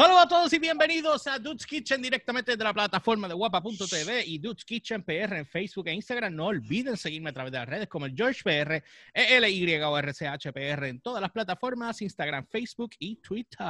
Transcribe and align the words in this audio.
Saludos 0.00 0.24
a 0.24 0.28
todos 0.28 0.52
y 0.54 0.58
bienvenidos 0.58 1.26
a 1.26 1.38
Dude's 1.38 1.66
Kitchen 1.66 2.00
directamente 2.00 2.56
de 2.56 2.64
la 2.64 2.72
plataforma 2.72 3.28
de 3.28 3.34
guapa.tv 3.34 4.24
y 4.24 4.38
Dude's 4.38 4.64
Kitchen 4.64 5.02
PR 5.02 5.36
en 5.36 5.44
Facebook 5.44 5.88
e 5.88 5.92
Instagram. 5.92 6.34
No 6.34 6.46
olviden 6.46 6.96
seguirme 6.96 7.28
a 7.28 7.32
través 7.34 7.52
de 7.52 7.58
las 7.58 7.68
redes 7.68 7.86
como 7.86 8.06
el 8.06 8.14
George 8.16 8.40
PR, 8.42 8.82
ELY 9.12 9.76
o 9.82 9.98
RCHPR 9.98 10.86
en 10.86 11.00
todas 11.02 11.20
las 11.20 11.30
plataformas, 11.30 12.00
Instagram, 12.00 12.46
Facebook 12.46 12.92
y 12.98 13.16
Twitter. 13.16 13.66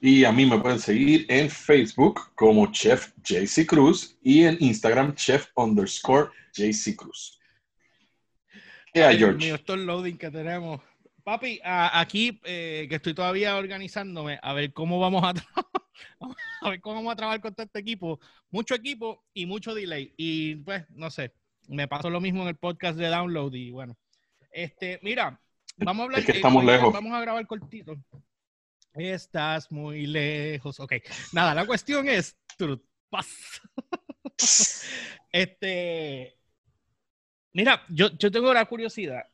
Y 0.00 0.24
a 0.24 0.32
mí 0.32 0.44
me 0.44 0.58
pueden 0.58 0.80
seguir 0.80 1.24
en 1.28 1.48
Facebook 1.48 2.34
como 2.34 2.72
Chef 2.72 3.12
JC 3.22 3.66
Cruz 3.68 4.18
y 4.24 4.42
en 4.42 4.56
Instagram 4.58 5.14
Chef 5.14 5.46
underscore 5.54 6.32
JC 6.52 6.96
Cruz. 6.96 7.38
¿Qué 8.92 9.04
hay, 9.04 9.18
George? 9.18 9.38
Mío, 9.38 9.54
esto 9.54 9.74
es 9.74 9.80
loading 9.82 10.18
que 10.18 10.32
tenemos. 10.32 10.80
Papi, 11.24 11.58
aquí 11.64 12.38
eh, 12.44 12.86
que 12.86 12.96
estoy 12.96 13.14
todavía 13.14 13.56
organizándome 13.56 14.38
a 14.42 14.52
ver 14.52 14.74
cómo 14.74 15.00
vamos 15.00 15.24
a 15.24 15.32
a 16.60 16.68
ver 16.68 16.82
cómo 16.82 16.96
vamos 16.96 17.14
a 17.14 17.16
trabajar 17.16 17.40
con 17.40 17.54
todo 17.54 17.64
este 17.64 17.78
equipo. 17.78 18.20
Mucho 18.50 18.74
equipo 18.74 19.24
y 19.32 19.46
mucho 19.46 19.74
delay. 19.74 20.12
Y 20.18 20.56
pues, 20.56 20.84
no 20.90 21.10
sé, 21.10 21.32
me 21.66 21.88
pasó 21.88 22.10
lo 22.10 22.20
mismo 22.20 22.42
en 22.42 22.48
el 22.48 22.56
podcast 22.56 22.98
de 22.98 23.08
download 23.08 23.54
y 23.54 23.70
bueno. 23.70 23.96
Este, 24.52 25.00
mira, 25.02 25.40
vamos 25.78 26.02
a 26.02 26.04
hablar. 26.04 26.20
Es 26.20 26.26
que 26.26 26.32
estamos 26.32 26.62
lejos. 26.62 26.92
Vamos 26.92 27.14
a 27.14 27.20
grabar 27.22 27.46
cortito. 27.46 27.96
Estás 28.92 29.72
muy 29.72 30.06
lejos. 30.06 30.78
Ok, 30.78 30.92
nada, 31.32 31.54
la 31.54 31.64
cuestión 31.64 32.06
es. 32.06 32.36
este. 35.32 36.36
Mira, 37.54 37.82
yo, 37.88 38.10
yo 38.18 38.30
tengo 38.30 38.52
la 38.52 38.66
curiosidad 38.66 39.24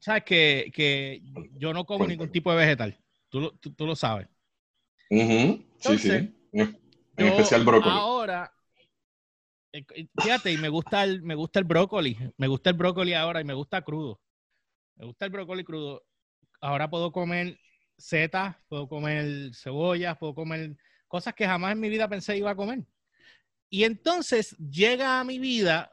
sabes 0.00 0.24
que, 0.24 0.70
que 0.74 1.22
yo 1.58 1.72
no 1.72 1.84
como 1.84 2.06
ningún 2.06 2.30
tipo 2.30 2.50
de 2.50 2.58
vegetal. 2.58 2.98
Tú, 3.28 3.50
tú, 3.58 3.72
tú 3.72 3.86
lo 3.86 3.96
sabes. 3.96 4.28
sí, 5.10 5.98
sí. 5.98 6.34
En 6.52 7.26
especial 7.26 7.64
brócoli. 7.64 7.94
Ahora, 7.94 8.52
eh, 9.72 9.84
fíjate, 10.20 10.52
y 10.52 10.56
me 10.58 10.68
gusta 10.68 11.04
el, 11.04 11.22
me 11.22 11.34
gusta 11.34 11.58
el 11.58 11.64
brócoli. 11.64 12.16
Me 12.36 12.46
gusta 12.46 12.70
el 12.70 12.76
brócoli 12.76 13.14
ahora 13.14 13.40
y 13.40 13.44
me 13.44 13.54
gusta 13.54 13.82
crudo. 13.82 14.20
Me 14.96 15.06
gusta 15.06 15.24
el 15.24 15.30
brócoli 15.30 15.64
crudo. 15.64 16.04
Ahora 16.60 16.88
puedo 16.88 17.12
comer 17.12 17.58
setas, 17.96 18.56
puedo 18.68 18.88
comer 18.88 19.54
cebollas, 19.54 20.16
puedo 20.18 20.34
comer 20.34 20.76
cosas 21.06 21.34
que 21.34 21.46
jamás 21.46 21.72
en 21.72 21.80
mi 21.80 21.88
vida 21.88 22.08
pensé 22.08 22.36
iba 22.36 22.50
a 22.50 22.56
comer. 22.56 22.84
Y 23.70 23.84
entonces 23.84 24.56
llega 24.58 25.20
a 25.20 25.24
mi 25.24 25.38
vida 25.38 25.90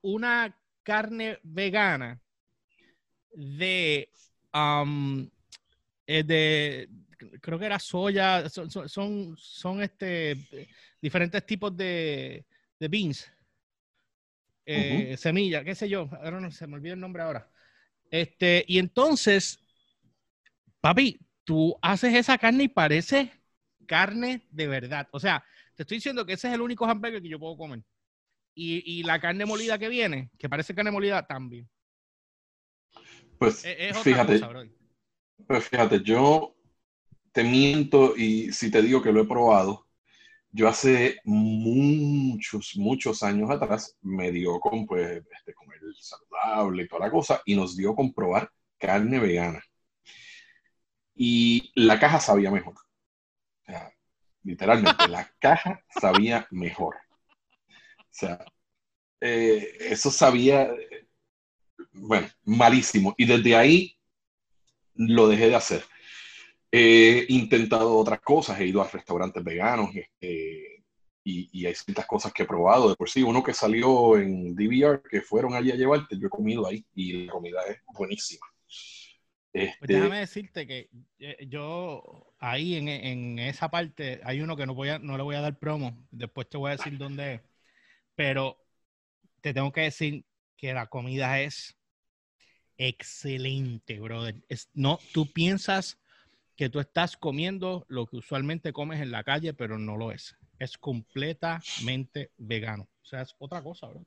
una 0.00 0.56
carne 0.82 1.38
vegana 1.42 2.20
de, 3.34 4.08
um, 4.52 5.28
eh, 6.06 6.22
de 6.22 6.88
creo 7.40 7.58
que 7.58 7.66
era 7.66 7.78
soya, 7.78 8.48
son, 8.48 8.70
son, 8.70 9.36
son 9.36 9.82
este, 9.82 10.36
diferentes 11.00 11.44
tipos 11.46 11.76
de, 11.76 12.44
de 12.78 12.88
beans, 12.88 13.30
eh, 14.66 15.16
semillas, 15.18 15.64
qué 15.64 15.74
sé 15.74 15.88
yo, 15.88 16.08
ahora 16.22 16.40
no 16.40 16.50
se 16.50 16.66
me 16.66 16.74
olvida 16.74 16.94
el 16.94 17.00
nombre 17.00 17.22
ahora. 17.22 17.50
Este, 18.10 18.64
y 18.68 18.78
entonces, 18.78 19.58
papi, 20.80 21.18
tú 21.44 21.76
haces 21.82 22.14
esa 22.14 22.38
carne 22.38 22.64
y 22.64 22.68
parece 22.68 23.32
carne 23.86 24.46
de 24.50 24.66
verdad. 24.68 25.08
O 25.12 25.20
sea, 25.20 25.44
te 25.74 25.82
estoy 25.82 25.98
diciendo 25.98 26.24
que 26.24 26.34
ese 26.34 26.48
es 26.48 26.54
el 26.54 26.60
único 26.60 26.86
hamburger 26.86 27.22
que 27.22 27.28
yo 27.28 27.38
puedo 27.38 27.56
comer. 27.56 27.80
Y, 28.54 29.00
y 29.00 29.02
la 29.02 29.20
carne 29.20 29.46
molida 29.46 29.78
que 29.78 29.88
viene, 29.88 30.30
que 30.38 30.48
parece 30.48 30.74
carne 30.74 30.90
molida 30.90 31.26
también. 31.26 31.68
Pues 33.44 34.02
fíjate, 34.02 34.40
pues 35.46 35.68
fíjate, 35.68 36.02
yo 36.02 36.54
te 37.32 37.44
miento 37.44 38.16
y 38.16 38.52
si 38.52 38.70
te 38.70 38.80
digo 38.80 39.02
que 39.02 39.12
lo 39.12 39.20
he 39.20 39.26
probado, 39.26 39.86
yo 40.50 40.68
hace 40.68 41.18
muchos, 41.24 42.76
muchos 42.76 43.22
años 43.22 43.50
atrás 43.50 43.98
me 44.02 44.30
dio 44.30 44.60
con 44.60 44.86
pues, 44.86 45.22
este, 45.36 45.52
comer 45.52 45.80
saludable 46.00 46.84
y 46.84 46.88
toda 46.88 47.06
la 47.06 47.10
cosa 47.10 47.42
y 47.44 47.56
nos 47.56 47.76
dio 47.76 47.94
con 47.94 48.14
probar 48.14 48.50
carne 48.78 49.18
vegana. 49.18 49.62
Y 51.16 51.72
la 51.74 51.98
caja 51.98 52.20
sabía 52.20 52.50
mejor. 52.50 52.74
O 52.74 53.64
sea, 53.66 53.92
literalmente, 54.44 55.08
la 55.08 55.28
caja 55.40 55.84
sabía 56.00 56.46
mejor. 56.50 56.96
O 57.98 58.16
sea, 58.16 58.44
eh, 59.20 59.76
eso 59.80 60.10
sabía, 60.10 60.70
bueno, 61.92 62.28
malísimo. 62.44 63.14
Y 63.16 63.26
desde 63.26 63.56
ahí 63.56 63.96
lo 64.94 65.28
dejé 65.28 65.48
de 65.48 65.54
hacer. 65.54 65.84
He 66.70 67.26
intentado 67.28 67.96
otras 67.96 68.20
cosas, 68.20 68.58
he 68.60 68.66
ido 68.66 68.82
a 68.82 68.88
restaurantes 68.88 69.44
veganos 69.44 69.90
este, 69.94 70.84
y, 71.22 71.66
hay 71.66 71.74
ciertas 71.74 72.06
cosas 72.06 72.32
que 72.32 72.42
he 72.42 72.46
probado. 72.46 72.90
De 72.90 72.96
por 72.96 73.08
sí, 73.08 73.22
uno 73.22 73.42
que 73.42 73.54
salió 73.54 74.18
en 74.18 74.54
DVR, 74.54 75.02
que 75.08 75.20
fueron 75.20 75.54
allí 75.54 75.70
a 75.70 75.76
llevarte, 75.76 76.18
yo 76.18 76.26
he 76.26 76.30
comido 76.30 76.66
ahí 76.66 76.84
y 76.94 77.26
la 77.26 77.32
comida 77.32 77.60
es 77.68 77.78
buenísima. 77.96 78.46
Pues 79.52 79.68
este, 79.68 79.94
déjame 79.94 80.18
decirte 80.18 80.66
que 80.66 80.90
eh, 81.20 81.46
yo 81.48 82.34
ahí 82.40 82.74
en, 82.74 82.88
en, 82.88 83.38
esa 83.38 83.70
parte 83.70 84.20
hay 84.24 84.40
uno 84.40 84.56
que 84.56 84.66
no, 84.66 84.74
voy 84.74 84.88
a, 84.88 84.98
no 84.98 85.16
le 85.16 85.22
voy 85.22 85.36
a 85.36 85.40
dar 85.40 85.56
promo, 85.56 86.04
después 86.10 86.48
te 86.48 86.58
voy 86.58 86.70
a 86.70 86.76
decir 86.76 86.98
dónde 86.98 87.34
es, 87.34 87.40
pero 88.16 88.58
te 89.40 89.54
tengo 89.54 89.70
que 89.70 89.82
decir 89.82 90.24
que 90.56 90.72
la 90.72 90.86
comida 90.86 91.40
es 91.40 91.76
excelente, 92.76 94.00
brother. 94.00 94.36
Es, 94.48 94.70
no, 94.74 94.98
tú 95.12 95.32
piensas 95.32 95.98
que 96.56 96.68
tú 96.68 96.80
estás 96.80 97.16
comiendo 97.16 97.84
lo 97.88 98.06
que 98.06 98.16
usualmente 98.16 98.72
comes 98.72 99.00
en 99.00 99.10
la 99.10 99.24
calle, 99.24 99.54
pero 99.54 99.78
no 99.78 99.96
lo 99.96 100.12
es. 100.12 100.36
Es 100.58 100.78
completamente 100.78 102.30
vegano. 102.36 102.88
O 103.02 103.06
sea, 103.06 103.22
es 103.22 103.34
otra 103.38 103.62
cosa, 103.62 103.88
bro. 103.88 104.04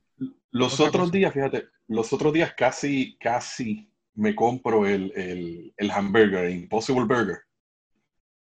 Los 0.51 0.79
otros 0.79 1.11
días, 1.11 1.33
fíjate, 1.33 1.67
los 1.87 2.11
otros 2.13 2.33
días 2.33 2.53
casi, 2.55 3.17
casi 3.19 3.91
me 4.15 4.33
compro 4.33 4.87
el, 4.87 5.11
el, 5.15 5.73
el 5.77 5.91
hamburger, 5.91 6.49
Impossible 6.49 7.05
Burger. 7.05 7.37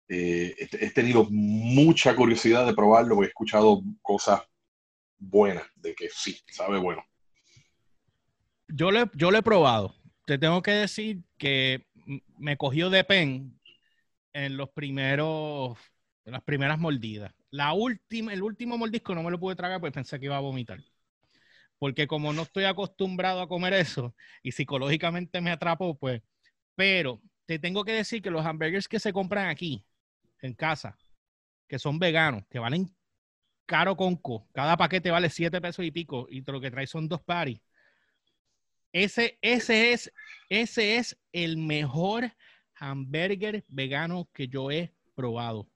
Eh, 0.08 0.54
he, 0.58 0.90
tenido 0.90 1.26
mucha 1.30 2.14
curiosidad 2.14 2.66
de 2.66 2.74
probarlo 2.74 3.14
porque 3.14 3.28
he 3.28 3.30
escuchado 3.30 3.82
cosas 4.02 4.42
buenas, 5.18 5.64
de 5.76 5.94
que 5.94 6.08
sí, 6.10 6.38
sabe 6.48 6.78
bueno. 6.78 7.02
Yo 8.68 8.90
le, 8.90 9.10
yo 9.14 9.30
lo 9.30 9.38
he 9.38 9.42
probado 9.42 9.94
te 10.26 10.38
tengo 10.38 10.62
que 10.62 10.72
decir 10.72 11.22
que 11.38 11.86
me 12.38 12.56
cogió 12.56 12.90
de 12.90 13.04
pen 13.04 13.58
en 14.32 14.56
los 14.56 14.70
primeros, 14.70 15.78
en 16.24 16.32
las 16.32 16.42
primeras 16.42 16.78
mordidas. 16.78 17.32
La 17.50 17.72
última, 17.72 18.32
el 18.32 18.42
último 18.42 18.78
mordisco 18.78 19.14
no 19.14 19.22
me 19.22 19.30
lo 19.30 19.38
pude 19.38 19.56
tragar 19.56 19.80
porque 19.80 19.94
pensé 19.94 20.18
que 20.18 20.26
iba 20.26 20.36
a 20.36 20.40
vomitar. 20.40 20.80
Porque 21.78 22.06
como 22.06 22.32
no 22.32 22.42
estoy 22.42 22.64
acostumbrado 22.64 23.40
a 23.40 23.48
comer 23.48 23.74
eso 23.74 24.14
y 24.42 24.52
psicológicamente 24.52 25.40
me 25.40 25.50
atrapó, 25.50 25.98
pues, 25.98 26.22
pero 26.74 27.20
te 27.46 27.58
tengo 27.58 27.84
que 27.84 27.92
decir 27.92 28.22
que 28.22 28.30
los 28.30 28.44
hamburgers 28.44 28.88
que 28.88 28.98
se 28.98 29.12
compran 29.12 29.48
aquí, 29.48 29.84
en 30.40 30.54
casa, 30.54 30.96
que 31.68 31.78
son 31.78 31.98
veganos, 31.98 32.44
que 32.50 32.58
valen 32.58 32.94
caro 33.66 33.96
conco, 33.96 34.48
cada 34.52 34.76
paquete 34.76 35.10
vale 35.10 35.30
7 35.30 35.60
pesos 35.60 35.84
y 35.84 35.90
pico 35.90 36.26
y 36.30 36.42
lo 36.42 36.60
que 36.60 36.70
trae 36.70 36.86
son 36.86 37.08
dos 37.08 37.22
paris 37.22 37.60
ese, 38.94 39.38
ese, 39.42 39.92
es, 39.92 40.12
ese 40.48 40.96
es 40.96 41.18
el 41.32 41.56
mejor 41.56 42.32
hamburger 42.76 43.64
vegano 43.66 44.30
que 44.32 44.46
yo 44.46 44.70
he 44.70 44.94
probado. 45.16 45.68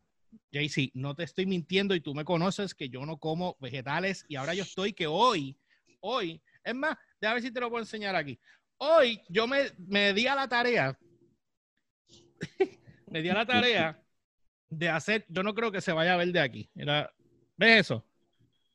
JC, 0.52 0.92
no 0.94 1.16
te 1.16 1.24
estoy 1.24 1.44
mintiendo 1.44 1.96
y 1.96 2.00
tú 2.00 2.14
me 2.14 2.24
conoces 2.24 2.74
que 2.74 2.88
yo 2.88 3.04
no 3.04 3.18
como 3.18 3.56
vegetales 3.60 4.24
y 4.28 4.36
ahora 4.36 4.54
yo 4.54 4.62
estoy 4.62 4.92
que 4.92 5.08
hoy, 5.08 5.58
hoy, 6.00 6.40
es 6.62 6.74
más, 6.76 6.96
déjame 7.20 7.40
ver 7.40 7.48
si 7.48 7.52
te 7.52 7.60
lo 7.60 7.68
puedo 7.70 7.82
enseñar 7.82 8.14
aquí. 8.14 8.38
Hoy 8.76 9.20
yo 9.28 9.48
me, 9.48 9.72
me 9.78 10.14
di 10.14 10.28
a 10.28 10.36
la 10.36 10.48
tarea, 10.48 10.96
me 13.10 13.20
di 13.20 13.30
a 13.30 13.34
la 13.34 13.46
tarea 13.46 14.00
de 14.70 14.88
hacer, 14.88 15.26
yo 15.28 15.42
no 15.42 15.54
creo 15.54 15.72
que 15.72 15.80
se 15.80 15.92
vaya 15.92 16.14
a 16.14 16.18
ver 16.18 16.28
de 16.28 16.40
aquí. 16.40 16.70
Era, 16.76 17.12
¿Ves 17.56 17.80
eso? 17.80 18.06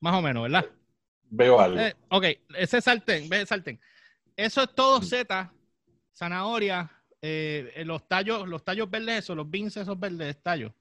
Más 0.01 0.15
o 0.15 0.21
menos, 0.21 0.44
¿verdad? 0.44 0.65
Veo 1.29 1.62
algo. 1.62 1.79
Eh, 1.79 1.95
ok, 2.09 2.25
ese 2.57 2.81
sartén, 2.81 3.29
ves 3.29 3.39
el 3.39 3.47
sartén. 3.47 3.79
Eso 4.35 4.63
es 4.63 4.75
todo 4.75 5.01
Z, 5.01 5.53
zanahoria, 6.15 6.91
eh, 7.21 7.83
los 7.85 8.07
tallos, 8.07 8.47
los 8.47 8.65
tallos 8.65 8.89
verdes, 8.89 9.19
esos, 9.19 9.38
los 9.38 9.50
beans 9.50 9.77
esos 9.77 10.00
verdes, 10.00 10.41
tallos. 10.41 10.74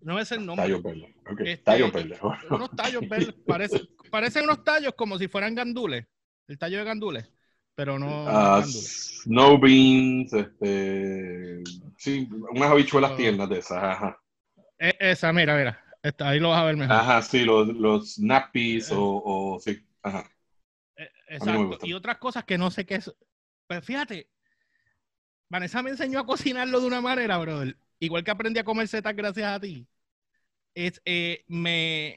No 0.00 0.18
es 0.18 0.30
el 0.32 0.44
nombre. 0.44 0.66
Tallos 0.66 0.82
verdes. 0.82 1.14
Okay. 1.32 1.48
Este, 1.52 1.64
tallos 1.64 1.92
verdes. 1.92 2.20
unos 2.50 2.70
tallos 2.70 3.08
verdes. 3.08 3.34
parecen 4.10 4.44
unos 4.44 4.62
tallos 4.64 4.94
como 4.94 5.18
si 5.18 5.28
fueran 5.28 5.54
gandules. 5.54 6.06
El 6.46 6.58
tallo 6.58 6.78
de 6.78 6.84
gandules. 6.84 7.32
Pero 7.74 7.98
no. 7.98 8.24
Uh, 8.24 8.62
snow 8.64 9.58
beans, 9.58 10.32
este. 10.32 11.62
Sí, 11.96 12.28
unas 12.50 12.70
habichuelas 12.70 13.16
tiernas 13.16 13.48
de 13.48 13.58
esas. 13.58 13.82
Ajá. 13.82 14.20
E, 14.78 14.96
esa, 14.98 15.32
mira, 15.32 15.56
mira. 15.56 15.84
ahí 16.20 16.40
lo 16.40 16.50
vas 16.50 16.60
a 16.60 16.64
ver 16.64 16.76
mejor. 16.76 16.96
Ajá, 16.96 17.22
sí, 17.22 17.44
los, 17.44 17.68
los 17.68 18.18
nappies 18.18 18.90
o, 18.92 19.22
o. 19.24 19.60
Sí, 19.60 19.80
ajá. 20.02 20.28
Exacto. 21.28 21.78
Y 21.82 21.92
otras 21.92 22.18
cosas 22.18 22.44
que 22.44 22.58
no 22.58 22.70
sé 22.70 22.86
qué 22.86 22.96
es. 22.96 23.14
Pues 23.66 23.84
fíjate, 23.84 24.30
Vanessa 25.48 25.82
me 25.82 25.90
enseñó 25.90 26.20
a 26.20 26.26
cocinarlo 26.26 26.80
de 26.80 26.86
una 26.86 27.00
manera, 27.00 27.38
brother. 27.38 27.76
igual 27.98 28.24
que 28.24 28.30
aprendí 28.30 28.58
a 28.60 28.64
comer 28.64 28.88
setas 28.88 29.14
gracias 29.14 29.46
a 29.46 29.60
ti, 29.60 29.86
es, 30.74 31.00
eh, 31.04 31.44
me, 31.48 32.16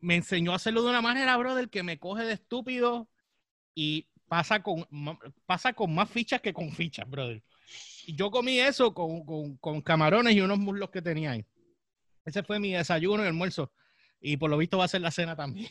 me 0.00 0.16
enseñó 0.16 0.52
a 0.52 0.56
hacerlo 0.56 0.82
de 0.82 0.90
una 0.90 1.00
manera, 1.00 1.36
brother, 1.36 1.70
que 1.70 1.82
me 1.82 1.98
coge 1.98 2.24
de 2.24 2.34
estúpido 2.34 3.08
y 3.74 4.06
pasa 4.28 4.62
con, 4.62 4.86
pasa 5.46 5.72
con 5.72 5.94
más 5.94 6.10
fichas 6.10 6.40
que 6.40 6.52
con 6.52 6.70
fichas, 6.72 7.08
brother. 7.08 7.42
Y 8.06 8.14
yo 8.14 8.30
comí 8.30 8.58
eso 8.60 8.92
con, 8.94 9.24
con, 9.24 9.56
con 9.56 9.80
camarones 9.80 10.34
y 10.34 10.40
unos 10.40 10.58
muslos 10.58 10.90
que 10.90 11.02
tenía 11.02 11.32
ahí. 11.32 11.46
Ese 12.24 12.42
fue 12.42 12.58
mi 12.58 12.72
desayuno 12.72 13.24
y 13.24 13.26
almuerzo. 13.26 13.72
Y 14.20 14.36
por 14.36 14.50
lo 14.50 14.58
visto 14.58 14.78
va 14.78 14.84
a 14.84 14.88
ser 14.88 15.00
la 15.00 15.10
cena 15.10 15.34
también. 15.34 15.70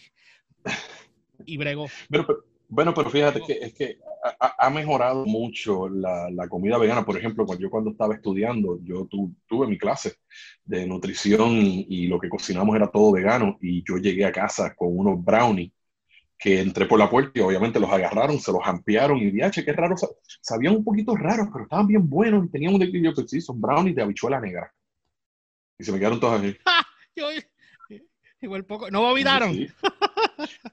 y 1.45 1.57
bregó. 1.57 1.87
Pero, 2.09 2.45
bueno, 2.71 2.93
pero 2.93 3.09
fíjate 3.09 3.41
que 3.41 3.53
es 3.61 3.73
que 3.73 3.99
ha, 4.39 4.69
mejorado 4.69 5.25
mucho 5.25 5.89
la, 5.89 6.29
la, 6.31 6.47
comida 6.47 6.77
vegana. 6.77 7.03
Por 7.03 7.17
ejemplo, 7.17 7.45
cuando 7.45 7.61
yo 7.61 7.69
cuando 7.69 7.91
estaba 7.91 8.15
estudiando, 8.15 8.79
yo 8.81 9.09
tuve 9.45 9.67
mi 9.67 9.77
clase 9.77 10.15
de 10.63 10.87
nutrición 10.87 11.51
y, 11.51 12.07
lo 12.07 12.17
que 12.17 12.29
cocinamos 12.29 12.73
era 12.73 12.89
todo 12.89 13.11
vegano 13.11 13.57
y 13.59 13.83
yo 13.85 13.97
llegué 13.97 14.23
a 14.23 14.31
casa 14.31 14.73
con 14.73 14.97
unos 14.97 15.21
brownies 15.21 15.73
que 16.39 16.61
entré 16.61 16.85
por 16.85 16.97
la 16.97 17.09
puerta 17.09 17.37
y 17.37 17.41
obviamente 17.41 17.77
los 17.77 17.91
agarraron, 17.91 18.39
se 18.39 18.53
los 18.53 18.61
ampliaron 18.63 19.17
y 19.17 19.31
dije, 19.31 19.65
qué 19.65 19.73
raro, 19.73 19.97
sabían 20.39 20.77
un 20.77 20.85
poquito 20.85 21.13
raros, 21.17 21.49
pero 21.51 21.65
estaban 21.65 21.87
bien 21.87 22.09
buenos 22.09 22.45
y 22.45 22.51
tenían 22.51 22.73
un 22.73 22.83
equilibrio 22.83 23.13
que 23.13 23.27
sí, 23.27 23.41
son 23.41 23.59
brownies 23.59 23.97
de 23.97 24.01
habichuela 24.01 24.39
negra. 24.39 24.73
Y 25.77 25.83
se 25.83 25.91
me 25.91 25.99
quedaron 25.99 26.21
todos 26.21 26.39
así. 26.39 26.55
igual 28.41 28.63
poco, 28.63 28.89
¿no 28.89 29.01
vomitaron? 29.01 29.57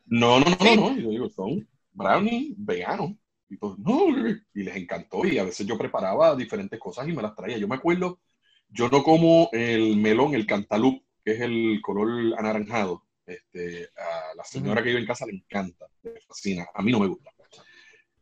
No, 0.07 0.39
no, 0.39 0.47
no, 0.47 0.57
no, 0.65 0.77
no, 0.77 0.97
yo 0.97 1.11
digo, 1.11 1.29
son 1.29 1.67
brownies 1.99 2.55
veganos. 2.57 3.13
Y, 3.51 3.57
pues, 3.57 3.79
no, 3.79 4.09
y 4.55 4.63
les 4.63 4.77
encantó 4.77 5.27
y 5.27 5.39
a 5.39 5.45
veces 5.45 5.67
yo 5.67 5.77
preparaba 5.77 6.37
diferentes 6.37 6.79
cosas 6.79 7.09
y 7.09 7.13
me 7.13 7.23
las 7.23 7.35
traía. 7.35 7.59
Yo 7.59 7.67
me 7.67 7.77
acuerdo, 7.77 8.21
yo 8.69 8.89
no 8.89 9.03
como 9.03 9.49
el 9.53 9.97
melón, 9.97 10.35
el 10.35 10.47
cantaloupe, 10.47 11.05
que 11.25 11.33
es 11.33 11.41
el 11.41 11.81
color 11.83 12.39
anaranjado. 12.39 13.05
Este, 13.27 13.91
a 13.97 14.35
la 14.35 14.45
señora 14.45 14.83
que 14.83 14.89
vive 14.89 15.01
en 15.01 15.07
casa 15.07 15.27
le 15.27 15.35
encanta, 15.35 15.87
le 16.03 16.21
fascina. 16.21 16.67
A 16.75 16.83
mí 16.83 16.93
no 16.93 17.01
me 17.01 17.09
gusta. 17.09 17.31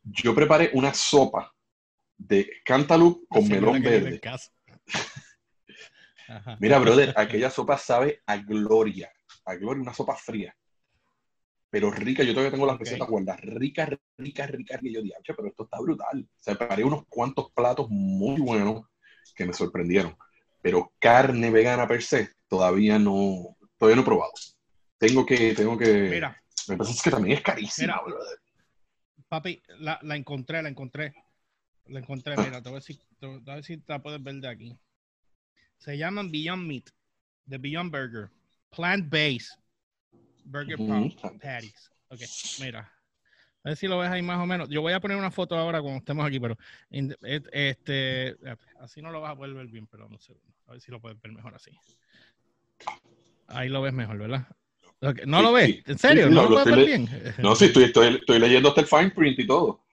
Yo 0.03 0.35
preparé 0.35 0.71
una 0.73 0.95
sopa 0.95 1.53
de 2.17 2.49
cantaloupe 2.65 3.27
con 3.29 3.49
melón 3.49 3.83
verde. 3.83 4.21
Mira, 6.61 6.79
brother, 6.79 7.15
aquella 7.17 7.51
sopa 7.51 7.79
sabe 7.79 8.23
a 8.27 8.37
gloria, 8.37 9.13
a 9.45 9.55
gloria, 9.57 9.83
una 9.83 9.95
sopa 9.95 10.17
fría 10.17 10.57
pero 11.77 11.91
rica. 11.91 12.23
Yo 12.23 12.33
todavía 12.33 12.53
tengo 12.53 12.65
las 12.65 12.79
recetas 12.79 13.07
guardadas. 13.07 13.43
Rica, 13.43 13.85
rica, 13.85 14.47
rica, 14.47 14.47
rica. 14.47 14.81
Y 14.81 14.95
yo 14.95 15.03
dije, 15.03 15.15
pero 15.27 15.49
esto 15.49 15.65
está 15.65 15.79
brutal. 15.79 16.27
O 16.27 16.43
sea, 16.43 16.55
preparé 16.55 16.85
unos 16.85 17.05
cuantos 17.07 17.53
platos 17.53 17.89
muy 17.91 18.41
buenos 18.41 18.87
que 19.35 19.45
me 19.45 19.53
sorprendieron. 19.53 20.17
Pero 20.63 20.95
carne 20.99 21.51
vegana 21.51 21.87
per 21.87 22.03
se, 22.03 22.31
todavía 22.49 22.99
no, 22.99 23.59
todavía 23.77 23.97
no 23.97 24.01
he 24.01 24.07
probado. 24.07 24.33
Tengo 24.97 25.27
que, 25.27 25.53
tengo 25.53 25.77
que. 25.77 26.09
Mira. 26.09 26.43
Me 26.67 26.79
parece 26.79 26.99
que 27.05 27.11
también 27.11 27.37
es 27.37 27.45
carísima. 27.45 28.01
Papi, 29.29 29.63
la, 29.79 29.99
la, 30.01 30.17
encontré, 30.17 30.63
la 30.63 30.71
encontré. 30.71 31.13
La 31.89 31.99
encontré, 31.99 32.39
mira, 32.39 32.63
te 32.63 32.71
voy 32.71 32.77
a 32.77 32.81
decir, 32.81 32.99
te 33.21 33.27
voy 33.27 33.43
a 33.49 33.57
decir, 33.57 33.85
te 33.85 33.93
la 33.93 34.03
puedes 34.03 34.23
ver 34.23 34.37
de 34.37 34.49
aquí. 34.49 34.79
Se 35.77 35.99
llaman 35.99 36.31
Beyond 36.31 36.67
Meat, 36.67 36.85
The 37.47 37.59
Beyond 37.59 37.93
Burger, 37.93 38.31
Plant 38.71 39.11
Based. 39.11 39.66
Burger 40.47 40.79
Patties. 41.41 41.91
Ok, 42.09 42.21
mira. 42.61 42.93
A 43.65 43.71
ver 43.71 43.77
si 43.77 43.89
lo 43.89 43.99
ves 43.99 44.11
ahí 44.11 44.23
más 44.23 44.39
o 44.39 44.47
menos. 44.47 44.69
Yo 44.69 44.81
voy 44.81 44.93
a 44.93 45.01
poner 45.01 45.17
una 45.17 45.33
foto 45.33 45.57
ahora 45.57 45.81
cuando 45.81 45.99
estemos 45.99 46.25
aquí, 46.25 46.39
pero 46.39 46.57
este, 47.21 48.37
así 48.81 49.03
no 49.03 49.11
lo 49.11 49.21
vas 49.21 49.33
a 49.33 49.37
poder 49.37 49.55
ver 49.55 49.67
bien, 49.67 49.89
pero 49.89 50.09
no 50.09 50.19
sé. 50.19 50.37
A 50.69 50.73
ver 50.73 50.81
si 50.81 50.93
lo 50.93 51.01
puedes 51.01 51.21
ver 51.21 51.33
mejor 51.33 51.55
así. 51.55 51.73
Ahí 53.49 53.69
lo 53.69 53.83
ves 53.83 53.93
mejor, 53.93 54.19
¿verdad? 54.19 54.47
¿No 55.27 55.43
lo 55.43 55.53
ves? 55.53 55.83
¿En 55.85 55.99
serio? 55.99 56.31
¿No, 56.31 56.45
lo, 56.45 56.49
puedes 56.51 56.77
ver 56.77 56.87
bien? 56.87 57.09
No, 57.39 57.57
sí, 57.57 57.67
estoy, 57.67 57.85
estoy, 57.85 58.15
estoy, 58.15 58.39
leyendo 58.39 58.69
hasta 58.69 58.83
el 58.83 58.87
fine 58.87 59.11
print 59.11 59.41
y 59.41 59.47
todo. 59.47 59.85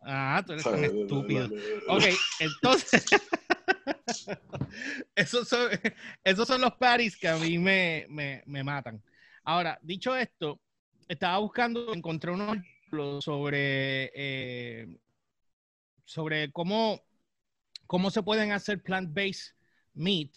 Ah, 0.00 0.42
tú 0.46 0.52
eres 0.52 0.64
tan 0.64 0.84
estúpido. 0.84 1.50
Ok, 1.88 2.04
entonces... 2.38 3.06
esos, 5.14 5.48
son, 5.48 5.70
esos 6.24 6.46
son 6.46 6.60
los 6.60 6.72
patties 6.74 7.16
que 7.16 7.28
a 7.28 7.36
mí 7.36 7.58
me, 7.58 8.06
me, 8.08 8.42
me 8.46 8.62
matan. 8.62 9.02
Ahora, 9.48 9.78
dicho 9.80 10.14
esto, 10.14 10.60
estaba 11.08 11.38
buscando, 11.38 11.94
encontré 11.94 12.30
unos 12.30 12.58
sobre, 13.24 14.12
eh, 14.14 14.86
sobre 16.04 16.52
cómo, 16.52 17.00
cómo 17.86 18.10
se 18.10 18.22
pueden 18.22 18.52
hacer 18.52 18.82
plant-based 18.82 19.54
meat 19.94 20.32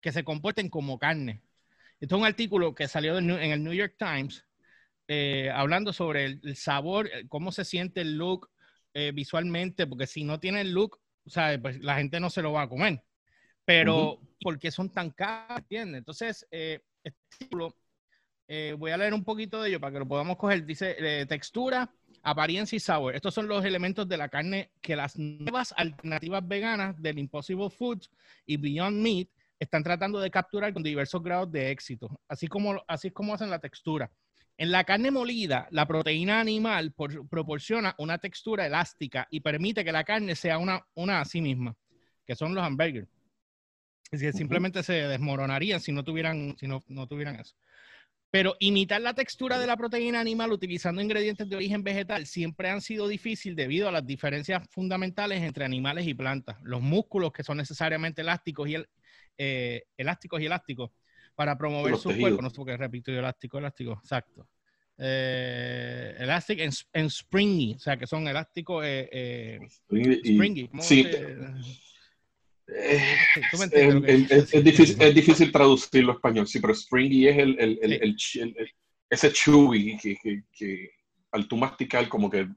que 0.00 0.10
se 0.10 0.24
comporten 0.24 0.70
como 0.70 0.98
carne. 0.98 1.40
Esto 2.00 2.16
es 2.16 2.20
un 2.20 2.26
artículo 2.26 2.74
que 2.74 2.88
salió 2.88 3.16
en 3.18 3.30
el 3.30 3.62
New 3.62 3.74
York 3.74 3.94
Times 3.96 4.44
eh, 5.06 5.52
hablando 5.54 5.92
sobre 5.92 6.24
el, 6.24 6.56
sabor, 6.56 7.08
cómo 7.28 7.52
se 7.52 7.64
siente 7.64 8.00
el 8.00 8.16
look 8.16 8.50
eh, 8.92 9.12
visualmente, 9.14 9.86
porque 9.86 10.08
si 10.08 10.24
no 10.24 10.40
tiene 10.40 10.62
el 10.62 10.72
look, 10.72 10.98
pues 11.62 11.78
la 11.78 11.94
gente 11.98 12.18
no 12.18 12.28
se 12.28 12.42
lo 12.42 12.50
va 12.50 12.62
a 12.62 12.68
comer. 12.68 13.04
Pero, 13.64 14.20
¿por 14.40 14.58
qué 14.58 14.72
son 14.72 14.90
tan 14.90 15.10
caros? 15.12 15.58
¿Entiendes? 15.58 15.98
Entonces, 16.00 16.44
este 16.50 16.84
artículo 17.04 17.76
eh, 18.48 18.74
voy 18.78 18.90
a 18.90 18.96
leer 18.96 19.12
un 19.12 19.24
poquito 19.24 19.60
de 19.60 19.68
ello 19.68 19.80
para 19.80 19.92
que 19.92 19.98
lo 19.98 20.08
podamos 20.08 20.38
coger. 20.38 20.64
Dice 20.64 20.96
eh, 20.98 21.26
textura, 21.26 21.90
apariencia 22.22 22.76
y 22.76 22.80
sabor. 22.80 23.14
Estos 23.14 23.34
son 23.34 23.46
los 23.46 23.64
elementos 23.64 24.08
de 24.08 24.16
la 24.16 24.30
carne 24.30 24.72
que 24.80 24.96
las 24.96 25.18
nuevas 25.18 25.74
alternativas 25.76 26.46
veganas 26.48 27.00
del 27.00 27.18
Impossible 27.18 27.68
Foods 27.68 28.10
y 28.46 28.56
Beyond 28.56 28.96
Meat 28.96 29.28
están 29.60 29.82
tratando 29.82 30.18
de 30.18 30.30
capturar 30.30 30.72
con 30.72 30.82
diversos 30.82 31.22
grados 31.22 31.52
de 31.52 31.70
éxito, 31.70 32.20
así 32.28 32.46
como, 32.46 32.82
así 32.86 33.08
es 33.08 33.14
como 33.14 33.34
hacen 33.34 33.50
la 33.50 33.58
textura. 33.58 34.10
En 34.56 34.72
la 34.72 34.84
carne 34.84 35.10
molida, 35.10 35.68
la 35.70 35.86
proteína 35.86 36.40
animal 36.40 36.92
proporciona 37.30 37.94
una 37.98 38.18
textura 38.18 38.66
elástica 38.66 39.28
y 39.30 39.40
permite 39.40 39.84
que 39.84 39.92
la 39.92 40.04
carne 40.04 40.34
sea 40.34 40.58
una, 40.58 40.84
una 40.94 41.20
a 41.20 41.24
sí 41.24 41.40
misma, 41.40 41.76
que 42.26 42.34
son 42.34 42.54
los 42.54 42.64
hamburgers. 42.64 43.08
Es 44.10 44.20
decir, 44.20 44.32
simplemente 44.32 44.82
se 44.82 44.94
desmoronarían 44.94 45.80
si 45.80 45.92
no 45.92 46.02
tuvieran, 46.02 46.56
si 46.58 46.66
no, 46.66 46.82
no 46.88 47.06
tuvieran 47.06 47.38
eso. 47.38 47.54
Pero 48.30 48.56
imitar 48.60 49.00
la 49.00 49.14
textura 49.14 49.58
de 49.58 49.66
la 49.66 49.76
proteína 49.76 50.20
animal 50.20 50.52
utilizando 50.52 51.00
ingredientes 51.00 51.48
de 51.48 51.56
origen 51.56 51.82
vegetal 51.82 52.26
siempre 52.26 52.68
han 52.68 52.82
sido 52.82 53.08
difícil 53.08 53.56
debido 53.56 53.88
a 53.88 53.92
las 53.92 54.06
diferencias 54.06 54.68
fundamentales 54.70 55.42
entre 55.42 55.64
animales 55.64 56.06
y 56.06 56.14
plantas. 56.14 56.58
Los 56.62 56.82
músculos 56.82 57.32
que 57.32 57.42
son 57.42 57.56
necesariamente 57.56 58.20
elásticos 58.20 58.68
y, 58.68 58.76
eh, 59.38 59.84
elásticos 59.96 60.42
y 60.42 60.46
elásticos 60.46 60.90
para 61.34 61.56
promover 61.56 61.96
su 61.96 62.14
cuerpo. 62.18 62.42
No 62.42 62.50
sé 62.50 62.56
por 62.56 62.66
qué 62.66 62.76
repito 62.76 63.10
elástico, 63.12 63.58
elástico, 63.58 63.92
exacto. 64.02 64.46
Eh, 64.98 66.16
elastic 66.18 66.60
and, 66.92 67.08
springy, 67.08 67.74
o 67.76 67.78
sea 67.78 67.96
que 67.96 68.06
son 68.06 68.26
elásticos, 68.26 68.84
eh, 68.84 69.08
eh 69.12 69.60
springy. 69.68 70.68
sí. 70.80 71.06
Eh, 71.06 71.36
es, 72.68 74.64
difícil, 74.64 75.00
es 75.00 75.14
difícil 75.14 75.50
traducirlo 75.50 76.12
a 76.12 76.14
español, 76.16 76.46
sí, 76.46 76.60
pero 76.60 76.74
springy 76.74 77.28
es 77.28 77.38
el, 77.38 77.58
el, 77.58 77.78
el, 77.82 78.16
ese 79.08 79.32
chewy 79.32 79.96
que, 79.96 80.42
que, 80.52 80.90
al 81.32 81.48
tú 81.48 81.56
masticar 81.56 82.08
como 82.08 82.30
que 82.30 82.48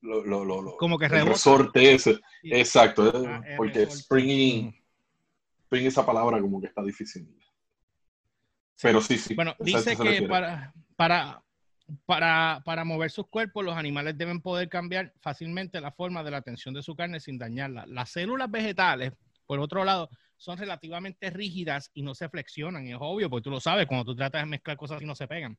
lo, 0.00 0.24
lo, 0.24 0.44
lo 0.44 0.76
como 0.76 0.98
que 0.98 1.06
el 1.06 1.26
resorte 1.26 1.92
ese. 1.92 2.18
Exacto, 2.42 3.08
eh, 3.08 3.28
ah, 3.28 3.42
porque 3.56 3.86
springy, 3.86 4.72
springy, 5.64 5.86
esa 5.86 6.06
palabra 6.06 6.40
como 6.40 6.60
que 6.60 6.68
está 6.68 6.82
difícil. 6.82 7.28
Pero 8.80 9.02
sí, 9.02 9.18
sí. 9.18 9.34
Bueno, 9.34 9.54
dice 9.58 9.96
que 9.96 10.22
para, 10.22 10.72
para, 10.96 11.42
para, 12.06 12.62
para, 12.64 12.84
mover 12.84 13.10
sus 13.10 13.26
cuerpos, 13.26 13.64
los 13.64 13.76
animales 13.76 14.16
deben 14.16 14.40
poder 14.40 14.68
cambiar 14.68 15.12
fácilmente 15.20 15.80
la 15.80 15.90
forma 15.90 16.22
de 16.22 16.30
la 16.30 16.42
tensión 16.42 16.74
de 16.74 16.82
su 16.82 16.94
carne 16.94 17.18
sin 17.18 17.38
dañarla. 17.38 17.86
Las 17.86 18.10
células 18.10 18.48
vegetales 18.48 19.12
por 19.48 19.60
otro 19.60 19.82
lado, 19.82 20.10
son 20.36 20.58
relativamente 20.58 21.30
rígidas 21.30 21.90
y 21.94 22.02
no 22.02 22.14
se 22.14 22.28
flexionan. 22.28 22.86
es 22.86 22.98
obvio, 23.00 23.30
porque 23.30 23.44
tú 23.44 23.50
lo 23.50 23.60
sabes, 23.60 23.86
cuando 23.86 24.04
tú 24.04 24.14
tratas 24.14 24.42
de 24.42 24.46
mezclar 24.46 24.76
cosas 24.76 25.00
y 25.00 25.06
no 25.06 25.14
se 25.14 25.26
pegan. 25.26 25.58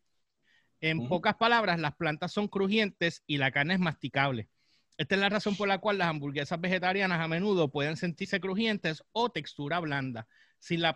En 0.79 1.09
pocas 1.09 1.35
palabras, 1.35 1.79
las 1.79 1.95
plantas 1.95 2.31
son 2.31 2.47
crujientes 2.47 3.23
y 3.25 3.37
la 3.37 3.51
carne 3.51 3.73
es 3.73 3.79
masticable. 3.79 4.47
Esta 4.95 5.15
es 5.15 5.21
la 5.21 5.29
razón 5.29 5.55
por 5.55 5.67
la 5.67 5.79
cual 5.79 5.97
las 5.97 6.07
hamburguesas 6.07 6.61
vegetarianas 6.61 7.19
a 7.19 7.27
menudo 7.27 7.71
pueden 7.71 7.97
sentirse 7.97 8.39
crujientes 8.39 9.03
o 9.11 9.31
textura 9.31 9.79
blanda, 9.79 10.27
sin 10.59 10.81
la, 10.81 10.95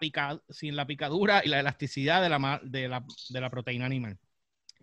sin 0.49 0.75
la 0.75 0.85
picadura 0.85 1.41
y 1.43 1.49
la 1.49 1.59
elasticidad 1.59 2.21
de 2.21 2.29
la, 2.29 2.61
de, 2.63 2.87
la, 2.87 3.03
de 3.29 3.41
la 3.41 3.49
proteína 3.49 3.87
animal. 3.87 4.19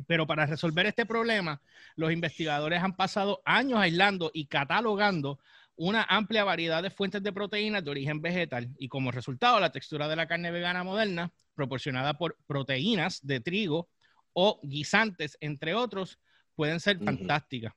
Pero 0.09 0.26
para 0.26 0.47
resolver 0.47 0.87
este 0.87 1.07
problema, 1.07 1.62
los 1.95 2.11
investigadores 2.11 2.83
han 2.83 2.97
pasado 2.97 3.40
años 3.45 3.79
aislando 3.79 4.33
y 4.35 4.47
catalogando 4.47 5.38
una 5.80 6.04
amplia 6.10 6.44
variedad 6.44 6.82
de 6.82 6.90
fuentes 6.90 7.22
de 7.22 7.32
proteínas 7.32 7.82
de 7.82 7.90
origen 7.90 8.20
vegetal 8.20 8.68
y 8.78 8.88
como 8.88 9.10
resultado 9.10 9.58
la 9.58 9.72
textura 9.72 10.08
de 10.08 10.16
la 10.16 10.28
carne 10.28 10.50
vegana 10.50 10.84
moderna, 10.84 11.32
proporcionada 11.54 12.18
por 12.18 12.37
proteínas 12.46 13.26
de 13.26 13.40
trigo 13.40 13.88
o 14.34 14.60
guisantes, 14.62 15.38
entre 15.40 15.72
otros, 15.72 16.18
pueden 16.54 16.80
ser 16.80 16.99
fantásticas. 16.99 17.72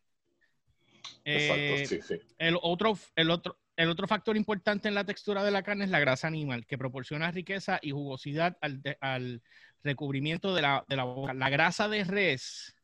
Exacto, 1.23 1.61
eh, 1.61 1.85
sí, 1.85 2.01
sí. 2.01 2.15
El 2.37 2.57
otro, 2.61 2.99
el 3.15 3.31
otro, 3.31 3.57
el 3.77 3.87
otro 3.87 4.05
factor 4.05 4.35
importante 4.35 4.89
en 4.89 4.95
la 4.95 5.05
textura 5.05 5.41
de 5.41 5.51
la 5.51 5.63
carne 5.63 5.85
es 5.85 5.89
la 5.89 6.01
grasa 6.01 6.27
animal, 6.27 6.65
que 6.65 6.77
proporciona 6.77 7.31
riqueza 7.31 7.79
y 7.81 7.91
jugosidad 7.91 8.57
al, 8.59 9.41
recubrimiento 9.81 10.53
de 10.53 10.61
la, 10.61 10.83
de 10.89 10.97
la, 10.97 11.05
boca. 11.05 11.33
La 11.33 11.49
grasa 11.49 11.87
de 11.87 12.03
res 12.03 12.75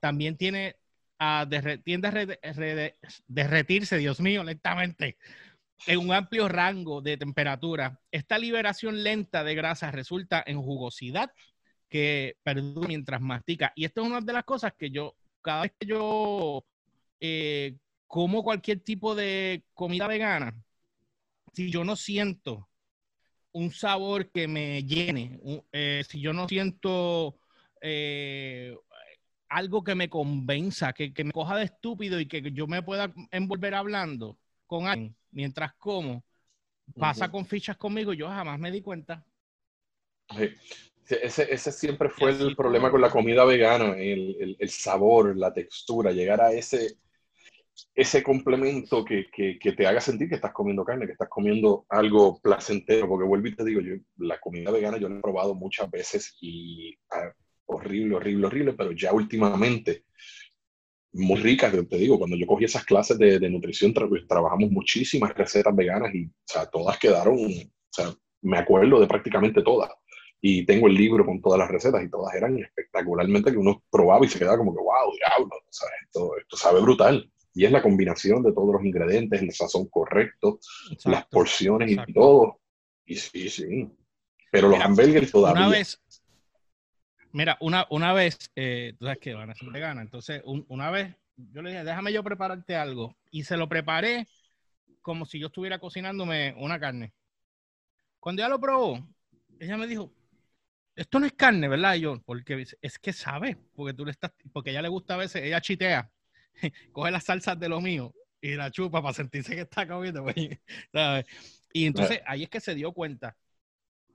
también 0.00 0.36
tiene 0.36 0.74
a 1.18 1.46
tiende 1.84 2.08
a 2.08 2.92
derretirse, 3.26 3.98
Dios 3.98 4.20
mío, 4.20 4.44
lentamente, 4.44 5.16
en 5.86 5.98
un 5.98 6.12
amplio 6.12 6.48
rango 6.48 7.00
de 7.00 7.16
temperatura. 7.16 8.00
Esta 8.10 8.38
liberación 8.38 9.02
lenta 9.02 9.44
de 9.44 9.54
grasa 9.54 9.90
resulta 9.90 10.42
en 10.46 10.60
jugosidad 10.60 11.32
que 11.88 12.36
perdura 12.42 12.88
mientras 12.88 13.20
mastica. 13.20 13.72
Y 13.74 13.84
esto 13.84 14.02
es 14.02 14.08
una 14.08 14.20
de 14.20 14.32
las 14.32 14.44
cosas 14.44 14.74
que 14.78 14.90
yo, 14.90 15.16
cada 15.42 15.62
vez 15.62 15.72
que 15.78 15.86
yo 15.86 16.64
eh, 17.20 17.76
como 18.06 18.42
cualquier 18.42 18.80
tipo 18.80 19.14
de 19.14 19.64
comida 19.74 20.06
vegana, 20.06 20.54
si 21.52 21.70
yo 21.70 21.84
no 21.84 21.96
siento 21.96 22.68
un 23.52 23.72
sabor 23.72 24.30
que 24.30 24.46
me 24.46 24.84
llene, 24.84 25.40
eh, 25.72 26.04
si 26.08 26.20
yo 26.20 26.32
no 26.32 26.48
siento 26.48 27.38
eh, 27.80 28.76
algo 29.48 29.82
que 29.82 29.94
me 29.94 30.08
convenza, 30.08 30.92
que, 30.92 31.12
me 31.24 31.32
coja 31.32 31.56
de 31.56 31.64
estúpido 31.64 32.20
y 32.20 32.26
que 32.26 32.52
yo 32.52 32.66
me 32.66 32.82
pueda 32.82 33.12
envolver 33.30 33.74
hablando 33.74 34.38
con 34.66 34.86
alguien 34.86 35.16
mientras 35.30 35.74
como, 35.74 36.24
pasa 36.96 37.30
con 37.30 37.46
fichas 37.46 37.76
conmigo, 37.76 38.12
yo 38.12 38.28
jamás 38.28 38.58
me 38.58 38.70
di 38.70 38.80
cuenta. 38.80 39.24
Ese, 41.08 41.52
ese, 41.52 41.72
siempre 41.72 42.10
fue 42.10 42.30
el 42.30 42.54
problema 42.54 42.90
con 42.90 43.00
la 43.00 43.10
comida 43.10 43.44
vegana, 43.44 43.96
el, 43.96 44.56
el, 44.58 44.68
sabor, 44.68 45.36
la 45.36 45.52
textura, 45.54 46.12
llegar 46.12 46.40
a 46.42 46.52
ese, 46.52 46.98
ese 47.94 48.22
complemento 48.22 49.04
que, 49.04 49.26
que, 49.32 49.58
que, 49.58 49.72
te 49.72 49.86
haga 49.86 50.02
sentir 50.02 50.28
que 50.28 50.34
estás 50.34 50.52
comiendo 50.52 50.84
carne, 50.84 51.06
que 51.06 51.12
estás 51.12 51.30
comiendo 51.30 51.86
algo 51.88 52.38
placentero, 52.40 53.08
porque 53.08 53.26
vuelvo 53.26 53.48
y 53.48 53.56
te 53.56 53.64
digo, 53.64 53.80
yo 53.80 53.94
la 54.18 54.38
comida 54.38 54.70
vegana 54.70 54.98
yo 54.98 55.08
la 55.08 55.16
he 55.16 55.22
probado 55.22 55.54
muchas 55.54 55.90
veces 55.90 56.36
y 56.42 56.94
ah, 57.10 57.32
horrible, 57.68 58.16
horrible, 58.16 58.46
horrible, 58.46 58.72
pero 58.72 58.92
ya 58.92 59.12
últimamente 59.12 60.04
muy 61.12 61.40
ricas, 61.40 61.72
te 61.72 61.96
digo, 61.96 62.18
cuando 62.18 62.36
yo 62.36 62.46
cogí 62.46 62.64
esas 62.64 62.84
clases 62.84 63.18
de, 63.18 63.38
de 63.38 63.50
nutrición, 63.50 63.92
pues, 63.92 64.26
trabajamos 64.26 64.70
muchísimas 64.70 65.34
recetas 65.34 65.74
veganas 65.74 66.14
y, 66.14 66.26
o 66.26 66.32
sea, 66.44 66.66
todas 66.66 66.98
quedaron, 66.98 67.36
o 67.36 67.90
sea, 67.90 68.14
me 68.42 68.58
acuerdo 68.58 69.00
de 69.00 69.06
prácticamente 69.06 69.62
todas. 69.62 69.90
Y 70.40 70.64
tengo 70.64 70.86
el 70.86 70.94
libro 70.94 71.26
con 71.26 71.40
todas 71.40 71.58
las 71.58 71.68
recetas 71.68 72.02
y 72.04 72.10
todas 72.10 72.32
eran 72.34 72.58
espectacularmente 72.58 73.50
que 73.50 73.56
uno 73.56 73.82
probaba 73.90 74.24
y 74.24 74.28
se 74.28 74.38
quedaba 74.38 74.58
como 74.58 74.72
que, 74.72 74.80
wow, 74.80 75.12
diablo, 75.16 75.56
o 75.56 75.72
sea, 75.72 75.88
esto, 76.04 76.36
esto 76.38 76.56
sabe 76.56 76.80
brutal. 76.80 77.30
Y 77.54 77.64
es 77.64 77.72
la 77.72 77.82
combinación 77.82 78.42
de 78.44 78.52
todos 78.52 78.72
los 78.74 78.84
ingredientes, 78.84 79.42
el 79.42 79.52
sazón 79.52 79.88
correcto, 79.88 80.60
las 81.06 81.26
porciones 81.26 81.90
y 81.90 82.12
todo. 82.12 82.60
Y 83.04 83.16
sí, 83.16 83.48
sí. 83.48 83.88
Pero 84.52 84.68
los 84.68 84.80
hamburgues 84.80 85.32
todavía. 85.32 85.66
Una 85.66 85.76
vez, 85.76 86.00
Mira, 87.38 87.56
una, 87.60 87.86
una 87.90 88.12
vez, 88.12 88.36
eh, 88.56 88.94
tú 88.98 89.04
sabes 89.04 89.20
que 89.20 89.32
van 89.32 89.48
a 89.48 89.54
ser 89.54 89.70
veganas, 89.70 90.02
entonces 90.02 90.42
una 90.44 90.90
vez 90.90 91.14
yo 91.36 91.62
le 91.62 91.70
dije, 91.70 91.84
déjame 91.84 92.12
yo 92.12 92.24
prepararte 92.24 92.74
algo. 92.74 93.14
Y 93.30 93.44
se 93.44 93.56
lo 93.56 93.68
preparé 93.68 94.26
como 95.02 95.24
si 95.24 95.38
yo 95.38 95.46
estuviera 95.46 95.78
cocinándome 95.78 96.52
una 96.58 96.80
carne. 96.80 97.12
Cuando 98.18 98.42
ella 98.42 98.48
lo 98.48 98.58
probó, 98.58 99.08
ella 99.60 99.76
me 99.76 99.86
dijo, 99.86 100.12
esto 100.96 101.20
no 101.20 101.26
es 101.26 101.32
carne, 101.34 101.68
¿verdad? 101.68 101.94
Y 101.94 102.00
yo, 102.00 102.20
porque 102.26 102.66
es 102.82 102.98
que 102.98 103.12
sabe, 103.12 103.56
porque 103.72 103.94
tú 103.94 104.04
le 104.04 104.10
estás, 104.10 104.32
porque 104.52 104.70
a 104.70 104.72
ella 104.72 104.82
le 104.82 104.88
gusta 104.88 105.14
a 105.14 105.18
veces, 105.18 105.44
ella 105.44 105.60
chitea, 105.60 106.10
coge 106.92 107.12
las 107.12 107.22
salsas 107.22 107.56
de 107.60 107.68
lo 107.68 107.80
mío 107.80 108.12
y 108.40 108.56
la 108.56 108.72
chupa 108.72 109.00
para 109.00 109.14
sentirse 109.14 109.54
que 109.54 109.60
está 109.60 109.86
comiendo, 109.86 110.24
pues, 110.24 110.34
¿sabes? 110.92 111.24
Y 111.72 111.86
entonces 111.86 112.20
ahí 112.26 112.42
es 112.42 112.48
que 112.48 112.58
se 112.58 112.74
dio 112.74 112.90
cuenta. 112.90 113.36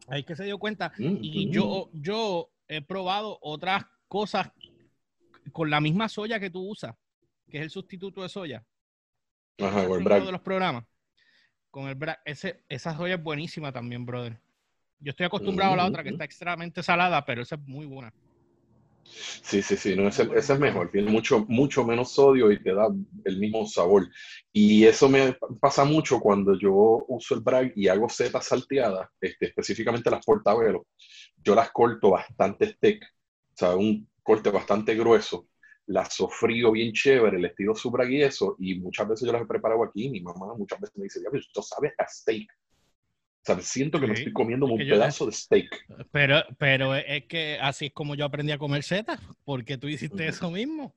Ahí 0.10 0.20
es 0.20 0.26
que 0.26 0.36
se 0.36 0.44
dio 0.44 0.60
cuenta. 0.60 0.92
Mm, 0.98 1.20
y 1.22 1.50
yo, 1.50 1.90
yo 1.94 2.50
he 2.78 2.82
probado 2.82 3.38
otras 3.42 3.86
cosas 4.08 4.52
con 5.52 5.70
la 5.70 5.82
misma 5.82 6.10
soya 6.10 6.40
que 6.40 6.50
tú 6.50 6.70
usas, 6.70 6.96
que 7.50 7.58
es 7.58 7.64
el 7.64 7.70
sustituto 7.70 8.22
de 8.22 8.30
soya. 8.30 8.66
Ajá, 9.60 9.88
con 9.88 10.00
el 10.12 10.26
de 10.26 10.32
los 10.32 10.42
programas. 10.42 10.86
Con 11.70 11.88
el 11.88 11.98
ese, 12.26 12.64
esa 12.70 12.96
soya 12.96 13.16
es 13.16 13.24
buenísima 13.24 13.72
también, 13.72 14.06
brother. 14.06 14.40
Yo 15.00 15.10
estoy 15.10 15.26
acostumbrado 15.26 15.74
a 15.74 15.78
la 15.78 15.86
otra 15.86 16.04
que 16.04 16.10
está 16.10 16.24
extremadamente 16.24 16.82
salada, 16.82 17.26
pero 17.26 17.42
esa 17.42 17.56
es 17.56 17.62
muy 17.62 17.86
buena. 17.86 18.14
Sí, 19.06 19.62
sí, 19.62 19.76
sí, 19.78 19.96
no, 19.96 20.08
ese, 20.08 20.24
ese, 20.36 20.54
es 20.54 20.60
mejor, 20.60 20.90
tiene 20.92 21.12
mucho, 21.12 21.46
mucho 21.48 21.84
menos 21.86 22.12
sodio 22.14 22.52
y 22.52 22.62
te 22.62 22.74
da 22.74 22.88
el 23.26 23.38
mismo 23.38 23.66
sabor. 23.68 24.08
Y 24.52 24.86
eso 24.86 25.10
me 25.10 25.38
pasa 25.60 25.84
mucho 25.86 26.20
cuando 26.20 26.58
yo 26.58 27.04
uso 27.08 27.36
el 27.36 27.42
brag 27.42 27.74
y 27.76 27.88
hago 27.90 28.10
setas 28.10 28.46
salteadas, 28.48 29.10
este, 29.22 29.48
específicamente 29.48 30.10
las 30.10 30.26
portabelos. 30.26 30.84
Yo 31.44 31.54
las 31.56 31.72
corto 31.72 32.12
bastante 32.12 32.68
steak, 32.74 33.04
o 33.04 33.58
sea, 33.58 33.76
un 33.76 34.08
corte 34.24 34.50
bastante 34.50 34.96
grueso, 34.96 35.48
las 35.88 36.14
sofrío 36.14 36.72
bien 36.72 36.94
chévere, 36.94 37.40
les 37.40 37.56
tiro 37.56 37.76
su 37.76 37.92
brag 37.92 38.10
y 38.12 38.24
eso, 38.24 38.56
y 38.60 38.80
muchas 38.80 39.08
veces 39.08 39.26
yo 39.28 39.34
las 39.34 39.42
he 39.44 39.46
preparado 39.46 39.84
aquí. 39.84 40.10
Mi 40.10 40.22
mamá 40.22 40.54
muchas 40.58 40.80
veces 40.80 40.98
me 40.98 41.04
dice, 41.04 41.20
ya, 41.22 41.38
esto 41.38 41.62
sabe 41.62 41.94
a 41.98 42.08
steak. 42.08 42.48
Siento 43.60 44.00
que 44.00 44.08
me 44.08 44.14
estoy 44.14 44.32
comiendo 44.32 44.66
un 44.66 44.78
pedazo 44.78 45.26
de 45.26 45.34
steak. 45.34 45.86
Pero, 46.12 46.44
pero 46.58 46.96
es 46.96 47.26
que 47.26 47.60
así 47.62 47.88
es 47.88 47.94
como 47.94 48.16
yo 48.16 48.24
aprendí 48.24 48.54
a 48.54 48.58
comer 48.58 48.84
setas, 48.84 49.20
porque 49.44 49.78
tú 49.78 49.88
hiciste 49.88 50.28
eso 50.28 50.50
mismo. 50.50 50.96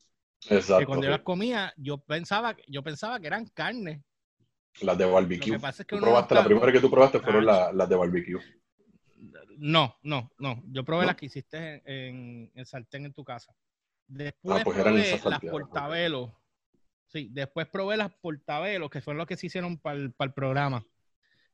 Exacto. 0.49 0.79
Que 0.79 0.87
cuando 0.87 1.05
yo 1.07 1.11
las 1.11 1.23
comía, 1.23 1.75
yo 1.77 1.99
pensaba, 1.99 2.57
yo 2.69 2.85
pensaba 2.85 3.19
que 3.19 3.27
eran 3.27 3.47
carne. 3.47 4.05
Las 4.81 4.97
de 4.97 5.07
barbecue. 5.07 5.53
Lo 5.53 5.57
que 5.57 5.61
pasa 5.61 5.83
es 5.83 5.87
que 5.89 5.97
probaste, 5.97 6.35
la 6.35 6.45
primera 6.45 6.71
que 6.71 6.81
tú 6.81 6.91
probaste 6.91 7.19
fueron 7.19 7.49
ah, 7.49 7.73
las, 7.73 7.89
de 7.89 7.97
barbecue. 7.97 8.39
No, 9.59 9.97
no, 10.03 10.31
no. 10.39 10.63
Yo 10.67 10.85
probé 10.85 11.07
las 11.07 11.17
que 11.17 11.27
hiciste 11.27 11.83
en, 11.85 12.53
en, 12.55 12.67
sartén 12.67 13.07
en 13.07 13.13
tu 13.13 13.25
casa. 13.25 13.57
Después 14.07 14.61
ah, 14.61 14.65
pues 14.65 14.79
probé 14.79 15.21
las 15.25 15.41
portabelos. 15.41 16.31
Sí, 17.09 17.29
después 17.33 17.67
probé 17.67 17.97
las 17.97 18.13
portabelos, 18.15 18.91
que 18.91 19.01
fueron 19.01 19.19
los 19.19 19.27
que 19.27 19.37
se 19.37 19.47
hicieron 19.47 19.79
para 19.79 19.99
el 19.99 20.13
programa 20.35 20.87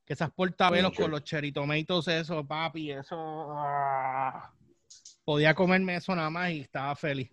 que 0.04 0.14
esas 0.14 0.30
portabelos 0.32 0.92
con 0.92 1.10
los 1.10 1.24
cheritomatos, 1.24 2.08
eso, 2.08 2.46
papi, 2.46 2.90
eso. 2.90 3.16
Ah, 3.50 4.52
podía 5.24 5.54
comerme 5.54 5.96
eso 5.96 6.14
nada 6.14 6.30
más 6.30 6.50
y 6.50 6.60
estaba 6.60 6.94
feliz 6.96 7.30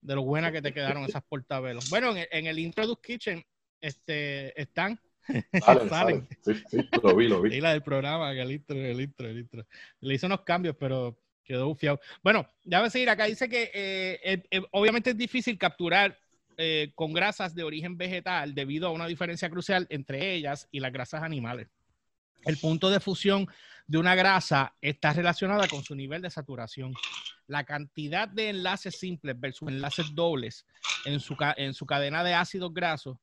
de 0.00 0.14
lo 0.14 0.22
buena 0.22 0.52
que 0.52 0.62
te 0.62 0.72
quedaron 0.72 1.04
esas 1.04 1.22
portabelos. 1.28 1.88
Bueno, 1.90 2.14
en, 2.16 2.46
el 2.46 2.58
Introduce 2.58 3.00
Kitchen 3.02 3.44
este, 3.80 4.60
están. 4.60 5.00
Salen, 5.88 6.28
Sí, 6.42 6.52
sí, 6.68 6.88
lo 7.02 7.16
vi, 7.16 7.28
lo 7.28 7.40
vi. 7.40 7.54
Y 7.54 7.60
la 7.60 7.72
del 7.72 7.82
programa, 7.82 8.32
el 8.32 8.52
intro, 8.52 8.76
el 8.76 9.00
intro, 9.00 9.26
el 9.26 9.38
intro. 9.38 9.66
Le 10.00 10.14
hice 10.14 10.26
unos 10.26 10.42
cambios, 10.42 10.76
pero 10.78 11.18
quedó 11.42 11.68
bufiado. 11.68 11.98
Bueno, 12.22 12.46
ya 12.62 12.80
voy 12.80 12.88
a 12.88 12.90
seguir. 12.90 13.08
Acá 13.08 13.24
dice 13.24 13.48
que 13.48 13.70
eh, 13.72 14.42
eh, 14.50 14.62
obviamente 14.72 15.10
es 15.10 15.16
difícil 15.16 15.56
capturar 15.56 16.18
eh, 16.56 16.92
con 16.94 17.12
grasas 17.12 17.54
de 17.54 17.64
origen 17.64 17.96
vegetal 17.96 18.54
debido 18.54 18.88
a 18.88 18.92
una 18.92 19.06
diferencia 19.06 19.50
crucial 19.50 19.86
entre 19.90 20.34
ellas 20.34 20.68
y 20.70 20.80
las 20.80 20.92
grasas 20.92 21.22
animales. 21.22 21.68
El 22.44 22.58
punto 22.58 22.90
de 22.90 23.00
fusión 23.00 23.46
de 23.86 23.98
una 23.98 24.14
grasa 24.14 24.74
está 24.80 25.12
relacionada 25.12 25.66
con 25.68 25.82
su 25.82 25.94
nivel 25.94 26.22
de 26.22 26.30
saturación. 26.30 26.92
La 27.46 27.64
cantidad 27.64 28.28
de 28.28 28.50
enlaces 28.50 28.98
simples 28.98 29.38
versus 29.38 29.68
enlaces 29.68 30.14
dobles 30.14 30.66
en 31.04 31.20
su, 31.20 31.36
en 31.56 31.74
su 31.74 31.86
cadena 31.86 32.22
de 32.22 32.34
ácidos 32.34 32.72
grasos 32.72 33.18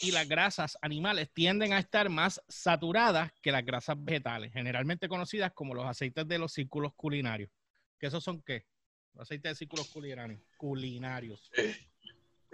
y 0.00 0.10
las 0.10 0.28
grasas 0.28 0.76
animales 0.82 1.30
tienden 1.32 1.72
a 1.72 1.78
estar 1.78 2.08
más 2.08 2.42
saturadas 2.48 3.32
que 3.40 3.52
las 3.52 3.64
grasas 3.64 3.96
vegetales, 3.98 4.52
generalmente 4.52 5.08
conocidas 5.08 5.52
como 5.52 5.74
los 5.74 5.86
aceites 5.86 6.26
de 6.26 6.38
los 6.38 6.52
círculos 6.52 6.92
culinarios. 6.96 7.50
¿Qué 7.98 8.06
esos 8.06 8.24
son 8.24 8.42
qué? 8.42 8.66
Los 9.12 9.22
aceites 9.22 9.52
de 9.52 9.54
círculos 9.54 9.88
culinarios. 9.88 10.40
culinarios. 10.56 11.50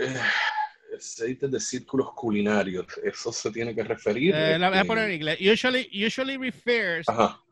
Eh, 0.00 0.14
eh, 0.14 0.96
aceites 0.96 1.50
de 1.50 1.60
círculos 1.60 2.12
culinarios, 2.14 2.86
eso 3.02 3.32
se 3.32 3.50
tiene 3.50 3.74
que 3.74 3.84
referir. 3.84 4.34
Eh, 4.34 4.58
la 4.58 4.70
voy 4.70 4.78
a 4.78 4.84
poner 4.84 5.10
en 5.10 5.16
inglés. 5.16 5.38
Usually, 5.40 5.88
usually 5.92 6.36
refers 6.36 7.06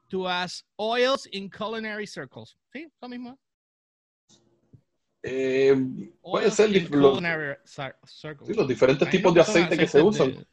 to 0.09 0.29
as 0.29 0.65
oils 0.77 1.29
in 1.33 1.51
culinary 1.51 2.07
circles. 2.07 2.57
Sí, 2.73 2.91
lo 3.01 3.09
mismo. 3.09 3.39
Eh, 5.23 5.75
puede 6.23 6.51
ser 6.51 6.71
los, 6.91 7.19
sí, 7.19 8.55
los 8.55 8.69
diferentes 8.69 9.11
tipos 9.11 9.35
de 9.35 9.41
aceite 9.41 9.77
que 9.77 9.87
se 9.87 10.01
usan. 10.01 10.47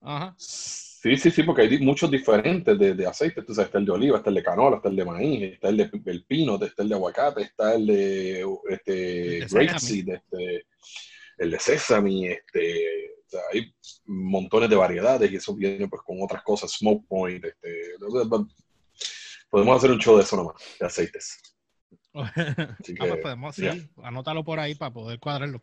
Ajá. 0.00 0.36
Sí, 1.06 1.16
sí, 1.16 1.30
sí, 1.30 1.42
porque 1.44 1.62
hay 1.62 1.78
muchos 1.78 2.10
diferentes 2.10 2.76
de, 2.76 2.94
de 2.94 3.06
aceite. 3.06 3.38
Entonces 3.38 3.64
está 3.66 3.78
el 3.78 3.84
de 3.84 3.92
oliva, 3.92 4.16
está 4.18 4.30
el 4.30 4.34
de 4.34 4.42
canola, 4.42 4.78
está 4.78 4.88
el 4.88 4.96
de 4.96 5.04
maíz, 5.04 5.52
está 5.52 5.68
el 5.68 5.76
de 5.76 5.90
el 6.04 6.24
pino, 6.24 6.56
está 6.60 6.82
el 6.82 6.88
de 6.88 6.94
aguacate, 6.96 7.42
está 7.42 7.74
el 7.74 7.86
de 7.86 8.44
este, 8.70 9.46
grapeseed, 9.48 10.08
este, 10.08 10.66
el 11.38 11.50
de 11.52 11.58
sesame, 11.60 12.32
este, 12.32 12.84
hay 13.52 13.72
montones 14.06 14.68
de 14.68 14.74
variedades 14.74 15.30
y 15.30 15.36
eso 15.36 15.54
viene 15.54 15.86
pues 15.86 16.02
con 16.02 16.20
otras 16.20 16.42
cosas, 16.42 16.72
smoke 16.72 17.06
point, 17.06 17.44
este, 17.44 17.92
podemos 19.48 19.76
hacer 19.76 19.92
un 19.92 20.00
show 20.00 20.16
de 20.16 20.24
eso 20.24 20.36
nomás, 20.36 20.56
de 20.80 20.86
aceites. 20.86 21.38
Así 22.14 22.94
Ah, 22.98 22.98
pues 22.98 23.12
que, 23.12 23.16
podemos, 23.18 23.54
sí, 23.54 23.62
ya. 23.62 23.76
anótalo 24.02 24.42
por 24.42 24.58
ahí 24.58 24.74
para 24.74 24.92
poder 24.92 25.20
cuadrarlo. 25.20 25.60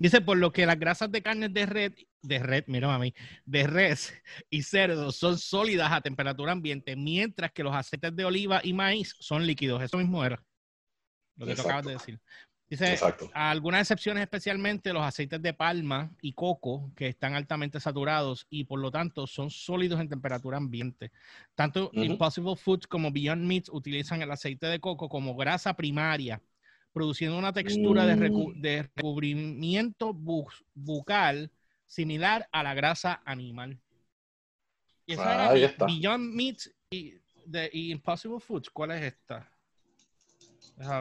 Dice, 0.00 0.22
por 0.22 0.38
lo 0.38 0.50
que 0.50 0.64
las 0.64 0.78
grasas 0.78 1.12
de 1.12 1.20
carne 1.20 1.50
de 1.50 1.66
red, 1.66 1.92
de 2.22 2.38
red, 2.38 2.64
mira 2.68 2.92
a 2.92 2.98
mí, 2.98 3.12
de 3.44 3.66
res 3.66 4.14
y 4.48 4.62
cerdo 4.62 5.12
son 5.12 5.36
sólidas 5.38 5.92
a 5.92 6.00
temperatura 6.00 6.52
ambiente, 6.52 6.96
mientras 6.96 7.52
que 7.52 7.62
los 7.62 7.76
aceites 7.76 8.16
de 8.16 8.24
oliva 8.24 8.62
y 8.64 8.72
maíz 8.72 9.14
son 9.20 9.46
líquidos. 9.46 9.82
Eso 9.82 9.98
mismo 9.98 10.24
era 10.24 10.42
lo 11.36 11.44
que 11.44 11.54
tú 11.54 11.60
acabas 11.60 11.84
de 11.84 11.92
decir. 11.92 12.18
Dice, 12.70 12.92
Exacto. 12.92 13.28
algunas 13.34 13.82
excepciones, 13.82 14.22
especialmente 14.22 14.94
los 14.94 15.02
aceites 15.02 15.42
de 15.42 15.52
palma 15.52 16.10
y 16.22 16.32
coco, 16.32 16.90
que 16.96 17.08
están 17.08 17.34
altamente 17.34 17.78
saturados 17.78 18.46
y 18.48 18.64
por 18.64 18.80
lo 18.80 18.90
tanto 18.90 19.26
son 19.26 19.50
sólidos 19.50 20.00
en 20.00 20.08
temperatura 20.08 20.56
ambiente. 20.56 21.12
Tanto. 21.54 21.90
Impossible 21.92 22.56
Foods 22.56 22.86
como 22.86 23.10
Beyond 23.10 23.44
Meat 23.44 23.64
utilizan 23.70 24.22
el 24.22 24.30
aceite 24.30 24.66
de 24.66 24.80
coco 24.80 25.10
como 25.10 25.36
grasa 25.36 25.74
primaria, 25.74 26.40
produciendo 26.92 27.38
una 27.38 27.52
textura 27.52 28.06
de, 28.06 28.16
recu- 28.16 28.54
Mm. 28.56 28.60
de 28.60 28.82
recubrimiento 28.96 30.12
bu- 30.14 30.50
bucal 30.74 31.50
similar 31.86 32.48
a 32.52 32.62
la 32.62 32.74
grasa 32.74 33.22
animal. 33.24 33.78
Y 35.06 35.14
esa 35.14 35.34
era 35.34 35.50
Ahí 35.50 35.60
Be- 35.60 35.66
está. 35.66 35.86
Beyond 35.86 36.34
Meat 36.34 36.58
y, 36.90 37.14
de, 37.46 37.70
y 37.72 37.90
Impossible 37.92 38.40
Foods. 38.40 38.70
¿Cuál 38.70 38.92
es 38.92 39.02
esta? 39.02 39.50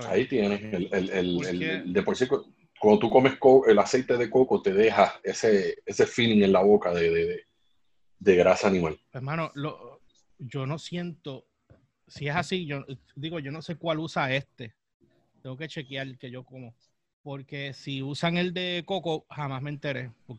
Ahí 0.08 0.28
tienes 0.28 0.62
el, 0.74 0.90
el, 0.94 1.10
el, 1.10 1.36
¿Por 1.36 1.46
el- 1.48 1.94
de 1.94 2.04
por 2.04 2.16
sí, 2.18 2.28
cu- 2.28 2.54
cuando 2.80 3.00
tú 3.00 3.10
comes 3.10 3.38
co- 3.38 3.66
el 3.66 3.80
aceite 3.80 4.18
de 4.18 4.30
coco, 4.30 4.62
te 4.62 4.74
deja 4.74 5.20
ese, 5.24 5.82
ese 5.86 6.06
feeling 6.06 6.44
en 6.44 6.52
la 6.52 6.62
boca 6.62 6.94
de, 6.94 7.10
de, 7.10 7.26
de- 7.28 7.44
de 8.20 8.36
grasa 8.36 8.68
animal. 8.68 9.00
Hermano, 9.14 9.52
lo- 9.56 10.02
yo 10.38 10.66
no 10.66 10.78
siento, 10.80 11.48
si 12.08 12.28
es 12.28 12.36
así, 12.36 12.66
yo 12.66 12.84
digo, 13.16 13.40
yo 13.40 13.52
no 13.52 13.62
sé 13.62 13.76
cuál 13.76 14.00
usa 14.00 14.34
este. 14.36 14.76
Tengo 15.42 15.58
que 15.58 15.68
chequear 15.68 16.08
el 16.08 16.18
que 16.18 16.32
yo 16.32 16.44
como. 16.44 16.74
Porque 17.24 17.74
si 17.74 18.02
usan 18.02 18.38
el 18.38 18.54
de 18.54 18.84
coco, 18.86 19.26
jamás 19.30 19.62
me 19.62 19.70
enteré. 19.70 20.12
por- 20.26 20.38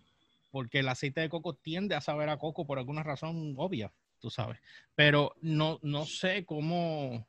Porque 0.50 0.80
el 0.80 0.88
aceite 0.88 1.21
de 1.21 1.28
coco 1.28 1.54
tiende 1.54 1.95
a 1.95 2.00
saber 2.00 2.28
a 2.28 2.37
coco 2.38 2.66
por 2.66 2.78
alguna 2.78 3.02
razón 3.04 3.54
obvia, 3.57 3.92
tú 4.19 4.30
sabes. 4.30 4.59
Pero 4.97 5.35
no, 5.42 5.78
no 5.83 6.04
sé 6.07 6.45
cómo. 6.45 7.25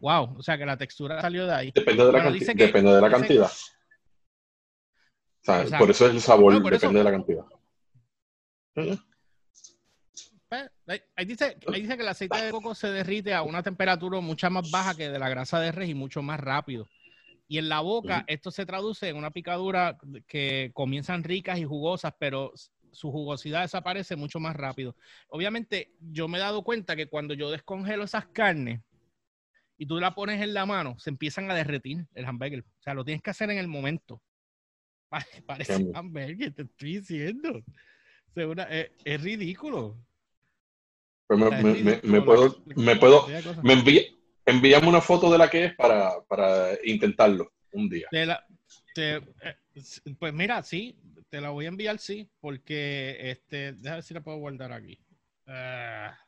Wow, 0.00 0.36
o 0.38 0.42
sea 0.42 0.58
que 0.58 0.66
la 0.66 0.76
textura 0.76 1.20
salió 1.20 1.46
de 1.46 1.54
ahí. 1.54 1.72
Depende 1.72 2.04
de 2.04 2.06
la, 2.06 2.18
Bueno, 2.18 2.24
canti- 2.30 2.38
dice 2.40 2.54
que- 2.54 2.66
depende 2.66 2.92
de 2.92 3.00
la 3.00 3.10
cantidad. 3.10 3.46
O 3.46 3.50
sea, 5.42 5.62
Exacto. 5.62 5.78
por 5.78 5.90
eso 5.90 6.06
es 6.06 6.14
el 6.14 6.20
sabor, 6.20 6.54
No, 6.54 6.62
por 6.62 6.74
eso- 6.74 6.80
depende 6.86 6.98
de 6.98 7.04
la 7.04 7.10
cantidad. 7.12 7.44
Ahí, 11.16 11.24
dice, 11.26 11.56
ahí 11.72 11.82
dice 11.82 11.96
que 11.96 12.02
el 12.02 12.08
aceite 12.08 12.40
de 12.40 12.50
coco 12.50 12.74
se 12.74 12.88
derrite 12.90 13.34
a 13.34 13.42
una 13.42 13.62
temperatura 13.62 14.20
mucho 14.20 14.50
más 14.50 14.70
baja 14.70 14.94
que 14.94 15.10
de 15.10 15.18
la 15.18 15.28
grasa 15.28 15.60
de 15.60 15.70
res 15.70 15.88
y 15.90 15.94
mucho 15.94 16.22
más 16.22 16.40
rápido. 16.40 16.88
Y 17.46 17.58
en 17.58 17.68
la 17.68 17.80
boca, 17.80 18.24
esto 18.26 18.50
se 18.50 18.66
traduce 18.66 19.08
en 19.08 19.16
una 19.16 19.30
picadura 19.30 19.98
que 20.26 20.70
comienzan 20.74 21.24
ricas 21.24 21.58
y 21.58 21.64
jugosas, 21.64 22.14
pero 22.18 22.52
su 22.92 23.10
jugosidad 23.10 23.62
desaparece 23.62 24.16
mucho 24.16 24.40
más 24.40 24.56
rápido. 24.56 24.96
Obviamente, 25.28 25.90
yo 26.00 26.26
me 26.28 26.38
he 26.38 26.40
dado 26.40 26.62
cuenta 26.62 26.96
que 26.96 27.08
cuando 27.08 27.34
yo 27.34 27.50
descongelo 27.50 28.04
esas 28.04 28.26
carnes 28.28 28.80
y 29.76 29.86
tú 29.86 29.98
la 30.00 30.14
pones 30.14 30.42
en 30.42 30.54
la 30.54 30.66
mano, 30.66 30.98
se 30.98 31.10
empiezan 31.10 31.50
a 31.50 31.54
derretir 31.54 32.06
el 32.14 32.24
hamburger. 32.24 32.60
O 32.60 32.82
sea, 32.82 32.94
lo 32.94 33.04
tienes 33.04 33.22
que 33.22 33.30
hacer 33.30 33.50
en 33.50 33.58
el 33.58 33.68
momento. 33.68 34.22
Pa- 35.08 35.18
Parece 35.46 35.72
Cambio. 35.74 35.92
hamburger, 35.96 36.54
te 36.54 36.62
estoy 36.62 36.98
diciendo. 36.98 37.58
O 37.58 38.32
sea, 38.34 38.46
una- 38.48 38.64
es, 38.64 38.90
es 39.04 39.22
ridículo. 39.22 39.96
O 41.30 41.36
me, 41.36 42.22
puedo, 42.22 42.56
me 42.74 42.96
puedo, 42.96 43.26
me 43.62 43.74
envía, 43.74 44.02
envíame 44.46 44.88
una 44.88 45.00
foto 45.00 45.30
de 45.30 45.38
la 45.38 45.50
que 45.50 45.66
es 45.66 45.74
para, 45.74 46.22
para 46.26 46.70
intentarlo 46.84 47.52
un 47.72 47.88
día. 47.88 48.08
Te 48.10 48.24
la- 48.24 48.46
te- 48.94 49.16
eh, 49.16 49.56
pues 50.18 50.32
mira, 50.32 50.62
sí, 50.62 50.98
te 51.28 51.40
la 51.40 51.50
voy 51.50 51.66
a 51.66 51.68
enviar, 51.68 51.98
sí, 51.98 52.30
porque 52.40 53.30
este, 53.30 53.72
déjame 53.74 53.96
ver 53.96 54.02
si 54.02 54.14
la 54.14 54.22
puedo 54.22 54.38
guardar 54.38 54.72
aquí. 54.72 54.98
Ah. 55.46 56.18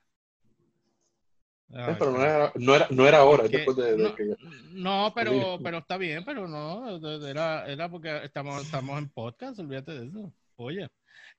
Ay, 1.73 1.95
pero 1.99 2.11
no 2.11 2.23
era, 2.23 2.53
no 2.57 2.75
era, 2.75 2.89
no 2.91 3.07
era 3.07 3.19
ahora, 3.19 3.47
después 3.47 3.77
de, 3.77 3.97
de 3.97 4.03
no, 4.03 4.15
que 4.17 4.25
no, 4.73 5.13
pero, 5.15 5.59
pero 5.63 5.79
está 5.79 5.97
bien, 5.97 6.25
pero 6.25 6.49
no, 6.49 6.99
era, 7.29 7.65
era 7.71 7.89
porque 7.89 8.25
estamos, 8.25 8.65
estamos 8.65 8.99
en 8.99 9.09
podcast, 9.09 9.61
olvídate 9.61 9.93
de 9.93 10.07
eso. 10.09 10.35
Oye, 10.57 10.89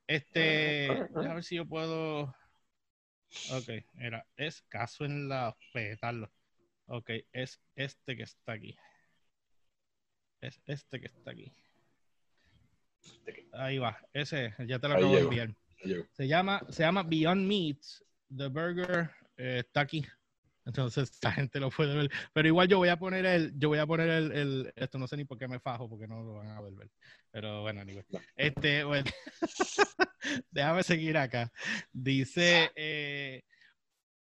este, 0.08 0.88
déjame 1.13 1.36
ver 1.36 1.43
si 1.43 1.58
yo 1.58 1.65
puedo. 1.67 2.34
Ok, 3.52 3.70
mira, 3.94 4.26
es 4.36 4.62
caso 4.63 5.06
en 5.06 5.30
la 5.30 5.56
petarlo. 5.74 6.32
Ok, 6.88 7.10
es 7.32 7.62
este 7.76 8.17
que 8.17 8.24
está 8.24 8.54
aquí. 8.54 8.76
Es 10.41 10.62
este 10.65 11.00
que 11.00 11.08
está 11.08 11.32
aquí. 11.32 11.54
Ahí 13.54 13.78
va, 13.78 13.98
ese, 14.13 14.54
ya 14.67 14.80
te 14.80 14.88
lo 14.88 14.96
acabo 14.96 15.15
de 15.15 15.22
enviar. 15.22 15.56
Se 16.12 16.28
llama, 16.28 16.62
se 16.70 16.84
llama 16.84 17.04
Beyond 17.04 17.48
Meats. 17.48 18.04
The 18.36 18.48
Burger 18.48 19.10
eh, 19.38 19.60
está 19.60 19.82
aquí. 19.82 20.06
Entonces 20.65 21.12
la 21.24 21.32
gente 21.32 21.60
lo 21.60 21.69
puede 21.69 21.95
ver. 21.95 22.12
Pero 22.34 22.47
igual 22.47 22.67
yo 22.67 22.78
voy 22.78 22.89
a 22.89 22.97
poner 22.97 23.26
el, 23.26 23.54
yo 23.58 23.69
voy 23.69 23.80
a 23.80 23.86
poner 23.88 24.10
el, 24.10 24.32
el- 24.32 24.74
esto 24.76 24.97
no 24.97 25.08
sé 25.08 25.17
ni 25.17 25.26
por 25.26 25.38
qué 25.38 25.47
me 25.47 25.60
fajo, 25.60 25.89
porque 25.89 26.08
no 26.08 26.24
lo 26.24 26.34
van 26.36 26.50
a 26.50 26.62
ver. 26.62 26.74
Pero 27.32 27.62
bueno, 27.62 27.82
anyway. 27.82 28.04
Este, 28.36 28.84
bueno. 28.84 29.10
Déjame 30.52 30.84
seguir 30.84 31.17
acá. 31.17 31.52
Dice, 31.91 32.71
eh, 32.76 33.43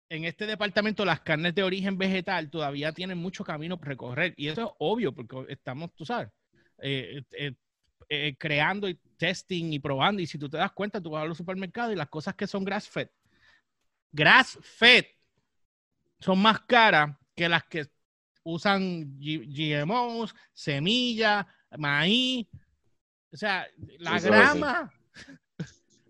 en 0.09 0.25
este 0.25 0.47
departamento 0.47 1.05
las 1.05 1.21
carnes 1.21 1.55
de 1.55 1.63
origen 1.63 1.99
vegetal 1.99 2.51
todavía 2.51 2.93
tienen 2.93 3.19
mucho 3.19 3.45
camino 3.45 3.79
por 3.79 3.89
recorrer. 3.89 4.35
Y 4.37 4.49
eso 4.49 4.63
es 4.67 4.71
obvio, 4.79 5.15
porque 5.15 5.53
estamos, 5.53 5.95
tú 5.95 6.05
sabes, 6.05 6.29
eh, 6.83 7.23
eh, 7.33 7.53
eh, 8.09 8.37
creando 8.39 8.89
y 8.89 8.99
testing 9.17 9.73
y 9.73 9.79
probando. 9.79 10.23
Y 10.23 10.27
si 10.27 10.39
tú 10.39 10.49
te 10.49 10.57
das 10.59 10.73
cuenta, 10.73 11.01
tú 11.01 11.11
vas 11.11 11.25
a 11.25 11.27
los 11.27 11.39
supermercados 11.39 11.93
y 11.93 11.97
las 11.97 12.09
cosas 12.09 12.35
que 12.35 12.47
son 12.47 12.65
grass 12.65 12.89
fed, 12.89 13.09
grass 14.13 14.59
fed, 14.63 15.05
son 16.25 16.41
más 16.41 16.61
caras 16.61 17.15
que 17.37 17.49
las 17.49 17.65
que 17.65 17.87
usan 18.45 19.19
G- 19.19 19.45
GMOs, 19.85 20.35
semillas, 20.55 21.45
maíz. 21.77 22.47
O 23.31 23.37
sea, 23.37 23.67
la 23.99 24.19
grama. 24.19 24.93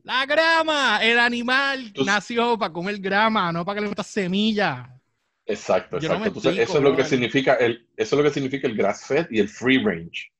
La 0.05 0.27
grama, 0.27 1.03
el 1.03 1.18
animal 1.18 1.90
Tú- 1.90 2.05
nació 2.05 2.59
para 2.59 2.70
comer 2.70 2.98
grama, 2.98 3.50
no 3.50 3.64
para 3.64 3.77
que 3.77 3.81
le 3.85 3.88
metas 3.88 4.07
semilla. 4.07 5.00
Exacto, 5.46 5.98
Yo 5.98 6.09
no 6.11 6.16
exacto. 6.16 6.27
Entonces, 6.29 6.50
explico, 6.59 6.62
eso 6.70 6.79
es 6.79 6.85
lo 6.85 6.96
que 6.96 7.05
significa 7.05 7.55
el, 7.55 7.88
eso 7.96 8.14
es 8.14 8.18
lo 8.18 8.22
que 8.29 8.35
significa 8.35 8.68
el 8.68 8.77
grass 8.77 9.07
fed 9.07 9.27
y 9.31 9.40
el 9.40 9.48
free 9.48 9.83
range. 9.83 10.31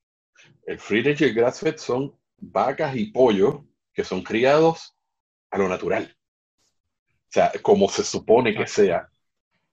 El 0.67 0.79
free 0.79 1.03
range 1.03 1.25
y 1.25 1.29
el 1.31 1.35
grass 1.35 1.61
fed 1.61 1.79
son 1.79 2.15
vacas 2.37 2.95
y 2.95 3.07
pollos 3.07 3.61
que 3.95 4.05
son 4.05 4.23
criados 4.23 4.95
a 5.51 5.57
lo 5.57 5.67
natural. 5.67 6.15
O 6.75 7.31
sea, 7.31 7.51
como 7.63 7.89
se 7.89 8.05
supone 8.05 8.55
que 8.55 8.67
sea. 8.67 9.09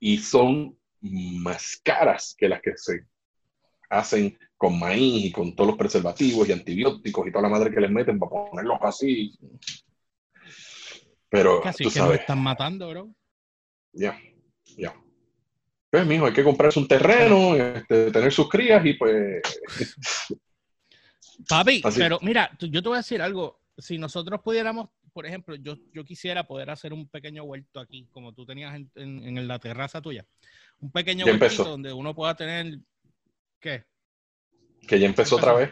Y 0.01 0.17
son 0.17 0.77
más 0.99 1.79
caras 1.83 2.35
que 2.37 2.49
las 2.49 2.61
que 2.61 2.73
se 2.75 3.05
hacen 3.89 4.37
con 4.57 4.77
maíz 4.79 5.25
y 5.25 5.31
con 5.31 5.55
todos 5.55 5.69
los 5.69 5.77
preservativos 5.77 6.49
y 6.49 6.51
antibióticos 6.51 7.27
y 7.27 7.31
toda 7.31 7.43
la 7.43 7.49
madre 7.49 7.71
que 7.73 7.79
les 7.81 7.89
meten 7.91 8.19
para 8.19 8.31
ponerlos 8.31 8.77
así. 8.81 9.37
Pero 11.29 11.61
Casi 11.61 11.83
tú 11.83 11.89
que 11.89 11.95
sabes, 11.95 12.19
están 12.21 12.39
matando, 12.41 12.89
bro. 12.89 13.09
ya, 13.93 14.19
ya. 14.77 14.93
Pues, 15.89 16.05
mijo, 16.05 16.25
hay 16.25 16.33
que 16.33 16.43
comprarse 16.43 16.79
un 16.79 16.87
terreno, 16.87 17.55
este, 17.55 18.11
tener 18.11 18.31
sus 18.31 18.49
crías 18.49 18.85
y 18.85 18.93
pues. 18.93 19.41
Papi, 21.47 21.81
Así. 21.85 21.99
pero 21.99 22.17
mira, 22.21 22.49
yo 22.59 22.81
te 22.81 22.89
voy 22.89 22.95
a 22.95 23.01
decir 23.01 23.21
algo. 23.21 23.59
Si 23.77 23.97
nosotros 23.97 24.41
pudiéramos, 24.43 24.89
por 25.13 25.25
ejemplo, 25.25 25.55
yo, 25.55 25.75
yo 25.93 26.03
quisiera 26.03 26.43
poder 26.45 26.69
hacer 26.69 26.93
un 26.93 27.07
pequeño 27.07 27.43
huerto 27.43 27.79
aquí, 27.79 28.07
como 28.11 28.33
tú 28.33 28.45
tenías 28.45 28.75
en, 28.75 28.91
en- 28.95 29.37
en 29.37 29.47
la 29.47 29.59
terraza 29.59 30.01
tuya. 30.01 30.25
Un 30.79 30.91
pequeño 30.91 31.25
Ya 31.25 31.31
huertito 31.31 31.45
empezó. 31.45 31.63
donde 31.69 31.93
uno 31.93 32.15
pueda 32.15 32.35
tener, 32.35 32.79
¿qué? 33.59 33.85
Que 34.87 34.99
ya 34.99 35.05
empezó 35.07 35.35
otra 35.37 35.53
vez 35.53 35.69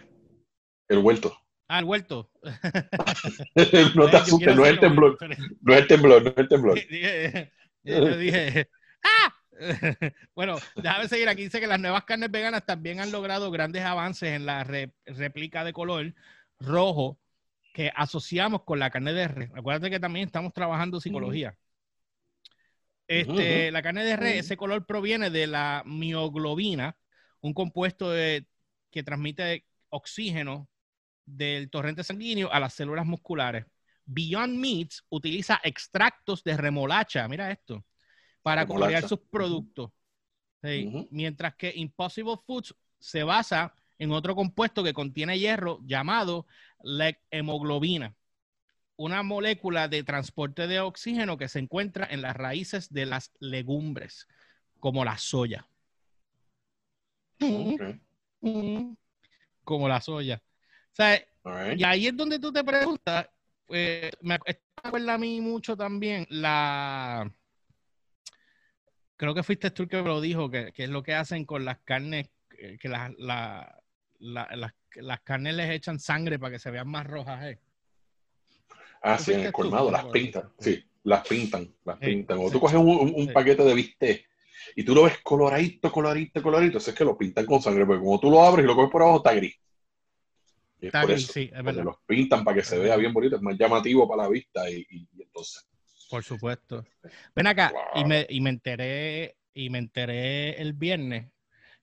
el 0.88 1.00
vuelto. 1.00 1.36
Ah, 1.68 1.80
el 1.80 1.86
huerto. 1.86 2.32
no 3.96 4.10
te 4.10 4.18
asustes, 4.18 4.56
no 4.56 4.66
es 4.66 4.72
el 4.72 4.80
temblor, 4.80 5.18
no 5.62 5.74
es 5.74 5.80
el 5.82 5.88
temblor, 5.88 6.24
no 6.24 6.30
es 6.30 6.38
el 6.38 6.48
temblor. 6.48 6.80
yo 7.84 8.18
dije, 8.18 8.70
¡ah! 9.04 9.36
bueno, 10.36 10.58
déjame 10.76 11.08
seguir 11.08 11.28
aquí. 11.30 11.44
Dice 11.44 11.60
que 11.60 11.68
las 11.68 11.80
nuevas 11.80 12.04
carnes 12.06 12.32
veganas 12.32 12.66
también 12.66 13.00
han 13.02 13.12
logrado 13.12 13.52
grandes 13.52 13.84
avances 13.84 14.30
en 14.30 14.46
la 14.46 14.64
re- 14.64 14.94
réplica 15.06 15.64
de 15.64 15.74
color 15.74 16.14
rojo 16.60 17.20
que 17.80 17.94
asociamos 17.96 18.64
con 18.66 18.78
la 18.78 18.90
carne 18.90 19.14
de 19.14 19.30
res. 19.30 19.52
Acuérdate 19.56 19.90
que 19.90 20.02
también 20.02 20.26
estamos 20.26 20.52
trabajando 20.52 21.00
psicología. 21.00 21.58
Este. 23.08 23.72
La 23.72 23.82
carne 23.82 24.04
de 24.04 24.18
res, 24.18 24.44
ese 24.44 24.58
color 24.58 24.86
proviene 24.86 25.30
de 25.30 25.48
la 25.48 25.84
mioglobina, 25.86 26.98
un 27.40 27.54
compuesto 27.54 28.12
de- 28.12 28.46
que 28.92 29.02
transmite 29.02 29.66
oxígeno 29.88 30.68
del 31.26 31.70
torrente 31.70 32.04
sanguíneo 32.04 32.52
a 32.52 32.60
las 32.60 32.74
células 32.74 33.06
musculares. 33.06 33.66
Beyond 34.04 34.58
Meats 34.58 35.06
utiliza 35.08 35.62
extractos 35.64 36.44
de 36.44 36.58
remolacha, 36.58 37.26
mira 37.30 37.50
esto, 37.50 37.86
para 38.42 38.68
colorear 38.68 39.08
sus 39.08 39.22
productos. 39.32 39.92
Sí. 40.62 41.08
Mientras 41.12 41.56
que 41.56 41.72
Impossible 41.74 42.36
Foods 42.46 42.76
se 43.00 43.24
basa 43.24 43.74
en 44.00 44.12
otro 44.12 44.36
compuesto 44.36 44.84
que 44.84 44.94
contiene 44.94 45.38
hierro 45.38 45.80
llamado 45.86 46.48
la 46.82 47.16
hemoglobina, 47.32 48.16
una 48.96 49.24
molécula 49.24 49.88
de 49.88 50.04
transporte 50.04 50.68
de 50.68 50.80
oxígeno 50.80 51.38
que 51.38 51.48
se 51.48 51.60
encuentra 51.60 52.08
en 52.10 52.22
las 52.22 52.36
raíces 52.36 52.92
de 52.92 53.06
las 53.06 53.32
legumbres, 53.40 54.28
como 54.80 55.06
la 55.06 55.18
soya. 55.18 55.68
Como 59.64 59.88
la 59.88 60.02
soya. 60.02 60.42
O 60.44 60.96
sea, 60.96 61.22
All 61.44 61.70
right. 61.70 61.80
y 61.80 61.84
ahí 61.84 62.08
es 62.08 62.18
donde 62.18 62.40
tú 62.40 62.52
te 62.52 62.64
preguntas, 62.64 63.30
eh, 63.70 64.12
me 64.22 64.38
acuerda 64.84 65.14
a 65.14 65.18
mí 65.18 65.40
mucho 65.42 65.78
también 65.78 66.26
la... 66.30 67.32
Creo 69.18 69.36
que 69.36 69.44
fuiste 69.44 69.72
tú 69.72 69.84
el 69.84 69.90
que 69.90 70.02
me 70.02 70.08
lo 70.08 70.22
dijo, 70.22 70.50
que, 70.50 70.72
que 70.72 70.86
es 70.86 70.90
lo 70.90 71.04
que 71.04 71.14
hacen 71.14 71.46
con 71.46 71.66
las 71.66 71.80
carnes, 71.80 72.30
que, 72.50 72.78
que 72.78 72.88
las, 72.90 73.12
la- 73.18 73.82
la- 74.20 74.50
las, 74.56 74.74
las 74.96 75.22
carnes 75.22 75.56
les 75.56 75.70
echan 75.72 76.00
sangre 76.00 76.38
para 76.40 76.52
que 76.54 76.60
se 76.60 76.72
vean 76.72 76.88
más 76.88 77.06
rojas. 77.08 77.44
eh. 77.46 77.60
Ah, 79.02 79.18
¿Tú 79.18 79.24
sí, 79.24 79.34
en 79.34 79.42
el 79.42 79.52
colmado 79.52 79.92
las 79.92 80.06
pintan. 80.06 80.52
Sí, 80.60 80.84
las 81.04 81.26
pintan, 81.28 81.74
las 81.86 81.98
Sí, 82.00 82.06
pintan. 82.06 82.38
O 82.40 82.48
sí. 82.48 82.52
tú 82.54 82.60
coges 82.60 82.78
un, 82.78 82.88
un- 82.90 83.14
un 83.16 83.28
Sí. 83.28 83.34
paquete 83.34 83.64
de 83.64 83.74
bistec 83.74 84.30
y 84.76 84.84
tú 84.84 84.94
lo 84.94 85.04
ves 85.04 85.18
coloradito, 85.24 85.92
coloradito, 85.92 86.42
coloradito. 86.44 86.78
Eso 86.80 86.92
es 86.92 86.98
que 86.98 87.06
lo 87.06 87.18
pintan 87.18 87.46
con 87.46 87.62
sangre, 87.62 87.86
porque 87.86 88.04
como 88.04 88.20
tú 88.20 88.30
lo 88.30 88.44
abres 88.44 88.64
y 88.66 88.68
lo 88.68 88.76
coges 88.76 88.92
por 88.92 89.02
abajo, 89.02 89.18
está 89.18 89.34
gris. 89.34 89.56
Y 90.82 90.88
es 90.88 90.94
Está 90.94 91.02
por 91.02 91.12
gris, 91.12 91.24
eso. 91.24 91.34
sí, 91.34 91.50
es 91.54 91.64
verdad. 91.64 91.84
los 91.86 91.96
pintan 92.06 92.44
para 92.44 92.58
que 92.58 92.64
se 92.64 92.78
vea 92.78 92.96
bien 92.98 93.14
bonito, 93.14 93.36
es 93.38 93.42
más 93.42 93.58
llamativo 93.58 94.08
para 94.08 94.24
la 94.24 94.30
vista 94.30 94.70
y, 94.70 94.86
y- 94.90 95.08
y 95.14 95.22
entonces. 95.24 95.66
Por 96.10 96.24
supuesto. 96.24 96.84
Ven 97.36 97.48
acá, 97.48 97.72
y 97.96 98.04
me, 98.04 98.26
y 98.30 98.42
me 98.42 98.50
enteré, 98.50 99.38
y 99.54 99.70
me 99.70 99.78
enteré 99.78 100.60
el 100.62 100.74
viernes 100.74 101.28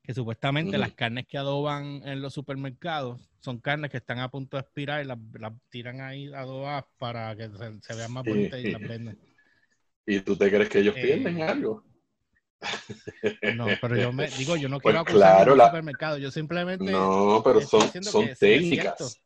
que 0.06 0.14
supuestamente 0.14 0.78
las 0.78 0.92
carnes 0.92 1.26
que 1.28 1.38
adoban 1.38 2.02
en 2.06 2.22
los 2.22 2.34
supermercados 2.34 3.20
son 3.40 3.58
carnes 3.60 3.90
que 3.90 3.98
están 3.98 4.18
a 4.20 4.30
punto 4.30 4.56
de 4.56 4.62
expirar 4.62 5.02
y 5.04 5.06
las, 5.06 5.18
las 5.38 5.52
tiran 5.70 6.00
ahí 6.00 6.32
adobadas 6.32 6.84
para 6.98 7.36
que 7.36 7.48
se, 7.50 7.80
se 7.82 7.94
vean 7.94 8.12
más 8.12 8.24
bonitas 8.24 8.60
y 8.60 8.68
las 8.68 8.84
venden. 8.84 9.16
¿Y 10.06 10.20
tú 10.20 10.36
te 10.36 10.48
crees 10.50 10.68
que 10.68 10.78
ellos 10.80 10.94
Eh, 10.96 11.02
pierden 11.02 11.42
algo? 11.42 11.84
No, 13.48 13.78
pero 13.80 13.96
yo 13.96 14.12
me 14.12 14.30
digo, 14.30 14.56
yo 14.56 14.68
no 14.68 14.78
Pues 14.82 14.94
quiero 14.94 15.00
acusar 15.00 15.12
claro, 15.12 15.54
la- 15.56 15.66
supermercado, 15.68 16.18
yo 16.18 16.30
simplemente 16.30 16.90
No, 16.92 17.42
pero 17.44 17.60
son, 17.60 17.80
son 18.02 18.28
técnicas. 18.38 19.20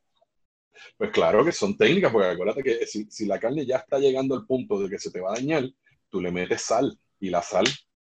Pues 0.97 1.11
claro 1.11 1.43
que 1.43 1.51
son 1.51 1.75
técnicas, 1.77 2.11
porque 2.11 2.27
acuérdate 2.29 2.63
que 2.63 2.87
si, 2.87 3.05
si 3.11 3.25
la 3.25 3.39
carne 3.39 3.65
ya 3.65 3.77
está 3.77 3.99
llegando 3.99 4.35
al 4.35 4.45
punto 4.45 4.79
de 4.79 4.89
que 4.89 4.99
se 4.99 5.11
te 5.11 5.19
va 5.19 5.31
a 5.31 5.35
dañar, 5.35 5.63
tú 6.09 6.21
le 6.21 6.31
metes 6.31 6.61
sal 6.61 6.97
y 7.19 7.29
la 7.29 7.41
sal 7.41 7.65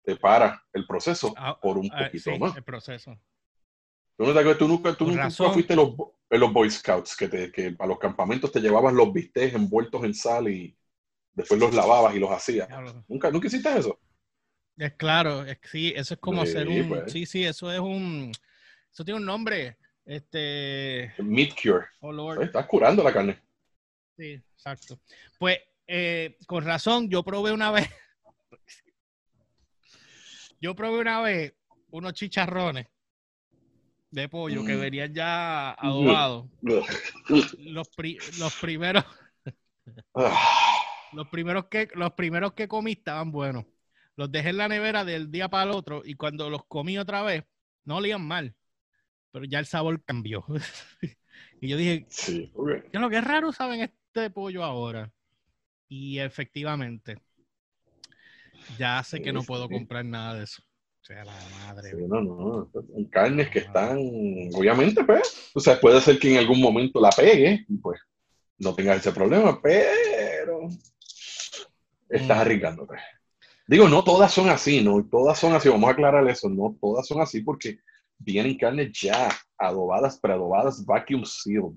te 0.07 0.15
para 0.17 0.65
el 0.73 0.87
proceso 0.87 1.35
Ah, 1.37 1.59
por 1.61 1.77
un 1.77 1.91
ah, 1.93 2.05
poquito 2.05 2.31
sí, 2.33 2.39
más. 2.39 2.57
el 2.57 2.63
proceso. 2.63 3.19
¿Tú, 4.17 4.25
no 4.25 4.33
te 4.33 4.55
tú 4.55 4.69
nunca, 4.69 4.95
tú 4.95 5.07
nunca 5.09 5.29
fuiste 5.31 5.75
los, 5.75 5.91
en 6.31 6.41
los 6.41 6.53
Boy 6.53 6.71
Scouts, 6.71 7.17
que, 7.17 7.29
te, 7.29 7.51
que 7.53 7.75
a 7.79 7.87
los 7.87 7.99
campamentos 7.99 8.53
te 8.53 8.61
llevabas 8.61 8.95
los 8.95 9.13
bistecs 9.13 9.55
envueltos 9.55 10.05
en 10.05 10.15
sal 10.15 10.49
y 10.49 10.79
después 11.35 11.61
los 11.61 11.75
lavabas 11.75 12.15
y 12.15 12.21
los 12.21 12.31
hacías. 12.31 12.69
Diablo. 12.69 13.05
¿Nunca, 13.09 13.31
nunca 13.31 13.49
hiciste 13.49 13.77
eso? 13.77 14.01
Es 14.79 14.93
claro, 14.95 15.45
es 15.45 15.59
sí, 15.65 15.93
eso 15.97 16.15
es 16.15 16.21
como 16.21 16.45
Sí, 16.45 16.51
hacer 16.53 16.69
un, 16.69 16.89
pues. 16.89 17.13
sí, 17.13 17.27
sí, 17.27 17.45
eso 17.45 17.73
es 17.73 17.81
un, 17.81 18.31
eso 18.93 19.05
tiene 19.05 19.19
un 19.21 19.27
nombre, 19.27 19.77
este, 20.05 21.13
Meat 21.19 21.51
Cure. 21.61 21.87
oh 22.01 22.13
Lord. 22.13 22.43
¿eh? 22.43 22.45
Estás 22.47 22.67
curando 22.67 23.03
la 23.03 23.13
carne. 23.13 23.39
Sí, 24.17 24.33
exacto. 24.55 25.01
Pues 25.39 25.59
eh, 25.87 26.37
con 26.47 26.65
razón, 26.65 27.09
yo 27.11 27.23
probé 27.25 27.53
una 27.53 27.71
vez. 27.73 27.89
Yo 30.61 30.75
probé 30.75 31.01
una 31.01 31.21
vez 31.21 31.55
unos 31.91 32.13
chicharrones 32.15 32.87
de 34.11 34.29
pollo 34.29 34.65
que 34.65 34.77
Mm. 34.77 34.81
venían 34.81 35.15
ya 35.15 35.73
adobados. 35.73 36.47
Los, 37.59 37.89
pri- 37.91 38.19
los 38.39 38.55
primeros, 38.55 39.05
Ah, 40.15 40.81
los 41.13 41.29
primeros 41.29 41.67
que, 41.67 41.89
los 41.95 42.13
primeros 42.13 42.53
que 42.55 42.69
comí 42.69 42.93
estaban 42.93 43.31
buenos. 43.33 43.65
Los 44.17 44.31
dejé 44.33 44.51
en 44.51 44.57
la 44.59 44.69
nevera 44.69 45.05
del 45.05 45.31
día 45.31 45.49
para 45.49 45.65
el 45.65 45.71
otro 45.71 46.03
y 46.05 46.15
cuando 46.15 46.49
los 46.51 46.65
comí 46.67 46.99
otra 46.99 47.23
vez, 47.23 47.45
no 47.85 47.97
olían 47.97 48.27
mal, 48.27 48.55
pero 49.33 49.45
ya 49.45 49.59
el 49.61 49.67
sabor 49.67 50.03
cambió. 50.05 50.45
y 51.61 51.69
yo 51.69 51.77
dije, 51.77 52.07
sí. 52.09 52.53
¿Qué 52.91 52.99
es 52.99 53.01
lo 53.01 53.11
que 53.11 53.19
es 53.19 53.25
raro 53.25 53.53
saben 53.53 53.81
este 53.83 54.31
pollo 54.31 54.65
ahora? 54.65 55.13
Y 55.89 56.19
efectivamente, 56.21 57.19
ya 58.69 59.03
sé 59.03 59.21
que 59.21 59.31
Sí, 59.31 59.35
no 59.35 59.43
puedo 59.43 59.69
comprar 59.69 60.05
nada 60.05 60.35
de 60.35 60.45
eso. 60.45 60.63
O 61.03 61.05
sea, 61.07 61.25
la 61.25 61.49
madre. 61.49 61.91
Sí, 61.91 61.97
no, 62.09 62.21
no. 62.21 62.71
Carnes 63.11 63.49
que 63.51 63.61
están, 63.61 63.97
obviamente, 64.55 65.05
pues, 65.05 65.51
o 65.55 65.61
sea, 65.61 65.81
puede 65.81 66.01
ser 66.01 66.19
que 66.19 66.33
en 66.33 66.39
algún 66.39 66.61
momento 66.61 67.01
la 67.01 67.11
pegue 67.11 67.65
y 67.69 67.77
pues 67.77 68.01
no 68.59 68.75
tengas 68.75 68.99
ese 68.99 69.13
problema, 69.13 69.61
pero 69.63 70.69
estás 72.09 72.37
Mm. 72.39 72.41
arriesgándote. 72.41 72.95
Digo, 73.69 73.89
no 73.89 74.03
todas 74.03 74.33
son 74.33 74.49
así, 74.49 74.83
no 74.83 75.05
todas 75.09 75.39
son 75.39 75.53
así, 75.55 75.69
vamos 75.69 75.89
a 75.89 75.93
aclarar 75.93 76.27
eso, 76.29 76.49
no 76.49 76.77
todas 76.81 77.07
son 77.07 77.21
así 77.21 77.41
porque 77.43 77.81
vienen 78.19 78.57
carnes 78.57 78.93
ya 79.01 79.29
adobadas, 79.59 80.19
preadobadas, 80.19 80.85
vacuum 80.85 81.25
sealed. 81.25 81.77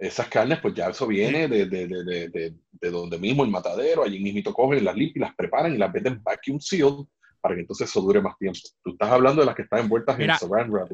Esas 0.00 0.28
carnes, 0.28 0.58
pues 0.60 0.72
ya 0.74 0.88
eso 0.88 1.06
viene 1.06 1.46
de, 1.46 1.66
de, 1.66 1.86
de, 1.86 2.04
de, 2.04 2.28
de- 2.30 2.54
de 2.72 2.90
donde 2.90 3.18
mismo, 3.18 3.44
el 3.44 3.50
matadero, 3.50 4.02
allí 4.02 4.18
mismito 4.18 4.54
cogen, 4.54 4.82
las 4.82 4.96
limpian, 4.96 5.26
las 5.28 5.34
preparan 5.36 5.74
y 5.74 5.78
las 5.78 5.92
venden 5.92 6.22
vacuum 6.22 6.58
sealed 6.58 7.04
para 7.42 7.54
que 7.54 7.60
entonces 7.60 7.88
eso 7.90 8.00
dure 8.00 8.22
más 8.22 8.36
tiempo. 8.38 8.58
Tú 8.82 8.92
estás 8.92 9.10
hablando 9.10 9.42
de 9.42 9.46
las 9.46 9.54
que 9.54 9.62
están 9.62 9.80
envueltas 9.80 10.16
Mira. 10.16 10.38
en 10.40 10.48
saran 10.48 10.70
wrap. 10.70 10.90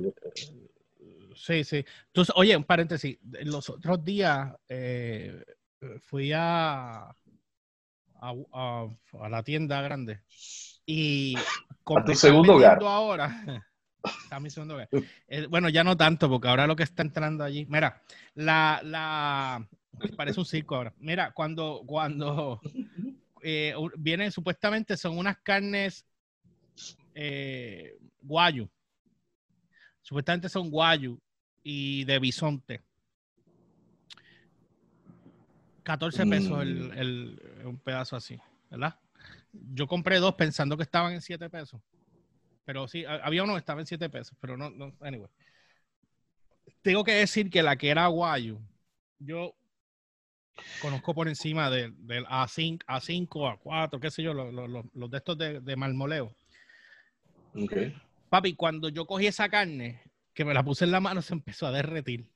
Sí, 1.37 1.63
sí. 1.65 1.85
Entonces, 2.09 2.35
oye, 2.37 2.57
un 2.57 2.65
paréntesis. 2.65 3.19
Los 3.45 3.71
otros 3.71 4.03
días 4.05 4.53
eh, 4.69 5.41
fui 6.01 6.33
a, 6.35 7.05
a, 7.05 7.15
a- 8.53 8.89
a 9.21 9.29
la 9.29 9.43
tienda 9.45 9.81
grande 9.83 10.23
y 10.85 11.37
A 11.37 12.05
tu 12.05 12.15
segundo 12.15 12.55
hogar. 12.57 12.79
ahora. 12.83 13.65
Mi 14.41 14.51
segundo. 14.51 14.79
Eh, 15.29 15.47
bueno, 15.49 15.69
ya 15.69 15.83
no 15.85 15.97
tanto, 15.97 16.29
porque 16.29 16.49
ahora 16.49 16.67
lo 16.67 16.77
que 16.77 16.83
está 16.83 17.03
entrando 17.03 17.43
allí. 17.45 17.65
Mira, 17.69 18.03
la, 18.35 18.81
la 18.85 19.67
parece 20.17 20.41
un 20.41 20.47
circo 20.47 20.77
ahora. 20.77 20.95
Mira, 20.99 21.33
cuando, 21.33 21.83
cuando 21.87 22.61
eh, 23.43 23.75
vienen, 23.99 24.31
supuestamente 24.33 24.97
son 24.97 25.17
unas 25.17 25.39
carnes 25.39 26.05
eh, 27.15 27.97
guayu. 28.21 28.69
Supuestamente 30.03 30.49
son 30.49 30.71
guayu 30.71 31.19
y 31.63 32.05
de 32.05 32.19
bisonte. 32.19 32.83
14 35.83 36.27
pesos 36.27 36.63
el, 36.63 36.89
Mm. 36.89 36.93
el- 36.99 37.41
un 37.65 37.79
pedazo 37.79 38.17
así, 38.17 38.39
¿verdad? 38.71 38.99
Yo 39.53 39.87
compré 39.87 40.19
dos 40.19 40.35
pensando 40.35 40.77
que 40.77 40.83
estaban 40.83 41.13
en 41.15 41.23
7 41.23 41.49
pesos. 41.49 41.81
Pero 42.67 42.89
sí, 42.89 43.05
ha- 43.07 43.25
había 43.25 43.45
uno 43.45 43.55
que 43.55 43.61
estaba 43.61 43.81
en 43.81 43.87
7 43.87 44.11
pesos, 44.11 44.37
pero 44.41 44.57
no, 44.59 44.69
no, 44.69 44.93
anyway. 45.01 45.31
Tengo 46.83 47.05
que 47.05 47.13
decir 47.13 47.49
que 47.49 47.63
la 47.63 47.77
que 47.77 47.89
era 47.89 48.07
guayu, 48.09 48.61
yo 49.21 49.55
conozco 50.83 51.15
por 51.15 51.29
encima 51.29 51.71
de- 51.71 51.93
del 51.97 52.27
A5, 52.27 52.81
A5, 52.87 53.49
A4, 53.49 54.01
qué 54.01 54.11
sé 54.11 54.23
yo, 54.23 54.35
los, 54.35 54.53
los- 54.53 54.85
los- 54.93 55.11
de 55.11 55.17
estos 55.17 55.39
de, 55.39 55.61
de 55.61 55.77
marmoleo. 55.77 56.35
Ok. 57.55 57.73
Papi, 58.29 58.55
cuando 58.55 58.89
yo 58.89 59.07
cogí 59.07 59.29
esa 59.29 59.49
carne, 59.49 60.03
que 60.35 60.45
me 60.45 60.53
la 60.53 60.65
puse 60.65 60.85
en 60.85 60.91
la 60.91 61.01
mano, 61.01 61.23
se 61.23 61.35
empezó 61.35 61.67
a 61.67 61.73
derretir. 61.73 62.29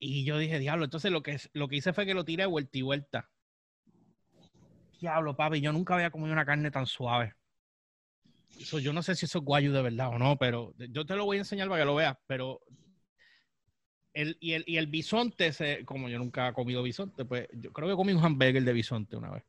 Y 0.00 0.24
yo 0.24 0.36
dije, 0.36 0.58
diablo, 0.58 0.84
entonces 0.84 1.10
lo 1.12 1.22
que, 1.22 1.38
lo 1.52 1.68
que 1.68 1.76
hice 1.76 1.92
fue 1.92 2.04
que 2.04 2.12
lo 2.14 2.24
tiré 2.24 2.44
vuelta 2.44 2.76
y 2.76 2.82
vuelta. 2.82 3.30
Diablo, 5.00 5.36
papi, 5.36 5.60
yo 5.60 5.72
nunca 5.72 5.94
había 5.94 6.10
comido 6.10 6.32
una 6.32 6.44
carne 6.44 6.70
tan 6.72 6.86
suave. 6.86 7.34
Eso, 8.58 8.78
yo 8.78 8.92
no 8.92 9.02
sé 9.02 9.14
si 9.14 9.26
eso 9.26 9.38
es 9.38 9.44
guayu 9.44 9.72
de 9.72 9.82
verdad 9.82 10.08
o 10.08 10.18
no, 10.18 10.36
pero 10.38 10.74
yo 10.78 11.04
te 11.06 11.14
lo 11.16 11.24
voy 11.26 11.36
a 11.36 11.40
enseñar 11.40 11.68
para 11.68 11.82
que 11.82 11.86
lo 11.86 11.94
veas, 11.94 12.16
pero 12.26 12.60
el, 14.14 14.36
y, 14.40 14.52
el, 14.52 14.64
y 14.66 14.78
el 14.78 14.86
bisonte, 14.86 15.52
se- 15.52 15.84
como 15.84 16.08
yo 16.08 16.18
nunca 16.18 16.48
he 16.48 16.52
comido 16.54 16.82
bisonte, 16.82 17.24
pues 17.24 17.48
yo 17.52 17.72
creo 17.72 17.88
que 17.88 17.94
comí 17.96 18.12
un 18.12 18.24
hamburger 18.24 18.64
de 18.64 18.72
bisonte 18.72 19.16
una 19.16 19.30
vez. 19.30 19.44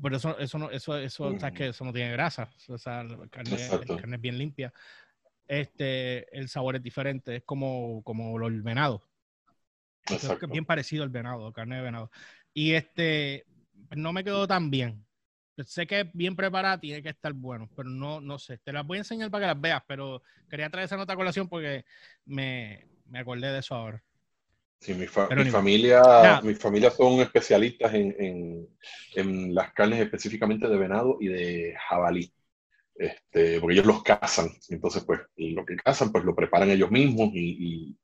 Pero 0.00 0.16
eso, 0.16 0.38
eso 0.38 0.58
no, 0.58 0.70
eso, 0.70 0.96
eso, 0.98 1.36
sabes 1.38 1.54
que 1.54 1.68
eso 1.68 1.84
no 1.84 1.92
tiene 1.92 2.12
grasa. 2.12 2.50
O 2.68 2.78
sea, 2.78 3.02
la 3.02 3.26
carne, 3.28 3.84
la 3.84 3.96
carne 3.96 4.16
es 4.16 4.22
bien 4.22 4.38
limpia. 4.38 4.72
Este, 5.48 6.36
el 6.38 6.48
sabor 6.48 6.76
es 6.76 6.82
diferente, 6.82 7.36
es 7.36 7.44
como, 7.44 8.02
como 8.04 8.38
el 8.46 8.62
venado. 8.62 9.02
Creo 10.18 10.36
que 10.38 10.46
es 10.46 10.50
bien 10.52 10.64
parecido 10.64 11.04
al 11.04 11.10
venado, 11.10 11.52
carne 11.52 11.76
de 11.76 11.82
venado. 11.82 12.10
Y 12.54 12.72
este, 12.74 13.46
no 13.90 14.12
me 14.12 14.24
quedó 14.24 14.46
tan 14.48 14.70
bien. 14.70 15.06
Sé 15.66 15.86
que 15.86 16.00
es 16.00 16.06
bien 16.12 16.36
preparada, 16.36 16.78
tiene 16.80 17.02
que 17.02 17.08
estar 17.10 17.32
bueno, 17.32 17.68
pero 17.76 17.88
no, 17.90 18.20
no 18.20 18.38
sé. 18.38 18.58
Te 18.58 18.72
las 18.72 18.86
voy 18.86 18.98
a 18.98 19.00
enseñar 19.00 19.30
para 19.30 19.42
que 19.44 19.46
las 19.54 19.60
veas, 19.60 19.82
pero 19.86 20.22
quería 20.48 20.70
traer 20.70 20.86
esa 20.86 20.96
nota 20.96 21.14
a 21.14 21.16
colación 21.16 21.48
porque 21.48 21.84
me, 22.26 22.86
me 23.06 23.18
acordé 23.20 23.48
de 23.52 23.58
eso 23.58 23.74
ahora. 23.74 24.02
Sí, 24.80 24.94
mi, 24.94 25.06
fa- 25.06 25.28
familia, 25.50 26.02
Ya. 26.22 26.40
mi 26.42 26.54
familia 26.54 26.90
son 26.90 27.20
especialistas 27.20 27.92
en, 27.94 28.14
en- 28.18 28.68
en 29.16 29.54
las 29.54 29.72
carnes 29.72 30.00
específicamente 30.00 30.68
de 30.68 30.76
venado 30.76 31.16
y 31.20 31.28
de 31.28 31.74
jabalí. 31.88 32.32
Este, 32.96 33.60
porque 33.60 33.74
ellos 33.74 33.86
los 33.86 34.02
cazan, 34.04 34.50
entonces 34.70 35.04
pues 35.04 35.20
lo 35.36 35.64
que 35.66 35.76
cazan 35.76 36.12
pues 36.12 36.24
lo 36.24 36.34
preparan 36.36 36.70
ellos 36.70 36.90
mismos 36.90 37.30
y, 37.34 37.90
y, 37.90 37.98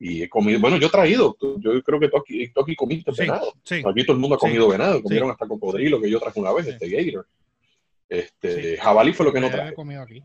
he 0.00 0.28
comido, 0.28 0.58
bueno 0.60 0.78
yo 0.78 0.86
he 0.86 0.90
traído, 0.90 1.36
yo 1.58 1.82
creo 1.82 2.00
que 2.00 2.08
tú 2.08 2.16
aquí, 2.16 2.48
tú 2.48 2.62
aquí 2.62 2.74
comiste 2.74 3.12
venado, 3.16 3.52
aquí 3.52 4.04
todo 4.04 4.14
el 4.14 4.18
mundo 4.18 4.36
ha 4.36 4.38
comido 4.38 4.68
venado, 4.68 5.02
comieron 5.02 5.30
hasta 5.30 5.46
cocodrilo 5.46 6.00
que 6.00 6.10
yo 6.10 6.18
traje 6.18 6.40
una 6.40 6.52
vez, 6.52 6.66
este 6.66 6.88
gator, 6.88 7.26
este 8.08 8.76
jabalí 8.78 9.12
fue 9.12 9.26
lo 9.26 9.32
que 9.32 9.40
no 9.40 9.50
traje. 9.50 9.74
comido 9.74 10.02
aquí. 10.02 10.24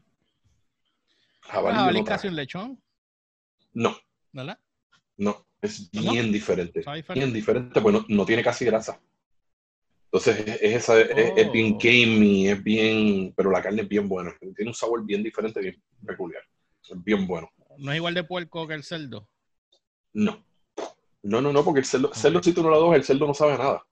Jabalí, 1.41 1.75
jabalí 1.75 2.03
casi 2.03 2.27
un 2.27 2.35
lechón. 2.35 2.81
No. 3.73 3.95
¿Verdad? 4.31 4.57
No, 5.17 5.45
es 5.61 5.91
bien 5.91 6.31
diferente, 6.31 6.83
bien 7.13 7.33
diferente, 7.33 7.81
pues 7.81 7.95
no 8.07 8.25
tiene 8.25 8.43
casi 8.43 8.65
grasa. 8.65 8.99
Entonces 10.15 10.47
es, 10.47 10.61
esa, 10.61 11.01
es, 11.01 11.51
bien 11.51 11.73
oh. 11.73 11.77
gamey, 11.77 12.47
es 12.47 12.63
bien, 12.63 13.33
pero 13.35 13.51
la 13.51 13.61
carne 13.61 13.81
es 13.81 13.89
bien 13.89 14.07
buena. 14.07 14.33
Tiene 14.39 14.69
un 14.69 14.73
sabor 14.73 15.05
bien 15.05 15.21
diferente, 15.21 15.59
bien 15.59 15.81
peculiar. 16.05 16.41
Es 16.89 17.03
bien 17.03 17.27
bueno. 17.27 17.49
¿No 17.77 17.91
es 17.91 17.97
igual 17.97 18.13
de 18.13 18.23
puerco 18.23 18.65
que 18.65 18.75
el 18.75 18.83
cerdo? 18.83 19.27
No. 20.15 20.43
No, 21.23 21.41
no, 21.41 21.51
no, 21.51 21.63
porque 21.63 21.81
el 21.81 21.85
cerdo, 21.85 22.13
cerdo 22.13 22.41
si 22.41 22.53
tú 22.53 22.63
no 22.63 22.69
lo 22.69 22.75
adobas, 22.75 22.97
el 22.97 23.03
cerdo 23.03 23.27
no 23.27 23.33
sabe 23.33 23.57
nada. 23.57 23.85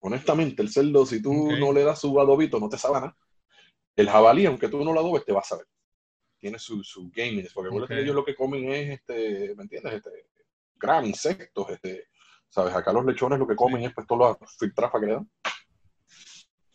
Honestamente, 0.00 0.62
el 0.62 0.70
cerdo, 0.70 1.06
si 1.06 1.22
tú 1.22 1.32
no 1.58 1.72
le 1.72 1.84
das 1.84 2.00
su 2.00 2.18
adobito, 2.20 2.60
no 2.60 2.68
te 2.68 2.78
sabe 2.78 3.00
nada. 3.00 3.16
El 3.94 4.08
jabalí, 4.08 4.46
aunque 4.46 4.68
tú 4.68 4.84
no 4.84 4.92
lo 4.92 5.00
adobes, 5.00 5.24
te 5.24 5.32
va 5.32 5.40
a 5.40 5.44
saber. 5.44 5.66
Tiene 6.38 6.58
su, 6.58 6.82
su 6.84 7.10
gaming, 7.14 7.46
porque 7.54 7.74
okay. 7.74 7.98
ellos 7.98 8.14
lo 8.14 8.24
que 8.24 8.34
comen 8.34 8.70
es, 8.70 8.90
este, 9.00 9.54
¿me 9.54 9.62
entiendes? 9.62 9.94
Este, 9.94 10.10
gran 10.76 11.06
insectos, 11.06 11.70
este, 11.70 12.08
¿Sabes? 12.48 12.74
Acá 12.74 12.92
los 12.92 13.04
lechones 13.04 13.38
lo 13.38 13.46
que 13.46 13.56
comen 13.56 13.84
es 13.84 13.92
pues 13.94 14.06
todo 14.06 14.18
lo 14.18 14.38
filtrafa 14.58 15.00
que 15.00 15.06
le 15.06 15.12
dan. 15.12 15.30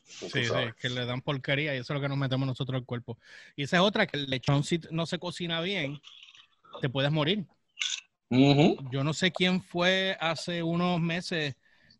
Sí, 0.05 0.45
sí, 0.45 0.53
que 0.79 0.89
le 0.89 1.05
dan 1.05 1.21
porquería 1.21 1.75
y 1.75 1.79
eso 1.79 1.93
es 1.93 1.95
lo 1.97 2.01
que 2.01 2.09
nos 2.09 2.17
metemos 2.17 2.45
nosotros 2.45 2.79
al 2.79 2.85
cuerpo. 2.85 3.17
Y 3.55 3.63
esa 3.63 3.77
es 3.77 3.81
otra, 3.81 4.05
que 4.05 4.17
el 4.17 4.29
lechón 4.29 4.63
si 4.63 4.79
no 4.91 5.07
se 5.07 5.17
cocina 5.17 5.61
bien, 5.61 5.99
te 6.81 6.89
puedes 6.89 7.11
morir. 7.11 7.47
Yo 8.91 9.03
no 9.03 9.13
sé 9.13 9.31
quién 9.31 9.61
fue 9.61 10.17
hace 10.19 10.63
unos 10.63 10.99
meses, 10.99 11.55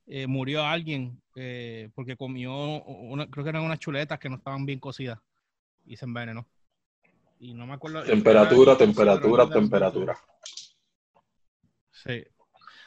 eh, 0.07 0.27
murió 0.27 0.63
alguien 0.63 1.21
eh, 1.35 1.89
porque 1.93 2.15
comió, 2.15 2.53
una, 2.83 3.29
creo 3.29 3.43
que 3.43 3.49
eran 3.49 3.63
unas 3.63 3.79
chuletas 3.79 4.17
que 4.17 4.29
no 4.29 4.37
estaban 4.37 4.65
bien 4.65 4.79
cocidas 4.79 5.19
y 5.85 5.97
se 5.97 6.05
envenenó. 6.05 6.47
Y 7.39 7.53
no 7.53 7.65
me 7.67 7.73
acuerdo. 7.73 8.03
Temperatura, 8.03 8.77
temperatura, 8.77 9.49
temperatura. 9.49 10.17
Sí. 11.91 12.23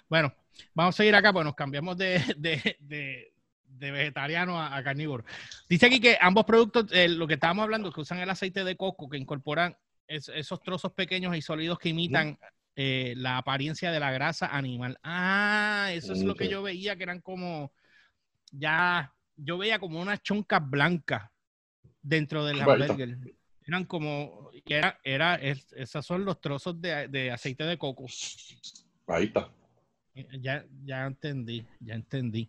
Bueno, 0.09 0.33
Vamos 0.75 0.95
a 0.95 0.99
seguir 0.99 1.15
acá, 1.15 1.33
pues 1.33 1.45
nos 1.45 1.55
cambiamos 1.55 1.97
de, 1.97 2.21
vegetariano 3.69 4.61
a, 4.61 4.83
carnívoro. 4.83 5.25
Dice 5.69 5.87
aquí 5.87 6.01
que 6.01 6.19
ambos 6.21 6.45
productos, 6.45 6.87
eh, 6.93 7.09
lo 7.09 7.27
que 7.27 7.35
estábamos 7.35 7.65
hablando, 7.65 7.93
que 7.93 8.01
usan 8.01 8.19
el 8.19 8.31
aceite 8.31 8.65
de 8.65 8.77
coco, 8.77 9.09
que 9.09 9.19
incorporan 9.19 9.77
esos 10.07 10.61
trozos 10.61 10.93
pequeños 10.93 11.35
y 11.35 11.41
sólidos 11.41 11.79
que 11.79 11.89
imitan 11.89 12.39
eh, 12.77 13.15
la 13.17 13.39
apariencia 13.39 13.93
de 13.93 14.01
la 14.01 14.11
grasa 14.11 14.47
animal. 14.47 14.99
Ah, 15.03 15.91
eso 15.93 16.13
es 16.13 16.23
lo 16.23 16.35
que 16.35 16.49
yo 16.49 16.63
veía, 16.63 16.97
que 16.97 17.05
eran 17.05 17.21
como, 17.21 17.73
ya, 18.51 19.13
yo 19.37 19.59
veía 19.59 19.79
como 19.79 20.01
unas 20.01 20.23
choncas 20.23 20.69
blancas 20.69 21.31
dentro 22.03 22.45
del 22.45 22.61
hamburger. 22.61 23.19
Eran 23.67 23.85
como, 23.85 24.51
era, 24.67 24.99
era, 25.05 25.37
esos 25.37 26.05
son 26.05 26.25
los 26.25 26.41
trozos 26.41 26.81
de, 26.81 27.09
de 27.09 27.31
aceite 27.31 27.65
de 27.65 27.79
coco. 27.79 28.07
Ahí 29.07 29.25
está. 29.25 29.51
Ya, 30.41 30.65
ya 30.85 31.07
entendí, 31.07 31.67
ya 31.81 31.95
entendí. 31.95 32.49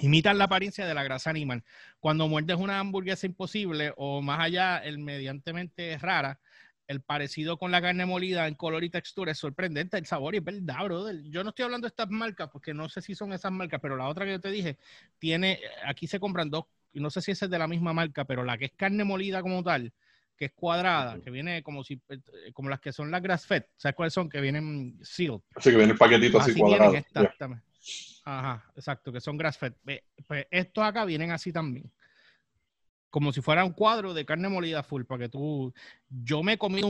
Imitan 0.00 0.38
la 0.38 0.44
apariencia 0.44 0.86
de 0.86 0.94
la 0.94 1.04
grasa 1.04 1.30
animal. 1.30 1.62
Cuando 2.00 2.26
muerdes 2.28 2.56
una 2.56 2.80
hamburguesa 2.80 3.26
imposible 3.26 3.92
o 3.96 4.20
más 4.20 4.40
allá, 4.40 4.78
el 4.78 4.98
mediantemente 4.98 5.96
rara, 5.98 6.40
el 6.86 7.00
parecido 7.00 7.56
con 7.56 7.70
la 7.70 7.80
carne 7.80 8.06
molida 8.06 8.46
en 8.46 8.54
color 8.54 8.84
y 8.84 8.90
textura 8.90 9.32
es 9.32 9.38
sorprendente. 9.38 9.96
El 9.96 10.06
sabor 10.06 10.34
y 10.34 10.38
es 10.38 10.44
verdad, 10.44 10.84
brother. 10.84 11.22
Yo 11.24 11.42
no 11.42 11.50
estoy 11.50 11.64
hablando 11.64 11.86
de 11.86 11.90
estas 11.90 12.10
marcas 12.10 12.50
porque 12.50 12.74
no 12.74 12.88
sé 12.88 13.00
si 13.00 13.14
son 13.14 13.32
esas 13.32 13.52
marcas, 13.52 13.80
pero 13.80 13.96
la 13.96 14.08
otra 14.08 14.24
que 14.24 14.32
yo 14.32 14.40
te 14.40 14.50
dije, 14.50 14.76
tiene, 15.18 15.60
aquí 15.86 16.06
se 16.06 16.20
compran 16.20 16.50
dos, 16.50 16.64
no 16.92 17.10
sé 17.10 17.20
si 17.20 17.32
esa 17.32 17.46
es 17.46 17.50
de 17.50 17.58
la 17.58 17.66
misma 17.66 17.92
marca, 17.92 18.24
pero 18.24 18.44
la 18.44 18.58
que 18.58 18.66
es 18.66 18.72
carne 18.72 19.04
molida 19.04 19.42
como 19.42 19.62
tal, 19.62 19.92
que 20.36 20.46
es 20.46 20.52
cuadrada, 20.52 21.20
que 21.20 21.30
viene 21.30 21.62
como 21.62 21.84
si 21.84 22.00
eh, 22.08 22.18
como 22.52 22.68
las 22.68 22.80
que 22.80 22.92
son 22.92 23.10
las 23.10 23.22
grass 23.22 23.46
fed, 23.46 23.64
¿sabes 23.76 23.94
cuáles 23.94 24.12
son? 24.12 24.28
Que 24.28 24.40
vienen 24.40 24.98
sealed. 25.02 25.40
Así 25.54 25.70
que 25.70 25.76
viene 25.76 25.92
el 25.92 25.98
paquetito 25.98 26.38
así, 26.38 26.54
cuadrado. 26.54 26.94
Exactamente. 26.94 27.64
Ajá, 28.24 28.64
exacto, 28.74 29.12
que 29.12 29.20
son 29.20 29.36
grass 29.36 29.58
fed. 29.58 29.74
Pues 30.26 30.46
estos 30.50 30.84
acá 30.84 31.04
vienen 31.04 31.30
así 31.30 31.52
también. 31.52 31.90
Como 33.14 33.32
si 33.32 33.40
fuera 33.40 33.64
un 33.64 33.70
cuadro 33.70 34.12
de 34.12 34.26
carne 34.26 34.48
molida 34.48 34.82
full, 34.82 35.04
para 35.04 35.20
que 35.20 35.28
tú. 35.28 35.72
Yo 36.08 36.42
me 36.42 36.54
he 36.54 36.58
comido 36.58 36.88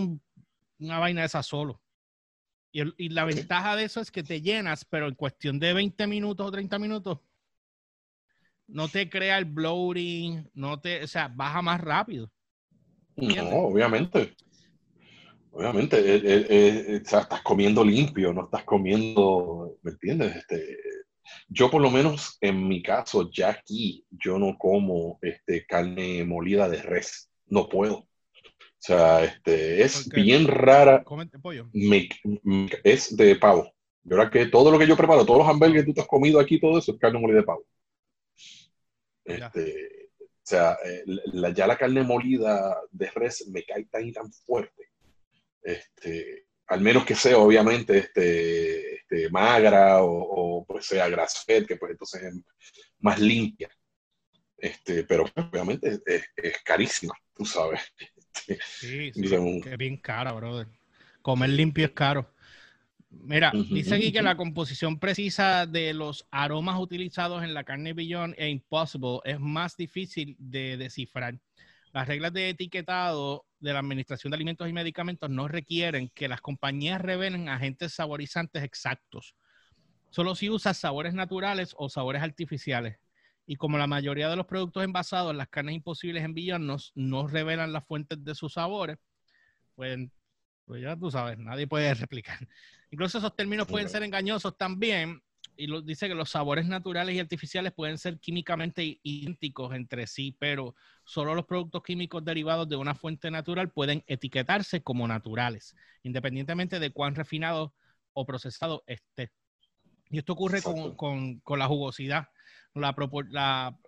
una 0.79 0.99
vaina 0.99 1.21
de 1.21 1.27
esa 1.27 1.43
solo. 1.43 1.83
Y, 2.73 2.81
y 2.97 3.11
la 3.11 3.27
ventaja 3.27 3.77
de 3.77 3.85
eso 3.85 4.01
es 4.01 4.11
que 4.11 4.23
te 4.23 4.41
llenas, 4.41 4.87
pero 4.87 5.07
en 5.07 5.17
cuestión 5.17 5.59
de 5.59 5.75
20 5.75 6.07
minutos 6.07 6.47
o 6.47 6.51
30 6.51 6.79
minutos, 6.79 7.19
no 8.69 8.89
te 8.89 9.11
crea 9.11 9.37
el 9.37 9.45
bloating, 9.45 10.51
no 10.55 10.81
te, 10.81 11.05
o 11.05 11.07
sea, 11.07 11.29
baja 11.29 11.61
más 11.61 11.79
rápido. 11.79 12.33
No, 13.17 13.59
obviamente. 13.59 14.35
Obviamente, 15.51 15.99
eh, 15.99 16.47
eh, 16.49 17.03
estás 17.05 17.43
comiendo 17.43 17.85
limpio, 17.85 18.33
no 18.33 18.45
estás 18.45 18.65
comiendo, 18.65 19.77
¿me 19.83 19.91
entiendes? 19.91 20.37
Este, 20.37 20.79
yo 21.49 21.71
por 21.71 21.83
lo 21.83 21.91
menos 21.91 22.39
en 22.41 22.67
mi 22.67 22.83
caso, 22.83 23.31
ya 23.31 23.51
aquí, 23.51 24.05
yo 24.11 24.39
no 24.39 24.57
como 24.59 25.19
este, 25.23 25.65
carne 25.67 26.25
molida 26.25 26.69
de 26.69 26.83
res, 26.83 27.31
no 27.47 27.69
puedo. 27.69 27.97
O 27.97 28.87
sea, 28.87 29.25
este, 29.25 29.83
es 29.83 30.09
bien 30.11 30.47
rara. 30.47 31.03
pollo? 31.41 31.71
es 32.85 33.17
de 33.17 33.37
pavo. 33.37 33.73
Yo 34.03 34.17
ahora 34.17 34.31
que 34.31 34.47
todo 34.47 34.71
lo 34.71 34.79
que 34.79 34.87
yo 34.87 34.97
preparo, 34.97 35.25
todos 35.25 35.39
los 35.39 35.49
hamburgues 35.49 35.83
que 35.83 35.87
tú 35.87 35.95
te 35.95 36.01
has 36.03 36.07
comido 36.07 36.39
aquí, 36.39 36.61
todo 36.61 36.79
eso 36.79 36.93
es 36.93 36.99
carne 36.99 37.19
molida 37.19 37.39
de 37.39 37.45
pavo. 37.45 37.65
Este, 39.25 40.11
o 40.21 40.47
sea, 40.47 40.77
eh, 40.85 41.05
ya 41.55 41.67
la 41.67 41.79
carne 41.79 42.03
molida 42.03 42.77
de 42.91 43.11
res 43.13 43.49
me 43.49 43.65
cae 43.65 43.87
tan 43.87 44.07
y 44.07 44.13
tan 44.13 44.31
fuerte. 44.31 44.91
Este, 45.63 46.44
al 46.66 46.81
menos 46.81 47.05
que 47.05 47.14
sea, 47.14 47.38
obviamente, 47.38 47.98
este, 47.98 48.96
este 48.96 49.31
magra 49.31 50.03
o, 50.03 50.64
pues 50.66 50.87
sea 50.87 51.09
grass 51.09 51.44
fed, 51.46 51.66
que 51.66 51.77
pues 51.77 51.92
entonces 51.92 52.22
es 52.22 52.35
más 53.00 53.18
limpia. 53.20 53.68
Este, 54.57 55.05
pero 55.05 55.24
obviamente 55.37 56.00
es, 56.07 56.62
carísima, 56.64 57.14
tú 57.35 57.44
sabes. 57.44 57.81
sí, 58.33 58.57
sí, 59.12 59.22
es 59.24 59.79
bien 59.79 59.98
cara, 59.98 60.33
brother. 60.33 60.68
Comer 61.20 61.50
limpio 61.50 61.87
es 61.87 61.92
caro. 61.92 62.31
Mira, 63.22 63.53
dice 63.70 63.94
aquí 63.94 64.12
que 64.12 64.22
la 64.22 64.37
composición 64.37 64.98
precisa 64.98 65.66
de 65.66 65.94
los 65.94 66.27
aromas 66.31 66.81
utilizados 66.81 67.42
en 67.44 67.55
la 67.55 67.64
carne 67.64 67.92
Beyond 67.92 68.35
e 68.37 68.48
Impossible 68.48 69.20
es 69.24 69.38
más 69.38 69.77
difícil 69.77 70.37
de 70.38 70.77
descifrar. 70.77 71.38
Las 71.92 72.09
reglas 72.09 72.33
de 72.33 72.50
etiquetado 72.50 73.46
de 73.64 73.72
la 73.72 73.79
Administración 73.79 74.31
de 74.31 74.37
Alimentos 74.37 74.68
y 74.68 74.72
Medicamentos 74.72 75.31
no 75.31 75.48
requieren 75.48 76.11
que 76.11 76.29
las 76.29 76.40
compañías 76.42 77.00
revelen 77.00 77.48
agentes 77.48 77.94
saborizantes 77.94 78.62
exactos. 78.62 79.35
Solo 80.11 80.35
si 80.35 80.50
usa 80.50 80.74
sabores 80.74 81.14
naturales 81.14 81.74
o 81.79 81.88
sabores 81.88 82.22
artificiales. 82.22 82.98
Y 83.46 83.57
como 83.57 83.79
la 83.79 83.87
mayoría 83.87 84.29
de 84.29 84.37
los 84.37 84.46
productos 84.46 84.85
envasados, 84.85 85.35
las 85.35 85.48
carnes 85.48 85.74
imposibles 85.74 86.24
en 86.24 86.35
Beyond 86.35 86.81
no, 86.94 87.27
revelan 87.27 87.72
las 87.72 87.87
fuentes 87.87 88.22
de 88.22 88.35
sus 88.35 88.53
sabores, 88.53 88.98
pues, 89.74 89.98
pues 90.66 90.83
ya 90.83 90.96
tú 90.96 91.11
sabes, 91.11 91.38
nadie 91.38 91.66
puede 91.66 91.92
replicar. 91.94 92.46
Incluso 92.90 93.18
esos 93.18 93.35
términos 93.35 93.66
pueden 93.66 93.88
ser 93.88 94.03
engañosos 94.03 94.57
también. 94.57 95.22
Y 95.57 95.67
lo, 95.67 95.83
dice 95.83 96.09
que 96.09 96.14
los 96.14 96.31
sabores 96.31 96.67
naturales 96.67 97.14
y 97.14 97.21
artificiales 97.21 97.73
pueden 97.73 97.99
ser 97.99 98.19
químicamente 98.19 99.01
idénticos 99.03 99.75
entre 99.75 100.07
sí, 100.07 100.37
pero 100.38 100.75
solo 101.05 101.35
los 101.35 101.47
productos 101.47 101.83
químicos 101.83 102.25
derivados 102.25 102.69
de 102.69 102.77
una 102.77 102.95
fuente 102.95 103.31
natural 103.31 103.71
pueden 103.71 104.03
etiquetarse 104.07 104.83
como 104.83 105.07
naturales, 105.07 105.75
independientemente 106.03 106.81
de 106.81 106.90
cuán 106.90 107.14
refinado 107.14 107.75
o 108.12 108.27
procesado 108.27 108.83
esté. 108.87 109.31
Y 110.11 110.19
esto 110.19 110.35
ocurre 110.35 110.62
con, 110.62 111.43
la 111.59 111.67
jugosidad, 111.67 112.29
la, 112.75 112.95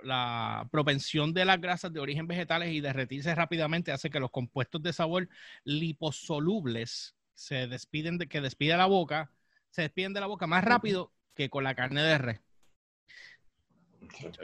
la, 0.02 0.68
propensión 0.70 1.32
de 1.32 1.44
las 1.44 1.60
grasas 1.60 1.92
de 1.92 2.00
origen 2.00 2.26
vegetales 2.26 2.72
y 2.72 2.80
derretirse 2.80 3.34
rápidamente 3.34 3.92
hace 3.92 4.10
que 4.10 4.20
los 4.20 4.30
compuestos 4.30 4.82
de 4.82 4.92
sabor 4.92 5.28
liposolubles 5.64 7.16
se 7.34 7.66
despiden 7.66 8.18
de 8.18 8.28
que 8.28 8.40
despide 8.40 8.76
la 8.76 8.86
boca, 8.86 9.30
se 9.70 9.82
despiden 9.82 10.14
de 10.14 10.20
la 10.20 10.26
boca 10.26 10.46
más 10.46 10.64
rápido 10.64 11.12
que 11.36 11.50
con 11.50 11.62
la 11.62 11.74
carne 11.74 12.02
de 12.02 12.18
res. 12.18 12.40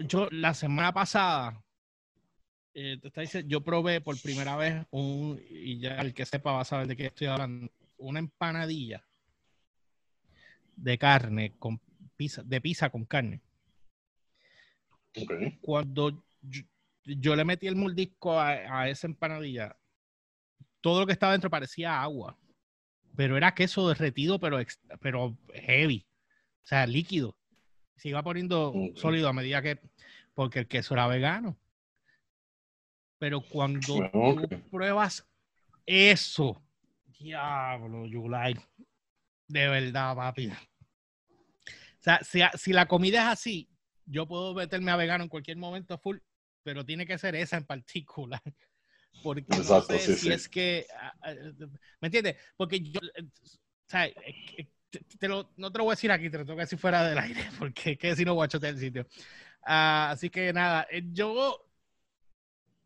Yo, 0.07 0.29
la 0.31 0.55
semana 0.55 0.93
pasada, 0.93 1.65
eh, 2.75 3.01
yo 3.47 3.63
probé 3.63 4.01
por 4.01 4.21
primera 4.21 4.57
vez 4.57 4.85
un, 4.91 5.41
y 5.49 5.79
ya 5.79 5.99
el 5.99 6.15
que 6.15 6.27
sepa 6.27 6.53
va 6.53 6.61
a 6.61 6.65
saber 6.65 6.87
de 6.87 6.97
qué 6.97 7.07
estoy 7.07 7.29
hablando, 7.29 7.73
una 7.97 8.19
empanadilla 8.19 9.05
de 10.77 10.99
carne 10.99 11.55
con 11.59 11.81
pizza, 12.17 12.43
de 12.43 12.61
pizza 12.61 12.91
con 12.91 13.05
carne. 13.05 13.41
Cuando 15.61 16.25
yo 17.05 17.37
le 17.37 17.45
metí 17.45 17.67
el 17.67 17.77
mordisco 17.77 18.39
a, 18.39 18.81
a 18.81 18.89
esa 18.89 19.07
empanadilla. 19.07 19.77
Todo 20.81 21.01
lo 21.01 21.07
que 21.07 21.13
estaba 21.13 21.33
dentro 21.33 21.51
parecía 21.51 22.03
agua, 22.03 22.37
pero 23.15 23.37
era 23.37 23.55
queso 23.55 23.89
derretido, 23.89 24.41
pero, 24.41 24.59
pero 25.01 25.37
heavy, 25.55 26.05
o 26.63 26.67
sea, 26.67 26.87
líquido. 26.87 27.37
Se 27.97 28.09
iba 28.09 28.23
poniendo 28.23 28.73
sólido 28.97 29.29
a 29.29 29.33
medida 29.33 29.63
que, 29.63 29.81
porque 30.35 30.61
el 30.61 30.69
queso 30.69 30.95
era 30.95 31.07
vegano. 31.07 31.57
Pero 33.19 33.41
cuando 33.41 34.11
Ok. 34.13 34.49
tú 34.49 34.61
pruebas 34.71 35.27
eso, 35.87 36.63
diablo, 37.19 38.07
Yulai, 38.07 38.55
de 39.47 39.69
verdad, 39.69 40.17
papi. 40.17 40.49
O 40.49 40.55
sea, 42.01 42.21
si, 42.25 42.41
si 42.59 42.73
la 42.73 42.87
comida 42.87 43.23
es 43.23 43.29
así, 43.29 43.69
yo 44.07 44.27
puedo 44.27 44.55
meterme 44.55 44.91
a 44.91 44.97
vegano 44.97 45.25
en 45.25 45.31
cualquier 45.31 45.57
momento 45.57 45.99
full, 45.99 46.19
pero 46.65 46.85
tiene 46.85 47.07
que 47.07 47.19
ser 47.19 47.37
esa 47.37 47.57
en 47.57 47.65
particular. 47.65 48.43
Porque 49.23 49.55
Exacto, 49.55 49.93
no 49.93 49.99
sé 49.99 50.07
sí, 50.07 50.15
si 50.15 50.27
sí. 50.27 50.33
es 50.33 50.49
que, 50.49 50.87
ah, 50.99 51.15
ah, 51.23 51.35
¿me 52.01 52.09
entiendes? 52.09 52.37
Porque 52.57 52.81
yo, 52.81 52.99
eh, 53.15 53.23
o 53.23 53.89
sea, 53.89 54.11
te, 55.01 55.29
lo, 55.29 55.51
no 55.57 55.71
te 55.71 55.79
lo 55.79 55.85
voy 55.85 55.93
a 55.93 55.97
decir 55.97 56.13
aquí, 56.13 56.31
te 56.31 56.39
lo 56.39 56.45
tengo 56.45 56.57
que 56.57 56.65
decir 56.65 56.79
fuera 56.79 57.05
del 57.05 57.19
aire, 57.19 57.45
porque 57.59 57.97
que 57.97 58.15
si 58.15 58.25
no 58.25 58.35
voy 58.35 58.49
a 58.53 58.67
el 58.69 58.79
sitio. 58.79 59.07
Ah, 59.65 60.11
así 60.11 60.29
que 60.29 60.53
nada, 60.53 60.87
eh, 60.91 61.03
yo, 61.13 61.69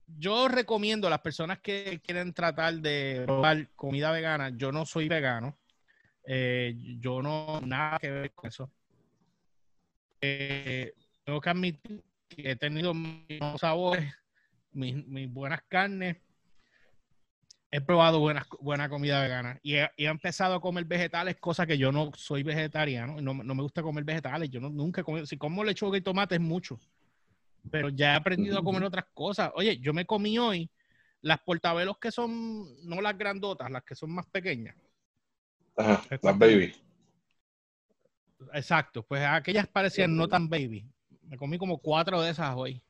yo 0.06 0.48
recomiendo 0.48 1.06
a 1.06 1.10
las 1.10 1.20
personas 1.20 1.58
que 1.60 2.00
quieren 2.04 2.32
tratar 2.32 2.74
de 2.74 3.22
probar 3.24 3.68
comida 3.74 4.10
vegana, 4.12 4.50
yo 4.50 4.72
no 4.72 4.84
soy 4.86 5.08
vegano, 5.08 5.58
eh, 6.24 6.74
yo 7.00 7.22
no 7.22 7.60
nada 7.62 7.98
que 7.98 8.10
ver 8.10 8.32
con 8.32 8.48
eso. 8.48 8.70
Eh, 10.20 10.94
tengo 11.24 11.40
que 11.40 11.50
admitir 11.50 12.04
que 12.28 12.50
he 12.50 12.56
tenido 12.56 12.94
mis 12.94 13.40
sabores, 13.58 14.14
mis, 14.72 15.06
mis 15.06 15.32
buenas 15.32 15.62
carnes. 15.68 16.16
He 17.76 17.80
probado 17.82 18.20
buena, 18.20 18.46
buena 18.58 18.88
comida 18.88 19.20
vegana 19.20 19.60
y 19.62 19.74
he, 19.74 19.90
empezado 19.98 20.54
a 20.54 20.60
comer 20.62 20.86
vegetales, 20.86 21.36
cosa 21.36 21.66
que 21.66 21.76
yo 21.76 21.92
no 21.92 22.10
soy 22.16 22.42
vegetariano, 22.42 23.20
no, 23.20 23.34
no 23.34 23.54
me 23.54 23.62
gusta 23.62 23.82
comer 23.82 24.02
vegetales. 24.02 24.48
Yo 24.48 24.62
no, 24.62 24.70
nunca 24.70 25.02
he 25.02 25.04
comido, 25.04 25.26
si 25.26 25.36
como 25.36 25.62
lechuga 25.62 25.98
y 25.98 26.00
tomate 26.00 26.36
es 26.36 26.40
mucho, 26.40 26.80
pero 27.70 27.90
ya 27.90 28.14
he 28.14 28.16
aprendido 28.16 28.58
a 28.58 28.64
comer 28.64 28.82
otras 28.82 29.04
cosas. 29.12 29.50
Oye, 29.54 29.76
yo 29.76 29.92
me 29.92 30.06
comí 30.06 30.38
hoy 30.38 30.70
las 31.20 31.38
portabelos 31.40 31.98
que 31.98 32.10
son, 32.10 32.66
no 32.88 33.02
las 33.02 33.18
grandotas, 33.18 33.70
las 33.70 33.84
que 33.84 33.94
son 33.94 34.10
más 34.10 34.24
pequeñas. 34.24 34.74
Ajá, 35.76 36.02
las 36.22 36.38
baby. 36.38 36.74
Exacto, 38.54 39.02
pues 39.02 39.22
aquellas 39.22 39.68
parecían 39.68 40.16
no 40.16 40.28
tan 40.28 40.48
baby. 40.48 40.88
Me 41.24 41.36
comí 41.36 41.58
como 41.58 41.76
cuatro 41.76 42.22
de 42.22 42.30
esas 42.30 42.56
hoy. 42.56 42.82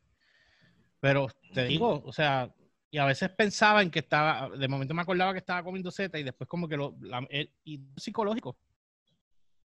Pero 1.01 1.27
te 1.53 1.65
digo, 1.65 2.05
o 2.05 2.13
sea, 2.13 2.55
y 2.97 2.99
a 2.99 3.05
veces 3.05 3.29
pensaba 3.29 3.83
en 3.83 3.91
que 3.91 3.99
estaba, 3.99 4.49
de 4.49 4.69
momento 4.69 4.95
me 4.95 5.03
acordaba 5.03 5.35
que 5.35 5.41
estaba 5.41 5.63
comiendo 5.63 5.91
seta 5.91 6.19
y 6.19 6.23
después 6.23 6.49
como 6.49 6.67
que 6.67 6.79
lo, 6.79 6.95
la- 7.03 7.27
el- 7.29 7.53
y 7.63 7.79
psicológico. 7.95 8.57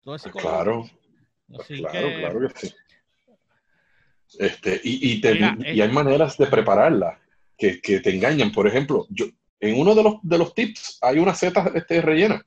Todo 0.02 0.16
es 0.16 0.24
Pues 0.24 0.34
psicológico. 0.34 0.64
claro, 0.64 1.60
Así 1.60 1.78
claro, 1.78 2.08
que, 2.08 2.16
claro 2.22 2.40
que 2.48 2.60
sí. 2.60 2.76
Este, 4.40 4.82
y, 4.84 5.12
y, 5.14 5.22
te- 5.22 5.34
Mira, 5.36 5.56
y 5.60 5.80
eh, 5.80 5.84
hay 5.84 5.92
maneras 5.92 6.40
de 6.40 6.48
prepararla 6.48 7.22
que, 7.56 7.80
que 7.80 8.00
te 8.00 8.16
engañan. 8.16 8.52
Por 8.52 8.66
ejemplo, 8.66 9.06
yo, 9.12 9.28
en 9.60 9.80
uno 9.80 9.94
de 9.94 10.02
los, 10.02 10.16
de 10.24 10.38
los 10.40 10.56
tips 10.56 10.98
hay 11.00 11.20
una 11.20 11.36
seta 11.36 11.72
este, 11.76 12.02
rellena, 12.02 12.44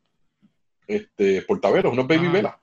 este, 0.89 1.43
portaveros, 1.43 1.93
unos 1.93 2.09
baby 2.09 2.27
velas. 2.27 2.55
Ajá, 2.55 2.61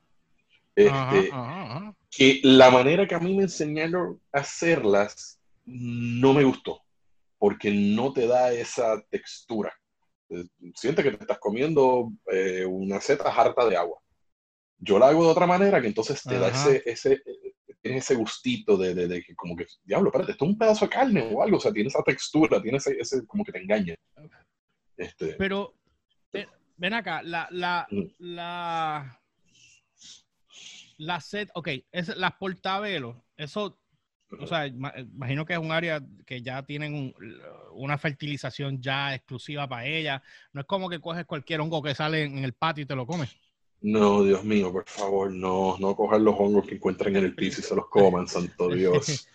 Este, 0.76 1.30
ajá, 1.32 1.62
ajá. 1.64 1.96
que 2.12 2.42
la 2.44 2.70
manera 2.70 3.08
que 3.08 3.16
a 3.16 3.20
mí 3.20 3.34
me 3.34 3.44
enseñaron 3.44 4.20
a 4.34 4.40
hacerlas 4.40 5.40
no 5.64 6.34
me 6.34 6.44
gustó, 6.44 6.82
porque 7.40 7.72
no 7.72 8.14
te 8.14 8.28
da 8.28 8.52
esa 8.54 9.02
textura. 9.10 9.74
Eh, 10.30 10.46
Siente 10.76 11.02
que 11.02 11.12
te 11.12 11.24
estás 11.24 11.40
comiendo 11.40 12.12
eh, 12.32 12.66
una 12.66 13.02
seta 13.02 13.30
harta 13.30 13.66
de 13.68 13.76
agua. 13.78 14.00
Yo 14.78 15.00
la 15.00 15.08
hago 15.08 15.24
de 15.26 15.32
otra 15.32 15.48
manera 15.48 15.82
que 15.82 15.88
entonces 15.88 16.22
te 16.22 16.38
da 16.38 16.48
Ajá. 16.48 16.70
ese, 16.70 16.84
ese, 16.86 17.14
eh, 17.26 17.56
ese 17.82 18.16
gustito 18.16 18.78
de, 18.78 18.94
de, 18.94 19.08
de 19.08 19.24
que 19.24 19.36
como 19.36 19.56
que, 19.56 19.66
diablo, 19.84 20.10
espérate, 20.10 20.34
esto 20.34 20.46
es 20.46 20.52
un 20.52 20.58
pedazo 20.58 20.86
de 20.86 20.92
carne 20.92 21.30
o 21.34 21.42
algo, 21.42 21.58
o 21.58 21.60
sea, 21.60 21.74
tiene 21.74 21.88
esa 21.88 22.04
textura, 22.04 22.62
tiene 22.62 22.78
ese, 22.78 22.96
ese 23.00 23.26
como 23.26 23.44
que 23.44 23.52
te 23.52 23.60
engaña. 23.60 23.96
Este, 24.98 25.34
Pero, 25.36 25.76
ven, 26.32 26.48
ven 26.78 26.94
acá, 26.94 27.22
la, 27.24 27.48
la, 27.52 27.88
Mm. 27.90 28.04
la, 28.20 29.22
la 30.98 31.22
set, 31.22 31.50
ok, 31.54 31.70
es, 31.92 32.16
las 32.18 32.34
portavelos, 32.36 33.16
eso 33.38 33.80
o 34.40 34.48
sea, 34.48 34.68
ima- 34.68 34.94
imagino 35.00 35.46
que 35.46 35.54
es 35.54 35.60
un 35.60 35.72
área 35.72 36.02
que 36.26 36.42
ya 36.42 36.62
tienen 36.64 36.94
un- 36.94 37.16
una 37.74 37.98
fertilización 37.98 38.82
ya 38.82 39.16
exclusiva 39.16 39.68
para 39.68 39.86
ella. 39.86 40.22
No 40.54 40.62
es 40.62 40.68
como 40.68 40.90
que 40.90 41.00
coges 41.00 41.26
cualquier 41.26 41.62
hongo 41.62 41.82
que 41.82 41.96
sale 41.96 42.24
en 42.24 42.44
el 42.44 42.54
patio 42.54 42.84
y 42.84 42.88
te 42.88 42.96
lo 42.96 43.06
comes. 43.08 43.36
no, 43.82 44.24
Dios 44.24 44.44
mío, 44.44 44.72
por 44.74 44.84
favor, 44.88 45.32
no, 45.32 45.78
no 45.80 45.96
cojan 45.96 46.24
los 46.26 46.36
hongos 46.38 46.68
que 46.68 46.76
encuentran 46.76 47.16
en 47.16 47.24
el 47.24 47.34
piso 47.36 47.62
y 47.62 47.64
se 47.64 47.76
los 47.76 47.88
coman, 47.88 48.28
santo 48.28 48.68
Dios. 48.76 49.28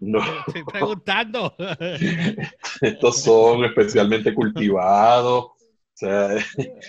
No. 0.00 0.18
Estoy 0.46 0.64
preguntando. 0.64 1.54
Estos 2.80 3.22
son 3.22 3.64
especialmente 3.64 4.34
cultivados. 4.34 5.44
O 5.44 5.54
sea, 5.94 6.28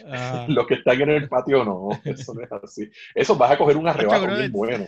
Ah, 0.06 0.46
los 0.50 0.68
que 0.68 0.76
están 0.76 1.02
en 1.02 1.10
el 1.10 1.30
patio 1.30 1.64
no, 1.66 1.90
eso 2.04 2.34
no 2.34 2.42
es 2.44 2.52
así. 2.52 2.90
Eso 3.16 3.36
vas 3.36 3.52
a 3.52 3.58
coger 3.58 3.78
un 3.78 3.88
arrebato 3.88 4.28
bien 4.28 4.52
bueno. 4.52 4.88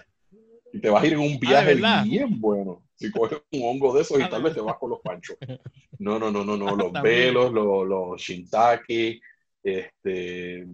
Y 0.74 0.80
te 0.80 0.90
vas 0.90 1.04
a 1.04 1.08
ir 1.08 1.14
en 1.14 1.20
un 1.20 1.26
Ah, 1.28 1.64
¿de 1.64 1.76
viaje 1.76 2.04
bien 2.06 2.40
bueno. 2.40 2.84
Si 2.96 3.12
coges 3.12 3.42
un 3.52 3.62
hongo 3.64 3.94
de 3.94 4.02
esos 4.02 4.20
y 4.20 4.24
Ah, 4.24 4.30
tal 4.30 4.42
¿de 4.42 4.50
vez 4.50 4.56
te 4.56 4.62
vas 4.62 4.78
con 4.78 4.90
los 4.90 5.00
panchos. 5.02 5.38
No, 6.00 6.18
no, 6.18 6.32
no, 6.32 6.44
no, 6.44 6.58
no. 6.58 6.76
Los 6.76 6.92
velos, 6.94 7.52
los, 7.52 7.88
los 7.88 8.20
shiitake, 8.20 9.22
este, 9.62 10.66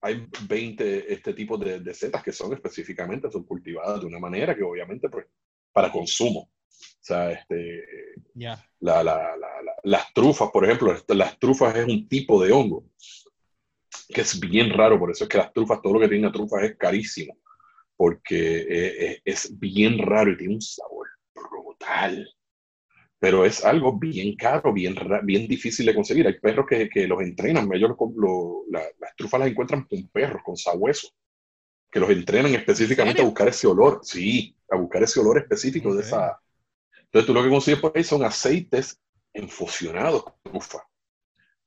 hay 0.00 0.26
20 0.48 1.12
este 1.12 1.34
tipo 1.34 1.56
de, 1.58 1.80
de 1.80 1.92
setas 1.94 2.22
que 2.22 2.30
son 2.30 2.52
específicamente, 2.52 3.30
son 3.32 3.42
cultivadas 3.44 4.00
de 4.00 4.06
una 4.06 4.20
manera 4.20 4.54
que 4.54 4.62
obviamente 4.62 5.08
pues 5.08 5.26
para 5.72 5.90
consumo. 5.90 6.40
O 6.40 6.50
sea, 7.00 7.32
este, 7.32 7.84
ya. 8.34 8.64
la- 8.80 9.02
la- 9.02 9.36
la- 9.36 9.62
la- 9.62 9.74
las 9.82 10.12
trufas, 10.12 10.50
por 10.52 10.64
ejemplo, 10.64 10.94
las 11.08 11.38
trufas 11.38 11.74
es 11.76 11.86
un 11.86 12.06
tipo 12.08 12.40
de 12.42 12.52
hongo 12.52 12.84
que 14.08 14.20
es 14.20 14.38
bien 14.38 14.70
raro, 14.70 14.98
por 14.98 15.10
eso 15.10 15.24
es 15.24 15.30
que 15.30 15.38
las 15.38 15.52
trufas, 15.52 15.80
todo 15.82 15.94
lo 15.94 16.00
que 16.00 16.08
tiene 16.08 16.30
trufas 16.30 16.62
es 16.64 16.76
carísimo, 16.76 17.38
porque 17.96 18.58
eh, 18.62 19.06
eh, 19.12 19.20
es 19.24 19.58
bien 19.58 19.98
raro 19.98 20.32
y 20.32 20.36
tiene 20.36 20.54
un 20.54 20.62
sabor 20.62 21.08
brutal. 21.34 22.28
Pero 23.18 23.44
es 23.44 23.64
algo 23.64 23.98
bien 23.98 24.36
caro, 24.36 24.72
bien, 24.72 24.94
bien 25.24 25.48
difícil 25.48 25.86
de 25.86 25.94
conseguir. 25.94 26.26
Hay 26.26 26.38
perros 26.40 26.66
que, 26.68 26.88
que 26.88 27.06
los 27.06 27.22
entrenan, 27.22 27.68
ellos 27.72 27.90
lo- 27.98 28.12
lo- 28.16 28.64
la- 28.70 28.84
las 29.00 29.16
trufas 29.16 29.40
las 29.40 29.48
encuentran 29.50 29.84
con 29.84 30.08
perros, 30.08 30.42
con 30.44 30.56
sabuesos, 30.56 31.14
que 31.90 32.00
los 32.00 32.10
entrenan 32.10 32.54
específicamente 32.54 33.22
a 33.22 33.24
buscar 33.26 33.48
ese 33.48 33.66
olor, 33.68 34.00
sí, 34.04 34.56
a 34.70 34.76
buscar 34.76 35.02
ese 35.04 35.20
olor 35.20 35.38
específico 35.38 35.94
de 35.94 36.02
esa, 36.02 36.40
entonces 36.96 37.26
tú 37.26 37.34
lo 37.34 37.42
que 37.44 37.50
consigues 37.50 37.80
por 37.80 37.92
ahí 37.96 38.04
son 38.04 38.24
aceites 38.24 39.00
infusionados 39.34 40.24
con 40.24 40.34
trufa. 40.44 40.80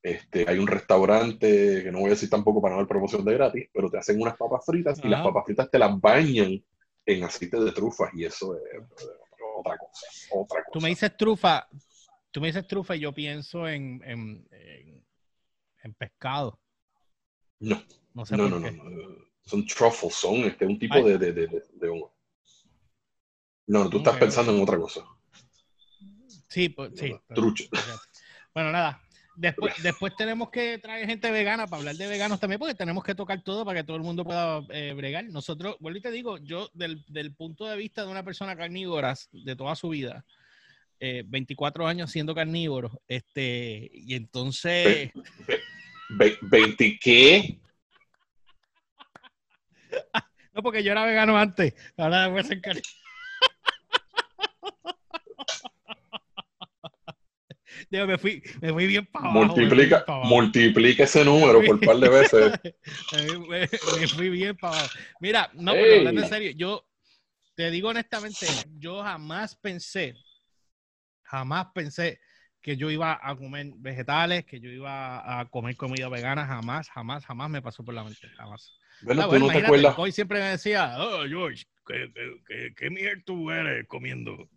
Este, 0.08 0.46
hay 0.48 0.58
un 0.58 0.68
restaurante, 0.68 1.84
que 1.84 1.92
no 1.92 2.00
voy 2.00 2.08
a 2.08 2.12
decir 2.12 2.30
tampoco 2.30 2.62
para 2.62 2.76
no 2.76 2.80
dar 2.82 2.88
promoción 2.88 3.26
de 3.26 3.34
gratis, 3.34 3.68
pero 3.74 3.90
te 3.90 3.98
hacen 3.98 4.22
unas 4.22 4.38
papas 4.38 4.66
fritas 4.66 5.02
y 5.04 5.10
las 5.10 5.22
papas 5.22 5.44
fritas 5.46 5.70
te 5.70 5.78
las 5.78 6.00
bañan 6.00 6.64
en 7.06 7.24
aceite 7.26 7.60
de 7.60 7.74
trufas 7.74 8.10
y 8.14 8.24
eso 8.24 8.56
es 8.56 8.64
otra 9.58 9.78
cosa, 9.78 10.06
otra 10.32 10.64
cosa. 10.64 10.72
Tú 10.72 10.80
me 10.80 10.88
dices 10.88 11.18
trufa, 11.18 11.68
tú 12.32 12.40
me 12.40 12.48
dices 12.48 12.66
trufa 12.66 12.96
y 12.96 13.02
yo 13.02 13.14
pienso 13.14 13.68
en, 13.68 14.02
en, 14.06 14.48
en- 14.52 15.06
en 15.84 15.94
pescado. 15.96 16.58
No, 17.60 17.84
No 18.14 18.26
sé 18.26 18.38
no, 18.38 18.48
no. 18.48 18.62
Son 19.46 19.66
truffles, 19.66 20.16
son 20.16 20.36
este, 20.46 20.66
un 20.66 20.80
tipo 20.80 20.96
Ay. 20.96 21.04
de, 21.04 21.18
de, 21.18 21.34
de, 21.34 21.64
de- 21.74 21.90
hongo. 21.90 22.16
No, 23.68 23.84
no, 23.84 23.90
tú 23.90 23.98
estás 23.98 24.16
pensando 24.16 24.54
en 24.56 24.62
otra 24.62 24.78
cosa. 24.78 25.06
Sí, 26.48 26.70
pues, 26.70 26.94
sí. 26.96 27.14
Trucha. 27.36 27.66
Bueno, 28.54 28.72
nada. 28.72 29.02
Después, 29.40 29.72
después 29.84 30.16
tenemos 30.18 30.50
que 30.50 30.80
traer 30.80 31.06
gente 31.06 31.30
vegana 31.30 31.68
para 31.68 31.78
hablar 31.78 31.96
de 31.96 32.08
veganos 32.08 32.40
también, 32.40 32.58
porque 32.58 32.74
tenemos 32.74 33.04
que 33.04 33.14
tocar 33.14 33.40
todo 33.44 33.64
para 33.64 33.80
que 33.80 33.86
todo 33.86 33.96
el 33.96 34.02
mundo 34.02 34.24
pueda 34.26 34.64
eh, 34.70 34.94
bregar. 34.98 35.26
Nosotros, 35.26 35.78
vuelvo 35.80 36.00
y 36.00 36.02
te 36.02 36.10
digo, 36.10 36.40
yo 36.40 36.72
del, 36.74 37.06
del 37.08 37.36
punto 37.36 37.68
de 37.68 37.78
vista 37.78 38.04
de 38.04 38.10
una 38.10 38.24
persona 38.24 38.56
carnívora 38.56 39.14
de 39.32 39.56
toda 39.56 39.76
su 39.76 39.90
vida, 39.90 40.26
eh, 41.00 41.24
24 41.28 41.86
años 41.86 42.10
siendo 42.10 42.34
carnívoro, 42.34 43.00
este, 43.08 43.92
y 43.94 44.16
entonces, 44.16 45.12
Ve- 46.10 46.40
¿20 46.42 46.98
qué? 47.00 47.60
no 50.54 50.64
porque 50.64 50.84
yo 50.84 50.94
era 50.94 51.06
vegano 51.06 51.38
antes, 51.38 51.76
ahora 51.96 52.28
voy 52.28 52.40
a 52.40 52.44
ser 52.44 52.60
carnívoro. 52.60 52.90
Digo, 57.90 58.06
me 58.08 58.18
fui, 58.18 58.44
me 58.62 58.74
fui 58.74 58.88
bien 58.88 59.06
para 59.06 59.26
abajo. 59.26 59.56
multiplica, 59.56 60.04
abajo. 60.08 60.26
multiplica 60.26 61.04
ese 61.04 61.24
número 61.24 61.62
por 61.64 61.76
un 61.76 61.80
par 61.80 61.98
de 61.98 62.10
veces. 62.10 62.60
me, 63.12 64.08
fui 64.08 64.30
bien 64.30 64.56
para 64.58 64.80
abajo. 64.80 64.94
Mira, 65.20 65.50
no, 65.54 65.74
pero 65.74 65.96
hablando 65.98 66.22
en 66.22 66.28
serio, 66.28 66.52
yo 66.52 66.86
te 67.56 67.72
digo 67.72 67.90
honestamente, 67.90 68.48
yo 68.80 69.02
jamás 69.04 69.56
pensé 69.56 70.16
Jamás 71.28 71.68
pensé 71.74 72.20
que 72.62 72.78
yo 72.78 72.90
iba 72.90 73.20
a 73.22 73.36
comer 73.36 73.68
vegetales, 73.78 74.46
que 74.46 74.60
yo 74.60 74.70
iba 74.70 75.40
a 75.40 75.46
comer 75.50 75.76
comida 75.76 76.10
vegana, 76.10 76.46
jamás, 76.46 76.90
jamás, 76.90 77.26
jamás 77.26 77.50
me 77.50 77.62
pasó 77.62 77.84
por 77.84 77.94
la 77.94 78.04
mente, 78.04 78.28
jamás. 78.38 78.74
Bueno, 79.02 79.22
Ah, 79.22 79.26
tú 79.26 79.30
bueno, 79.32 79.46
no 79.46 79.52
te 79.52 79.60
imagínate, 79.60 79.78
acuerdas. 79.78 80.00
Hoy 80.00 80.12
siempre 80.12 80.40
me 80.40 80.50
decía, 80.50 80.96
oh, 81.00 81.26
George, 81.28 81.66
¿qué, 81.86 82.12
qué, 82.14 82.42
qué, 82.48 82.74
qué 82.76 82.90
mierda 82.90 83.22
tú 83.26 83.52
eres 83.52 83.88
comiendo? 83.88 84.50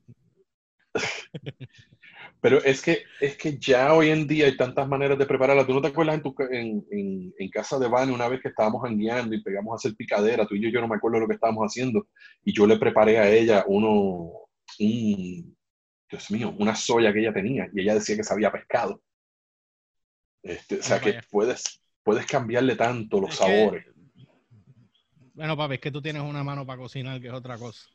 Pero 2.42 2.62
es 2.64 2.80
que, 2.80 3.04
es 3.20 3.36
que 3.36 3.58
ya 3.58 3.92
hoy 3.92 4.08
en 4.08 4.26
día 4.26 4.46
hay 4.46 4.56
tantas 4.56 4.88
maneras 4.88 5.18
de 5.18 5.26
prepararla. 5.26 5.66
¿Tú 5.66 5.74
no 5.74 5.82
te 5.82 5.88
acuerdas 5.88 6.14
en, 6.16 6.22
tu, 6.22 6.34
en, 6.50 6.86
en, 6.90 7.34
en 7.38 7.50
casa 7.50 7.78
de 7.78 7.86
Vane 7.86 8.12
una 8.12 8.28
vez 8.28 8.40
que 8.40 8.48
estábamos 8.48 8.82
jangueando 8.82 9.34
y 9.34 9.42
pegamos 9.42 9.72
a 9.72 9.76
hacer 9.76 9.94
picadera? 9.94 10.46
Tú 10.46 10.54
y 10.54 10.62
yo, 10.62 10.70
yo 10.70 10.80
no 10.80 10.88
me 10.88 10.96
acuerdo 10.96 11.20
lo 11.20 11.28
que 11.28 11.34
estábamos 11.34 11.66
haciendo. 11.66 12.06
Y 12.42 12.54
yo 12.54 12.66
le 12.66 12.78
preparé 12.78 13.18
a 13.18 13.30
ella 13.30 13.64
uno, 13.66 14.32
un, 14.78 15.56
Dios 16.10 16.30
mío, 16.30 16.54
una 16.58 16.74
soya 16.74 17.12
que 17.12 17.20
ella 17.20 17.32
tenía. 17.34 17.68
Y 17.74 17.82
ella 17.82 17.94
decía 17.94 18.16
que 18.16 18.24
sabía 18.24 18.50
pescado. 18.50 19.02
Este, 20.42 20.76
o 20.78 20.82
sea 20.82 20.98
que 20.98 21.20
puedes, 21.30 21.82
puedes 22.02 22.24
cambiarle 22.24 22.74
tanto 22.76 23.20
los 23.20 23.30
Es 23.32 23.38
que- 23.38 23.44
sabores. 23.44 23.86
Bueno, 25.34 25.56
papi, 25.56 25.74
es 25.74 25.80
que 25.80 25.90
tú 25.90 26.02
tienes 26.02 26.22
una 26.22 26.42
mano 26.42 26.66
para 26.66 26.78
cocinar, 26.80 27.20
que 27.20 27.28
es 27.28 27.32
otra 27.32 27.56
cosa. 27.56 27.86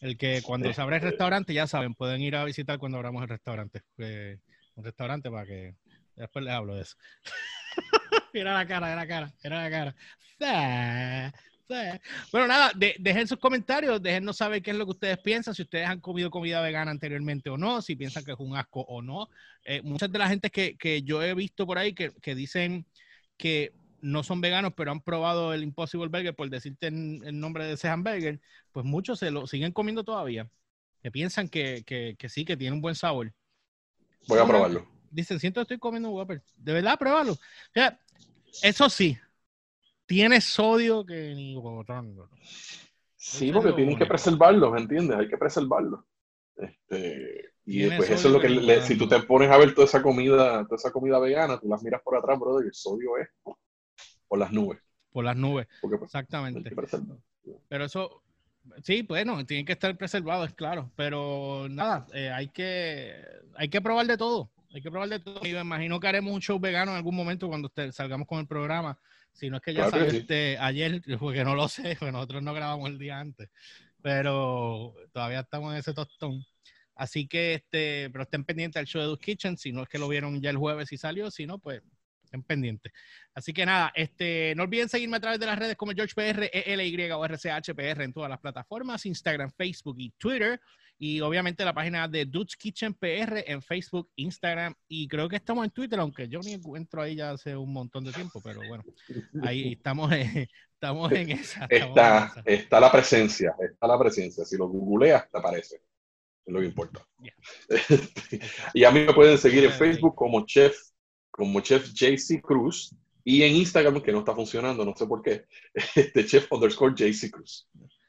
El 0.00 0.16
que 0.16 0.42
cuando 0.42 0.72
se 0.72 0.80
abre 0.80 0.96
el 0.96 1.02
restaurante, 1.02 1.52
ya 1.54 1.66
saben, 1.66 1.94
pueden 1.94 2.20
ir 2.20 2.36
a 2.36 2.44
visitar 2.44 2.78
cuando 2.78 2.98
abramos 2.98 3.22
el 3.22 3.28
restaurante. 3.28 3.82
Un 3.98 4.84
restaurante 4.84 5.30
para 5.30 5.46
que 5.46 5.74
después 6.14 6.44
les 6.44 6.54
hablo 6.54 6.74
de 6.74 6.82
eso. 6.82 6.96
mira 8.34 8.54
la 8.54 8.66
cara, 8.66 8.86
mira 8.86 8.96
la 8.96 9.06
cara, 9.06 9.32
mira 9.42 9.62
la 9.62 9.70
cara. 9.70 9.94
Bueno, 12.30 12.46
nada, 12.46 12.70
de- 12.76 12.94
dejen 12.98 13.26
sus 13.26 13.38
comentarios, 13.38 14.00
déjennos 14.00 14.36
saber 14.36 14.62
qué 14.62 14.70
es 14.70 14.76
lo 14.76 14.84
que 14.84 14.92
ustedes 14.92 15.18
piensan, 15.18 15.54
si 15.54 15.62
ustedes 15.62 15.88
han 15.88 16.00
comido 16.00 16.30
comida 16.30 16.60
vegana 16.60 16.90
anteriormente 16.90 17.50
o 17.50 17.58
no, 17.58 17.82
si 17.82 17.96
piensan 17.96 18.24
que 18.24 18.32
es 18.32 18.38
un 18.38 18.56
asco 18.56 18.82
o 18.82 19.02
no. 19.02 19.28
Eh, 19.64 19.82
muchas 19.82 20.12
de 20.12 20.18
la 20.18 20.28
gente 20.28 20.50
que, 20.50 20.76
que 20.76 21.02
yo 21.02 21.22
he 21.22 21.34
visto 21.34 21.66
por 21.66 21.78
ahí 21.78 21.92
que, 21.92 22.12
que 22.22 22.34
dicen 22.34 22.86
que 23.36 23.72
no 24.00 24.22
son 24.22 24.40
veganos, 24.40 24.72
pero 24.76 24.90
han 24.92 25.00
probado 25.00 25.52
el 25.52 25.62
Impossible 25.62 26.08
Burger, 26.08 26.34
por 26.34 26.48
decirte 26.50 26.88
el 26.88 27.38
nombre 27.38 27.64
de 27.64 27.72
ese 27.74 27.88
hamburger, 27.88 28.40
pues 28.72 28.84
muchos 28.84 29.18
se 29.18 29.30
lo 29.30 29.46
siguen 29.46 29.72
comiendo 29.72 30.04
todavía. 30.04 30.48
Que 31.02 31.10
piensan 31.10 31.48
que, 31.48 31.84
que, 31.86 32.16
que 32.18 32.28
sí, 32.28 32.44
que 32.44 32.56
tiene 32.56 32.74
un 32.74 32.82
buen 32.82 32.94
sabor. 32.94 33.32
Voy 34.26 34.38
a 34.38 34.46
probarlo. 34.46 34.86
Dicen, 35.10 35.38
siento 35.38 35.60
que 35.60 35.62
estoy 35.62 35.78
comiendo 35.78 36.10
un 36.10 36.16
Whopper. 36.16 36.42
De 36.56 36.72
verdad, 36.72 36.98
pruébalo. 36.98 37.32
O 37.32 37.38
sea, 37.72 37.98
eso 38.62 38.88
sí, 38.90 39.16
tiene 40.06 40.40
sodio 40.40 41.04
que 41.06 41.34
ni 41.34 41.54
botón. 41.54 42.16
Sí, 43.16 43.52
porque 43.52 43.72
tienen 43.72 43.96
que 43.96 44.04
único. 44.04 44.08
preservarlos, 44.08 44.72
¿me 44.72 44.80
entiendes? 44.80 45.16
Hay 45.16 45.28
que 45.28 45.38
preservarlos. 45.38 46.00
Este, 46.56 47.52
y 47.64 47.88
pues 47.90 48.10
eso 48.10 48.28
es 48.28 48.34
lo 48.34 48.40
que 48.40 48.48
le- 48.48 48.82
si 48.82 48.96
tú 48.96 49.08
te 49.08 49.20
pones 49.20 49.50
a 49.50 49.58
ver 49.58 49.74
toda 49.74 49.86
esa 49.86 50.02
comida, 50.02 50.64
toda 50.64 50.76
esa 50.76 50.92
comida 50.92 51.18
vegana, 51.18 51.58
tú 51.58 51.68
las 51.68 51.82
miras 51.82 52.02
por 52.02 52.16
atrás, 52.16 52.38
brother, 52.38 52.64
y 52.64 52.68
el 52.68 52.74
sodio 52.74 53.18
es 53.18 53.28
por 54.28 54.38
las 54.38 54.52
nubes. 54.52 54.80
Por 55.12 55.24
las 55.24 55.36
nubes, 55.36 55.66
Porque 55.80 55.98
pues, 55.98 56.08
exactamente. 56.08 56.74
Pero 57.68 57.84
eso, 57.84 58.22
sí, 58.82 59.02
bueno, 59.02 59.44
tienen 59.46 59.64
que 59.64 59.72
estar 59.72 59.96
preservados, 59.96 60.48
es 60.48 60.54
claro. 60.54 60.90
Pero 60.96 61.66
nada, 61.70 62.06
eh, 62.12 62.30
hay 62.30 62.48
que 62.48 63.14
hay 63.54 63.68
que 63.68 63.80
probar 63.80 64.06
de 64.06 64.16
todo. 64.16 64.50
Hay 64.74 64.82
que 64.82 64.90
probar 64.90 65.08
de 65.08 65.20
todo. 65.20 65.40
Y 65.46 65.52
me 65.52 65.60
imagino 65.60 65.98
que 66.00 66.08
haremos 66.08 66.34
un 66.34 66.42
show 66.42 66.58
vegano 66.58 66.90
en 66.90 66.98
algún 66.98 67.16
momento 67.16 67.48
cuando 67.48 67.72
salgamos 67.92 68.26
con 68.26 68.40
el 68.40 68.46
programa. 68.46 68.98
Si 69.32 69.48
no 69.50 69.56
es 69.56 69.62
que 69.62 69.74
ya 69.74 69.88
Claro 69.88 70.10
sí. 70.10 70.18
este, 70.18 70.58
ayer, 70.58 71.02
porque 71.18 71.44
no 71.44 71.54
lo 71.54 71.68
sé, 71.68 71.96
porque 71.98 72.12
nosotros 72.12 72.42
no 72.42 72.54
grabamos 72.54 72.88
el 72.88 72.98
día 72.98 73.18
antes. 73.18 73.48
Pero 74.02 74.94
todavía 75.12 75.40
estamos 75.40 75.72
en 75.72 75.78
ese 75.78 75.94
tostón. 75.94 76.44
Así 76.94 77.26
que, 77.26 77.54
este, 77.54 78.08
pero 78.10 78.24
estén 78.24 78.44
pendientes 78.44 78.80
al 78.80 78.86
show 78.86 79.00
de 79.00 79.08
Dude's 79.08 79.24
Kitchen. 79.24 79.56
Si 79.56 79.72
no 79.72 79.82
es 79.82 79.88
que 79.88 79.98
lo 79.98 80.08
vieron 80.08 80.40
ya 80.40 80.50
el 80.50 80.56
jueves 80.56 80.92
y 80.92 80.96
salió, 80.96 81.30
si 81.30 81.46
no, 81.46 81.58
pues 81.58 81.82
estén 82.36 82.42
pendientes. 82.44 82.92
Así 83.34 83.52
que 83.52 83.66
nada, 83.66 83.92
este, 83.94 84.54
no 84.56 84.62
olviden 84.64 84.88
seguirme 84.88 85.16
a 85.16 85.20
través 85.20 85.40
de 85.40 85.46
las 85.46 85.58
redes 85.58 85.76
como 85.76 85.92
GeorgePR, 85.92 86.50
ELY 86.52 87.10
o 87.10 87.24
RCHPR 87.24 88.02
en 88.02 88.12
todas 88.12 88.30
las 88.30 88.40
plataformas, 88.40 89.04
Instagram, 89.06 89.50
Facebook 89.56 89.96
y 89.98 90.10
Twitter. 90.12 90.60
Y 90.98 91.20
obviamente 91.20 91.62
la 91.64 91.74
página 91.74 92.08
de 92.08 92.24
Dude's 92.24 92.56
Kitchen 92.56 92.94
PR 92.94 93.44
en 93.46 93.60
Facebook, 93.60 94.10
Instagram 94.16 94.74
y 94.88 95.06
creo 95.08 95.28
que 95.28 95.36
estamos 95.36 95.64
en 95.66 95.70
Twitter, 95.70 96.00
aunque 96.00 96.26
yo 96.26 96.40
ni 96.40 96.54
encuentro 96.54 97.02
ahí 97.02 97.16
ya 97.16 97.32
hace 97.32 97.54
un 97.54 97.70
montón 97.70 98.04
de 98.04 98.12
tiempo, 98.12 98.40
pero 98.42 98.60
bueno, 98.66 98.82
ahí 99.42 99.72
estamos, 99.76 100.10
eh, 100.12 100.48
estamos 100.72 101.12
en 101.12 101.32
esa. 101.32 101.66
estamos 101.68 101.70
en 101.70 101.82
Está, 101.88 102.26
esa. 102.26 102.42
está 102.46 102.80
la 102.80 102.90
presencia, 102.90 103.54
está 103.60 103.86
la 103.86 103.98
presencia. 103.98 104.44
Si 104.46 104.56
lo 104.56 104.68
googleas, 104.68 105.30
te 105.30 105.38
aparece. 105.38 105.76
Es 106.46 106.52
lo 106.54 106.60
que 106.60 106.66
importa. 106.66 107.06
Y 108.74 108.84
a 108.84 108.90
mí 108.90 109.00
me 109.00 109.12
pueden 109.12 109.36
seguir 109.36 109.64
en 109.64 109.72
Ok. 109.72 109.76
Facebook 109.76 110.14
como 110.14 110.46
Chef, 110.46 110.76
como 111.36 111.60
Chef 111.60 111.92
JC 111.92 112.40
Cruz. 112.42 112.94
Y 113.28 113.42
en 113.42 113.56
Instagram, 113.56 114.00
que 114.02 114.12
no 114.12 114.20
está 114.20 114.34
funcionando, 114.34 114.84
no 114.84 114.94
sé 114.96 115.04
por 115.06 115.20
qué, 115.20 115.46
este 115.96 116.24
Chef 116.26 116.50
underscore 116.52 116.94
JC 116.94 117.30
Cruz. 117.30 117.68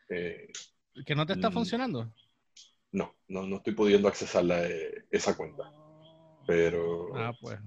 Eh, 0.09 0.47
¿Que 1.05 1.15
no 1.15 1.25
te 1.25 1.34
está 1.34 1.49
Mm. 1.49 1.53
funcionando? 1.53 2.13
no, 2.91 3.13
no, 3.28 3.45
no 3.45 3.57
estoy 3.57 3.73
pudiendo 3.73 4.07
accesar 4.07 4.45
la, 4.45 4.65
eh, 4.65 5.05
esa 5.11 5.36
cuenta. 5.36 5.63
Pero 6.47 7.15
Ah, 7.15 7.34
pues. 7.39 7.59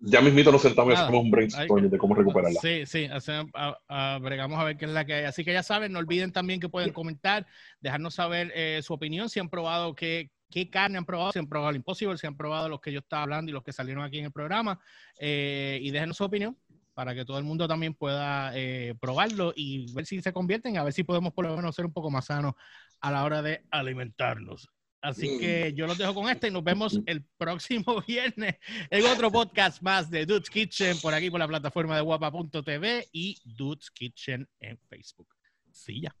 ya 0.00 0.20
mismito 0.20 0.52
nos 0.52 0.62
sentamos 0.62 0.92
y 0.92 0.96
hacemos 0.96 1.24
un 1.24 1.30
brainstorming 1.30 1.84
que- 1.84 1.90
de 1.90 1.98
cómo 1.98 2.14
recuperarla. 2.14 2.60
Sí, 2.60 2.84
sí, 2.86 3.04
hacemos- 3.06 3.50
a- 3.54 3.78
a- 3.88 4.18
bregamos 4.18 4.58
a 4.58 4.64
ver 4.64 4.76
qué 4.76 4.84
es 4.84 4.90
la 4.92 5.04
que 5.04 5.14
hay. 5.14 5.24
Así 5.24 5.44
que 5.44 5.52
ya 5.52 5.62
saben, 5.62 5.92
no 5.92 5.98
olviden 5.98 6.30
también 6.32 6.60
que 6.60 6.68
pueden 6.68 6.92
comentar, 6.92 7.46
dejarnos 7.80 8.14
saber 8.14 8.52
eh, 8.54 8.80
su 8.82 8.92
opinión, 8.92 9.28
si 9.28 9.40
han 9.40 9.48
probado 9.48 9.94
qué, 9.94 10.30
qué 10.50 10.70
carne 10.70 10.98
han 10.98 11.04
probado, 11.04 11.32
si 11.32 11.38
han 11.38 11.48
probado 11.48 11.70
el 11.70 11.76
Impossible, 11.76 12.18
si 12.18 12.26
han 12.26 12.36
probado 12.36 12.68
los 12.68 12.80
que 12.80 12.92
yo 12.92 13.00
estaba 13.00 13.22
hablando 13.22 13.50
y 13.50 13.52
los 13.52 13.62
que 13.62 13.72
salieron 13.72 14.04
aquí 14.04 14.18
en 14.18 14.26
el 14.26 14.32
programa, 14.32 14.80
eh, 15.18 15.78
y 15.82 15.90
déjenos 15.90 16.16
su 16.16 16.24
opinión 16.24 16.56
para 16.94 17.14
que 17.14 17.24
todo 17.24 17.38
el 17.38 17.44
mundo 17.44 17.68
también 17.68 17.94
pueda 17.94 18.50
eh, 18.56 18.94
probarlo 19.00 19.52
y 19.54 19.92
ver 19.94 20.04
si 20.04 20.20
se 20.20 20.32
convierten, 20.32 20.78
a 20.78 20.84
ver 20.84 20.92
si 20.92 21.04
podemos 21.04 21.32
por 21.32 21.46
lo 21.46 21.54
menos 21.54 21.76
ser 21.76 21.86
un 21.86 21.92
poco 21.92 22.10
más 22.10 22.24
sanos 22.24 22.54
a 23.00 23.12
la 23.12 23.22
hora 23.24 23.40
de 23.40 23.64
alimentarnos. 23.70 24.68
Así 25.00 25.38
que 25.38 25.72
yo 25.74 25.86
los 25.86 25.96
dejo 25.96 26.12
con 26.12 26.28
este 26.28 26.48
y 26.48 26.50
nos 26.50 26.64
vemos 26.64 26.98
el 27.06 27.24
próximo 27.36 28.02
viernes 28.06 28.56
en 28.90 29.04
otro 29.06 29.30
podcast 29.30 29.80
más 29.80 30.10
de 30.10 30.26
Dude's 30.26 30.50
Kitchen 30.50 30.98
por 31.00 31.14
aquí 31.14 31.30
por 31.30 31.38
la 31.38 31.46
plataforma 31.46 31.94
de 31.94 32.02
guapa.tv 32.02 33.06
y 33.12 33.38
Dude's 33.44 33.92
Kitchen 33.92 34.48
en 34.58 34.76
Facebook. 34.88 35.28
Sí, 35.70 36.00
ya. 36.00 36.12